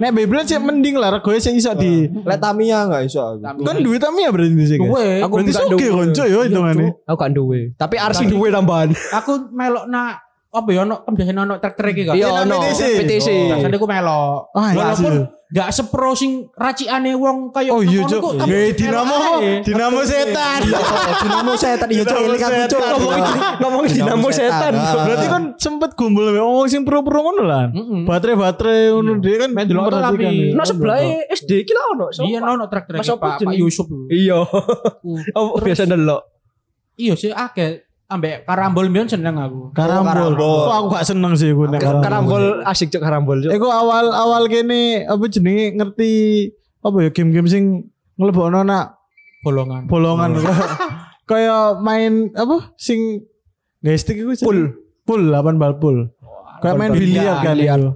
Nek 0.01 0.17
Beyblade 0.17 0.49
sih 0.49 0.57
mending 0.57 0.97
lah 0.97 1.21
regoe 1.21 1.37
sing 1.37 1.61
iso 1.61 1.77
di 1.77 2.09
Lek 2.09 2.41
Tamiya 2.41 2.89
enggak 2.89 3.05
iso 3.05 3.37
aku. 3.37 3.61
kan 3.61 3.77
duit 3.85 4.01
Tamiya 4.01 4.29
berarti 4.33 4.65
sih. 4.65 4.79
Duwe. 4.81 5.21
Aku 5.21 5.33
berarti 5.37 5.53
duwe. 5.69 5.89
konco 5.93 6.25
ya 6.25 6.39
hitungane. 6.41 6.87
Aku 7.05 7.17
gak 7.21 7.33
duwe. 7.37 7.61
Tapi 7.77 7.97
RC 8.01 8.21
duwe 8.29 8.49
tambahan. 8.49 8.97
Aku 9.13 9.53
melok 9.53 9.85
nak 9.93 10.25
apa 10.51 10.69
ya 10.69 10.83
ono 10.83 10.97
kan 11.01 11.13
biasanya 11.15 11.41
ono 11.43 11.55
trek-trek 11.57 11.95
iki 11.95 12.05
kan. 12.05 12.15
Iya 12.15 12.27
nang 12.37 12.51
no. 12.51 12.59
PTC. 12.59 13.29
Biasanya 13.49 13.77
aku 13.77 13.87
melok. 13.87 14.51
Ah, 14.51 14.69
iya 14.69 14.79
Walaupun 14.83 15.15
sih. 15.15 15.23
gak 15.49 15.69
sepro 15.71 16.11
sing 16.13 16.31
racikane 16.53 17.11
wong 17.13 17.51
kayak 17.51 17.71
Oh 17.71 17.79
iya, 17.81 18.03
Cuk. 18.03 18.19
kok, 18.21 18.33
tapi 18.37 18.51
Eh, 18.51 18.71
dinamo, 18.73 19.15
dinamo 19.63 19.99
setan. 20.03 20.63
Dinamo 21.21 21.53
setan 21.55 21.87
iya 21.89 22.03
cok 22.03 22.15
Dinamo 22.17 22.29
eling 22.29 22.43
aku 22.43 22.67
cok. 22.69 22.83
ngomongin 23.59 23.91
dinamo 23.93 24.29
setan. 24.29 24.73
Ah. 24.73 24.95
Berarti 25.07 25.27
kan 25.29 25.43
sempet 25.57 25.91
gumbul 25.95 26.27
sama 26.27 26.43
wong 26.45 26.67
sing 26.67 26.83
pro-pro 26.83 27.19
ngono 27.21 27.43
lah. 27.43 27.71
Baterai-baterai 28.05 28.91
ngono 28.91 29.19
dia 29.19 29.37
kan 29.39 29.51
Main 29.51 29.67
delok 29.67 29.87
memperhatikan 29.87 30.19
tapi-. 30.19 30.51
No 30.51 30.63
sebelah 30.63 30.99
SD 31.31 31.51
iki 31.63 31.73
lah 31.73 31.85
ono. 31.93 32.07
Iya 32.11 32.39
ono 32.43 32.65
trek-trek 32.67 32.99
Pak? 33.03 33.39
Yusuf. 33.53 33.87
Iya. 34.09 34.43
Oh 35.39 35.55
biasa 35.57 35.87
ndelok. 35.87 36.23
Iya 36.95 37.15
sih 37.15 37.31
akeh 37.31 37.90
ambek 38.11 38.43
karambol 38.43 38.91
mbiyen 38.91 39.07
seneng 39.07 39.39
aku. 39.39 39.71
Karambol. 39.71 40.35
karambol. 40.35 40.59
Kok 40.67 40.75
aku 40.75 40.89
gak 40.93 41.07
seneng 41.07 41.33
sih 41.39 41.55
gue 41.55 41.67
nek 41.71 41.81
Karambol 41.81 42.45
asik 42.67 42.91
cok 42.91 43.03
karambol 43.03 43.39
cok. 43.39 43.53
Iku 43.55 43.67
awal-awal 43.71 44.51
kene 44.51 45.07
apa 45.07 45.25
jenenge 45.31 45.79
ngerti 45.79 46.13
apa 46.83 46.97
ya 47.01 47.11
game-game 47.15 47.47
sing 47.47 47.65
ngelebokno 48.19 48.67
nak 48.67 48.99
Bolongan. 49.41 49.89
bolongan 49.89 50.37
kayak 51.31 51.81
main 51.81 52.29
apa 52.35 52.77
sing 52.77 53.25
guys 53.81 54.03
stick 54.03 54.19
iku 54.19 54.35
Pool. 54.43 54.61
pool 55.07 55.23
8 55.31 55.57
bal 55.57 55.79
pool. 55.79 56.11
Kayak 56.61 56.77
main 56.77 56.91
biliar 56.93 57.41
Biliar. 57.41 57.79
itu. 57.81 57.91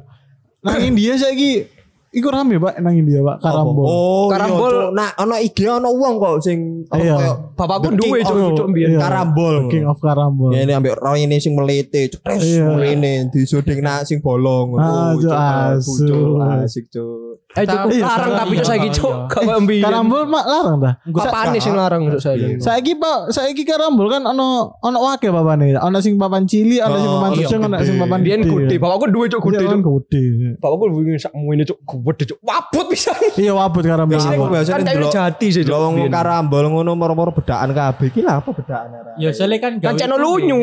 Nang 0.64 0.80
India 0.80 1.12
saiki 1.18 1.68
iku 2.14 2.28
rame 2.30 2.56
Pak 2.56 2.78
nang 2.78 2.94
India 2.94 3.18
Pak 3.20 3.36
karambol. 3.38 3.84
Oh, 3.84 4.26
Karambol. 4.26 4.70
karambol. 4.70 4.74
Nah, 4.94 5.10
ono 5.18 5.34
IG 5.36 5.58
ono 5.66 5.88
uang 5.90 6.14
kok 6.16 6.36
sing 6.40 6.58
Iya. 6.88 7.14
koyo 7.14 7.32
Bapakku 7.54 7.88
duwe 7.92 8.18
King 8.18 8.26
cok 8.26 8.36
of- 8.38 8.54
cok 8.56 8.68
mbiyen. 8.70 8.88
Iya. 8.88 8.98
karambol. 9.02 9.56
King 9.68 9.84
of 9.84 9.98
karambol. 9.98 10.50
Ya 10.50 10.60
ini 10.62 10.72
ambek 10.72 10.94
roy 10.96 11.18
ini 11.22 11.36
sing 11.36 11.52
melete, 11.52 12.08
cetres 12.08 12.40
Iya. 12.40 12.70
ini 12.88 13.12
disuding 13.28 13.78
nak 13.78 14.06
sing 14.06 14.18
bolong. 14.18 14.78
Ah, 14.78 15.12
Oh, 15.12 15.18
Cuk, 15.18 15.26
Cuk, 15.26 15.34
asu. 15.34 15.92
Cuk, 16.06 16.34
asik 16.62 16.84
cuk. 16.88 17.43
Eh 17.54 17.62
cok 17.62 17.86
Iya, 17.86 18.02
larang 18.02 18.30
iya, 18.30 18.38
tapi 18.40 18.52
cok 18.52 18.58
iya, 18.58 18.66
saiki 18.66 18.88
iya. 18.90 18.96
cok. 18.96 19.14
Gak 19.24 19.40
koyo 19.40 19.58
mbiyen. 19.62 19.84
Karambol 19.86 20.22
mak 20.26 20.44
larang 20.44 20.76
ta? 20.76 20.90
Papane 21.06 21.58
sing 21.58 21.74
larang 21.74 22.02
cok 22.04 22.18
saiki. 22.18 22.46
Saiki 22.58 22.92
Pak, 22.94 23.18
saiki 23.30 23.62
karambol 23.62 24.10
kan 24.10 24.22
ono 24.24 24.46
ono 24.76 24.98
wake 25.00 25.30
papane. 25.30 25.78
Ono 25.78 25.98
sing 25.98 26.18
papan 26.18 26.42
cilik, 26.44 26.82
ono 26.82 26.96
sing 26.96 27.06
Oh, 27.06 27.16
papan 27.16 27.30
iya, 27.32 27.46
sedang, 27.46 27.62
ono 27.64 27.76
sing 27.78 27.96
papan 27.96 28.18
Biyen 28.20 28.40
gede. 28.42 28.74
Bapakku 28.74 29.06
duwe 29.06 29.26
cok 29.28 29.40
gede 29.40 29.54
Gede 29.54 29.62
cok. 29.62 29.70
kan 29.70 29.80
gede. 29.86 30.24
Bapakku 30.58 30.84
duwe 30.90 31.14
sak 31.14 31.32
ngene 31.32 31.62
cok 31.62 31.78
gede 31.78 32.24
cok. 32.26 32.38
Wabut 32.42 32.86
bisa. 32.90 33.12
Iya 33.38 33.52
wabut 33.54 33.82
karambol. 33.82 34.18
Biasanya 34.18 34.74
Kan 34.74 34.82
kayak 34.82 35.14
jati 35.14 35.46
sih 35.50 35.62
cok. 35.62 35.78
wong 35.78 35.94
karambol 36.08 36.64
ngono 36.66 36.90
moro-moro 36.94 37.30
bedaan 37.30 37.70
kabeh. 37.70 38.10
Iki 38.10 38.20
lha 38.20 38.42
apa 38.42 38.50
bedaan? 38.50 38.86
Ya 39.14 39.30
soalnya 39.30 39.58
kan 39.60 39.72
Kan 39.78 39.94
gawe 39.94 39.96
channel 39.96 40.18
itu 40.18 40.26
lunyu. 40.26 40.58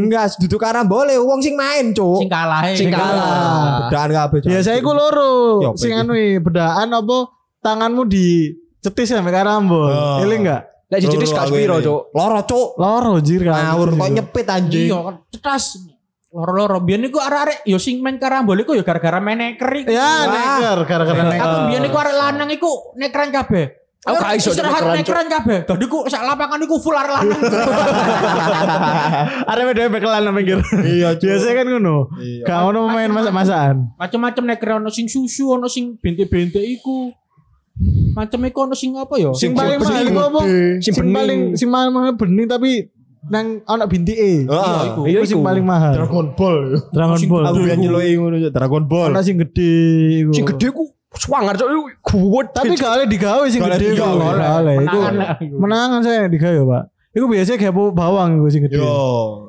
Enggak, 0.00 0.32
duduk 0.38 0.56
karambole 0.56 1.12
wong 1.16 1.40
sing 1.40 1.52
main, 1.52 1.92
Cuk. 1.92 2.16
Sing 2.16 2.32
kalah 2.32 2.64
Sing 2.72 2.88
kalah. 2.88 3.92
Bedaan 3.92 4.08
kabeh. 4.10 4.38
Ya 4.46 4.64
saya 4.64 4.80
iku 4.80 4.92
loro. 4.92 5.60
Sing 5.76 5.92
anu 5.92 6.16
bedaan 6.38 6.94
apa 6.94 7.32
tanganmu 7.64 8.06
di 8.06 8.54
cetis 8.78 9.10
sampe 9.10 9.34
karambol. 9.34 9.90
Oh. 9.90 10.22
Eling 10.22 10.46
enggak? 10.46 10.62
Lek 10.90 11.06
Loro 11.06 11.22
gak 11.22 11.46
ini. 11.54 11.86
cok. 11.86 12.02
Loro, 12.10 12.40
Cuk. 12.42 12.68
Loro 12.78 13.14
jir 13.22 13.40
kan. 13.46 13.54
Ngawur 13.62 13.88
kok 13.94 14.10
nyepit 14.10 14.46
anjing. 14.50 14.88
Iya 14.90 14.98
kan 15.06 15.14
cetas. 15.30 15.64
Loro-loro 16.30 16.78
biyen 16.82 17.02
iku 17.10 17.18
arek-arek 17.18 17.66
ya 17.66 17.78
sing 17.82 17.98
main 18.02 18.14
karambol 18.18 18.54
iku 18.54 18.78
ya 18.78 18.86
gara-gara 18.86 19.18
main 19.18 19.38
neker 19.38 19.70
iku. 19.82 19.90
Ya 19.90 20.30
neker 20.30 20.78
gara-gara 20.86 21.22
neker. 21.26 21.42
Aku 21.42 21.58
biyen 21.70 21.84
iku 21.90 21.96
arek 21.98 22.14
lanang 22.14 22.50
iku 22.54 22.70
nekeran 22.98 23.30
kabeh. 23.34 23.79
Aku 24.00 24.16
gak 24.16 24.32
iso 24.40 24.56
istirahat 24.56 24.80
Cuk. 24.80 24.96
nekeran 24.96 25.28
kabeh. 25.28 25.58
Dadi 25.68 25.84
ku 25.84 26.08
sak 26.08 26.24
lapangan 26.24 26.56
iku 26.64 26.80
full 26.80 26.96
arek 26.96 27.20
lanang. 27.20 27.36
Ada 29.44 29.60
beda 29.60 29.92
bekelan 29.92 30.20
nang 30.24 30.32
pinggir. 30.40 30.56
Iya. 30.80 31.20
Biasanya 31.20 31.54
kan 31.60 31.66
ngono. 31.68 32.08
Iya. 32.16 32.48
Gak 32.48 32.60
ono 32.72 32.88
main 32.88 33.12
masak-masakan. 33.12 33.92
Macam-macam 34.00 34.42
neker 34.48 34.68
ono 34.80 34.88
sing 34.88 35.04
susu, 35.04 35.52
ono 35.52 35.68
sing 35.68 36.00
bente-bente 36.00 36.64
iku. 36.64 37.12
Macam 38.16 38.40
iku 38.48 38.58
ono 38.64 38.72
sing 38.72 38.96
apa 38.96 39.20
ya? 39.20 39.36
Sing 39.36 39.52
paling 39.52 39.76
mahal 39.76 40.02
iku 40.08 40.20
apa? 40.32 40.40
Sing 40.80 40.94
paling 40.96 41.40
sing 41.60 41.68
mahal 41.68 42.16
bening 42.16 42.48
tapi 42.48 42.88
nang 43.28 43.60
ono 43.68 43.84
bintike. 43.84 44.48
Heeh. 44.48 44.80
iku. 44.96 45.00
Iku 45.04 45.24
sing 45.28 45.44
paling 45.44 45.60
mahal. 45.60 45.92
Dragon 45.92 46.32
Ball. 46.32 46.72
Dragon 46.88 47.20
Ball. 47.28 47.44
Aku 47.52 47.68
biyen 47.68 47.84
nyeloki 47.84 48.16
ngono. 48.16 48.48
Dragon 48.48 48.84
Ball. 48.88 49.12
Ono 49.12 49.20
sing 49.20 49.36
gede 49.36 49.72
iku. 50.24 50.32
Sing 50.32 50.48
gede 50.48 50.72
ku 50.72 50.88
swanger 51.12 51.54
cok. 51.54 51.68
Gede. 51.68 52.50
Tapi 52.54 52.72
gak 52.74 52.92
oleh 52.94 53.06
digawe 53.06 53.44
sing 53.46 53.60
gede 53.60 53.86
iku. 53.94 54.04
oleh. 54.06 54.76
Iku 54.78 54.98
Menangan 55.58 56.00
iku. 56.00 56.06
saya 56.06 56.30
digawe, 56.30 56.58
Pak. 56.62 56.84
Iku 57.10 57.24
biasanya 57.26 57.58
kayak 57.58 57.74
bawang 57.90 58.30
iku 58.38 58.48
sing 58.48 58.62
gede. 58.66 58.78
Yo. 58.78 58.94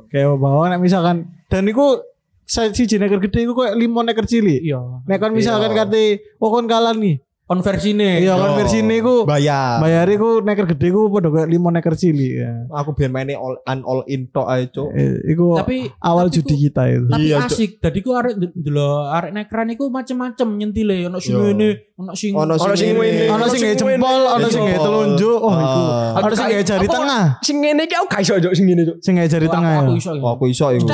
Kayak 0.10 0.36
bawang 0.36 0.67
nek 0.69 0.82
misalkan 0.82 1.17
dan 1.47 1.63
iku 1.65 2.02
saya 2.43 2.74
si 2.74 2.84
neker 2.84 3.21
gede 3.21 3.45
iku 3.45 3.54
kayak 3.54 3.78
limon 3.78 4.04
neker 4.04 4.26
cilik. 4.26 4.60
Iya. 4.60 5.06
Nek 5.06 5.17
kon 5.17 5.32
misalkan 5.32 5.71
Iya. 5.71 5.86
kate 5.86 6.04
oh 6.38 6.50
kon 6.50 6.65
kalah 6.65 6.91
nih. 6.91 7.21
Konversine. 7.52 8.24
Iya 8.24 8.40
kon 8.40 8.48
Yo. 8.48 8.58
versi 8.64 8.80
ini 8.80 9.04
iku 9.04 9.28
bayar. 9.28 9.84
bayar 9.84 10.08
iku 10.08 10.40
neker 10.40 10.72
gede 10.72 10.88
iku 10.88 11.12
padha 11.12 11.28
kayak 11.28 11.48
limon 11.52 11.76
neker 11.76 12.00
cilik 12.00 12.34
ya. 12.40 12.52
Aku 12.72 12.96
biyen 12.96 13.12
mainnya 13.12 13.36
all 13.36 13.60
an 13.68 13.84
all 13.84 14.08
in 14.08 14.32
tok 14.32 14.48
ae, 14.48 14.72
Cuk. 14.72 14.88
Eh, 14.96 15.20
iku 15.28 15.60
Tapi 15.60 15.92
awal 16.00 16.32
tapi 16.32 16.36
judi 16.40 16.56
ku- 16.56 16.62
kita 16.64 16.84
itu. 16.88 17.06
Tapi 17.12 17.24
Iya, 17.28 17.36
asik. 17.44 17.70
Dadi 17.84 18.00
ku 18.00 18.16
arek 18.16 18.40
ndelok 18.40 19.04
arek 19.12 19.32
nekeran 19.36 19.68
iku 19.76 19.92
macem-macem 19.92 20.48
nyentile 20.48 21.12
ono 21.12 21.20
sing 21.20 21.36
Yo. 21.36 21.44
ngene, 21.44 21.70
ono 22.00 22.14
sing 22.16 22.32
Ono 22.32 22.54
Ono 22.56 22.72
sing 22.72 22.96
ngene. 22.96 23.26
Ono 23.28 23.46
sing 23.52 23.62
jempol, 23.76 24.20
ono 24.32 24.48
sing 24.48 24.62
gawe 24.64 24.80
telunjuk. 24.80 25.38
Oh 25.44 25.52
iku. 25.52 25.82
Ah. 25.92 26.24
Ono 26.24 26.32
sing 26.32 26.48
jari 26.64 26.88
tengah. 26.88 27.24
Sing 27.44 27.58
ngene 27.60 27.82
iki 27.84 27.96
aku 28.00 28.08
gak 28.08 28.22
iso 28.24 28.34
cok 28.40 28.54
sing 28.56 28.66
ngene 28.72 28.82
cok. 28.88 28.98
Sing 29.04 29.14
jari 29.20 29.48
tengah. 29.52 29.76
Aku 29.84 29.92
ya. 29.92 30.00
iso. 30.00 30.12
Oh, 30.16 30.32
aku 30.40 30.44
iso 30.48 30.72
iku. 30.72 30.88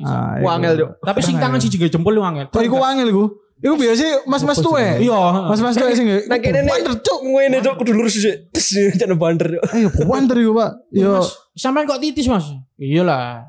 Ah. 0.00 0.40
Wangel 0.40 0.80
cok. 0.80 0.90
Tapi 1.04 1.20
sing 1.20 1.36
tangan 1.36 1.60
siji 1.60 1.76
gawe 1.76 1.92
jempol 1.92 2.16
wangel. 2.16 2.48
Oh 2.48 2.62
iku 2.64 2.80
wangel 2.80 3.04
iku. 3.04 3.24
Iku 3.60 3.76
biasa 3.76 4.24
mas-mas 4.24 4.56
tuwe. 4.58 4.98
Iya. 4.98 5.20
Mas-mas 5.44 5.76
tuwe 5.76 5.92
sing 5.92 6.06
gawe. 6.06 6.22
Nah 6.26 6.38
kene 6.38 6.64
nek 6.64 6.80
cok 6.98 7.20
ngene 7.22 7.60
cok 7.60 7.74
kudu 7.76 7.92
lurus 7.92 8.16
sih. 8.16 8.32
Terus 8.48 8.68
jangan 8.96 9.16
banter. 9.16 9.60
Ayo 9.70 9.92
banter 10.00 10.36
iku, 10.38 10.52
Pak. 10.54 10.70
Yo 10.90 11.20
Mas, 11.20 11.28
sampean 11.52 11.84
kok 11.84 12.00
titis, 12.00 12.24
Mas? 12.24 12.48
Iyalah. 12.74 13.44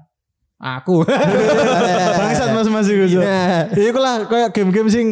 Aku. 0.60 1.02
bangsat 2.20 2.50
mas-mas 2.52 2.88
iku. 2.88 3.06
Cuk. 3.10 3.22
Iya. 3.24 3.72
Ya 3.72 3.86
iku 3.88 4.00
lah 4.00 4.16
kayak 4.26 4.50
game-game 4.52 4.90
sing 4.90 5.06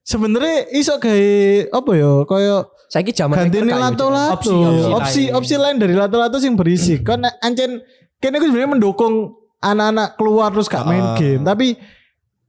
sebenarnya 0.00 0.66
iso 0.72 0.96
gawe 0.96 1.28
apa 1.72 1.90
ya 1.92 2.10
kayak 2.24 2.62
Saiki 2.86 3.10
zaman 3.10 3.34
ganti 3.36 3.58
neker 3.58 3.66
ini 3.66 3.72
kayu, 3.72 3.82
Cok. 3.82 3.86
lato-lato 3.90 4.34
Opsi, 4.38 4.54
opsi, 4.54 4.90
opsi 4.94 5.22
opsi 5.34 5.54
lain. 5.58 5.76
dari 5.76 5.90
lato-lato 5.92 6.38
sing 6.38 6.54
berisik 6.54 7.02
kan 7.02 7.18
ancen 7.40 7.82
kene 8.16 8.38
aku 8.38 8.46
sebenarnya 8.46 8.70
mendukung 8.72 9.14
anak-anak 9.58 10.14
keluar 10.14 10.54
terus 10.54 10.70
gak 10.70 10.86
main 10.86 11.02
Ah. 11.02 11.18
game 11.18 11.42
tapi 11.42 11.74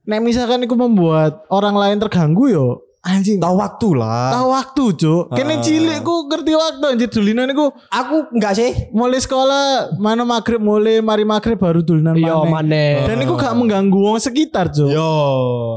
nek 0.08 0.20
misalkan 0.20 0.64
itu 0.64 0.72
membuat 0.72 1.44
orang 1.48 1.76
lain 1.76 1.96
terganggu 1.98 2.48
yo 2.48 2.66
anjing 3.00 3.38
Tahu 3.38 3.54
waktu 3.54 3.88
lah. 3.94 4.32
tahu 4.32 4.48
waktu 4.50 4.84
cuk 4.96 5.22
kene 5.30 5.54
Ah. 5.54 5.60
cilik 5.60 6.00
ku 6.00 6.26
ngerti 6.26 6.52
waktu 6.52 6.84
anjir 6.88 7.08
dulinan 7.08 7.46
iku 7.46 7.70
Aku 7.88 8.26
enggak 8.30 8.52
sih. 8.54 8.72
mulai 8.90 9.16
sekolah 9.16 9.64
mana 9.96 10.24
maghrib 10.24 10.58
mulai 10.58 10.98
mari 10.98 11.22
maghrib 11.22 11.56
baru 11.56 11.80
dulinan 11.80 12.12
Iya 12.14 12.34
maneh. 12.34 12.50
maneh. 12.50 12.92
dan 13.04 13.16
iku 13.18 13.34
gak 13.34 13.52
mengganggu 13.52 13.94
wong 13.94 14.18
sekitar 14.18 14.68
cuk 14.68 14.88
Yo. 14.88 15.12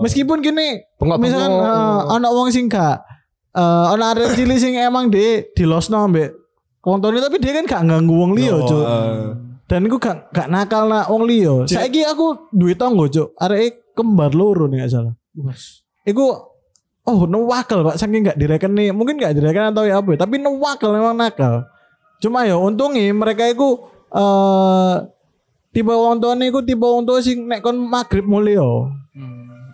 meskipun 0.01 0.39
kini 0.39 0.81
Bengok-bengok. 0.95 1.19
misalkan 1.21 1.51
eh, 1.53 1.99
anak 2.09 2.31
wong 2.31 2.47
sing 2.49 2.65
gak 2.67 3.03
eh 3.51 3.85
ana 3.91 4.05
arek 4.09 4.31
cilik 4.33 4.57
sing 4.57 4.73
emang 4.75 5.07
de 5.07 5.51
dilosno 5.51 6.01
ambek 6.01 6.31
wong 6.81 6.97
tuane 6.99 7.19
tapi 7.19 7.35
dia 7.37 7.51
kan 7.53 7.65
gak 7.65 7.83
ganggu 7.85 8.15
wong 8.17 8.31
liya 8.33 8.55
Yo, 8.55 8.63
cuk 8.65 8.85
dan 9.67 9.83
iku 9.83 9.97
gak 9.97 10.31
gak 10.31 10.47
nakal 10.47 10.83
nak 10.85 11.05
wong 11.05 11.23
liya 11.23 11.63
saiki 11.65 12.01
aku 12.01 12.49
duwe 12.49 12.73
tanggo 12.73 13.05
cuk 13.05 13.35
arek 13.37 13.80
kembar 13.93 14.31
loro 14.33 14.65
nih 14.67 14.85
gak 14.85 14.91
salah 14.91 15.13
Mas. 15.37 15.85
iku 16.07 16.31
oh 17.07 17.19
nuwakal 17.25 17.85
pak 17.87 17.97
saking 17.97 18.27
gak 18.27 18.39
direkeni 18.39 18.91
mungkin 18.93 19.17
gak 19.19 19.35
direkeni 19.35 19.71
atau 19.71 19.87
ya 19.87 19.99
apa 19.99 20.15
ya, 20.15 20.17
tapi 20.23 20.39
nuwakal 20.39 20.91
memang 20.93 21.15
nakal 21.17 21.65
cuma 22.21 22.45
ya 22.45 22.55
untungnya 22.55 23.09
mereka 23.11 23.49
iku 23.49 23.87
eh 24.11 24.95
tipe 25.71 25.89
wong 25.89 26.19
tuane 26.19 26.51
iku 26.51 26.61
tipe 26.61 26.83
wong 26.83 27.07
tua 27.07 27.23
sing 27.23 27.47
nek 27.47 27.63
kon 27.63 27.79
maghrib 27.79 28.27
mulai 28.27 28.59
yo 28.59 28.91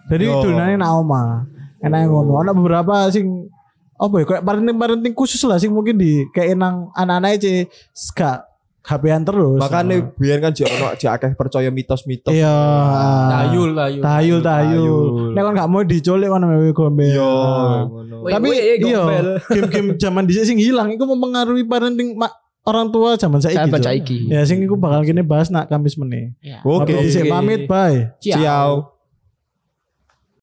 jadi 0.07 0.23
Yo. 0.31 0.39
dolanane 0.39 0.79
nang 0.79 1.03
omah. 1.03 1.43
Enak 1.83 2.09
ngono. 2.09 2.39
Ana 2.39 2.51
beberapa 2.55 3.11
sing 3.11 3.51
apa 3.97 4.13
ya 4.21 4.25
kayak 4.29 4.43
parenting-parenting 4.45 5.13
khusus 5.17 5.41
lah 5.49 5.57
sing 5.57 5.73
mungkin 5.73 5.97
di 5.97 6.29
kayak 6.29 6.53
nang 6.53 6.93
anak-anak 6.93 7.41
aja 7.41 7.65
gak 8.13 8.45
HP-an 8.87 9.21
terus. 9.21 9.59
Makanya 9.59 10.15
biar 10.15 10.39
kan 10.39 10.55
jek 10.55 10.71
ono 10.71 10.95
jek 10.95 11.11
akeh 11.11 11.31
percaya 11.35 11.67
mitos-mitos. 11.67 12.31
iya. 12.31 12.55
Tayul, 13.27 13.75
tayul. 13.75 14.01
Tayul, 14.01 14.39
tayul. 14.39 14.39
Tayul. 14.41 15.35
Nek 15.35 15.41
kon 15.43 15.53
gak 15.53 15.67
mau 15.67 15.83
diculik 15.83 16.27
kon 16.27 16.41
mewe 16.41 16.71
gombel. 16.71 17.11
Yo, 17.11 17.27
Ah. 17.27 17.83
ngono. 17.83 18.15
Wih, 18.23 18.31
Tapi 18.31 18.47
wih, 18.47 18.59
iya, 18.79 19.03
game-game 19.45 19.89
zaman 19.99 20.23
dhisik 20.23 20.47
sing 20.47 20.57
hilang 20.57 20.87
iku 20.89 21.03
mempengaruhi 21.03 21.67
parenting 21.67 22.15
orang 22.63 22.87
tua 22.89 23.15
zaman 23.15 23.39
saiki. 23.39 23.59
Cuk. 23.67 23.83
saiki. 23.83 24.17
Ya 24.27 24.41
sing 24.43 24.63
iku 24.63 24.79
bakal 24.79 25.03
kini 25.03 25.19
bahas 25.21 25.51
nak 25.51 25.67
Kamis 25.67 25.99
meneh. 25.99 26.31
Ya. 26.39 26.63
Oke. 26.63 26.95
Dhisik 26.95 27.27
Oke. 27.27 27.31
pamit, 27.31 27.67
bye. 27.67 28.15
Ciao. 28.23 28.39
Ciao. 28.39 28.71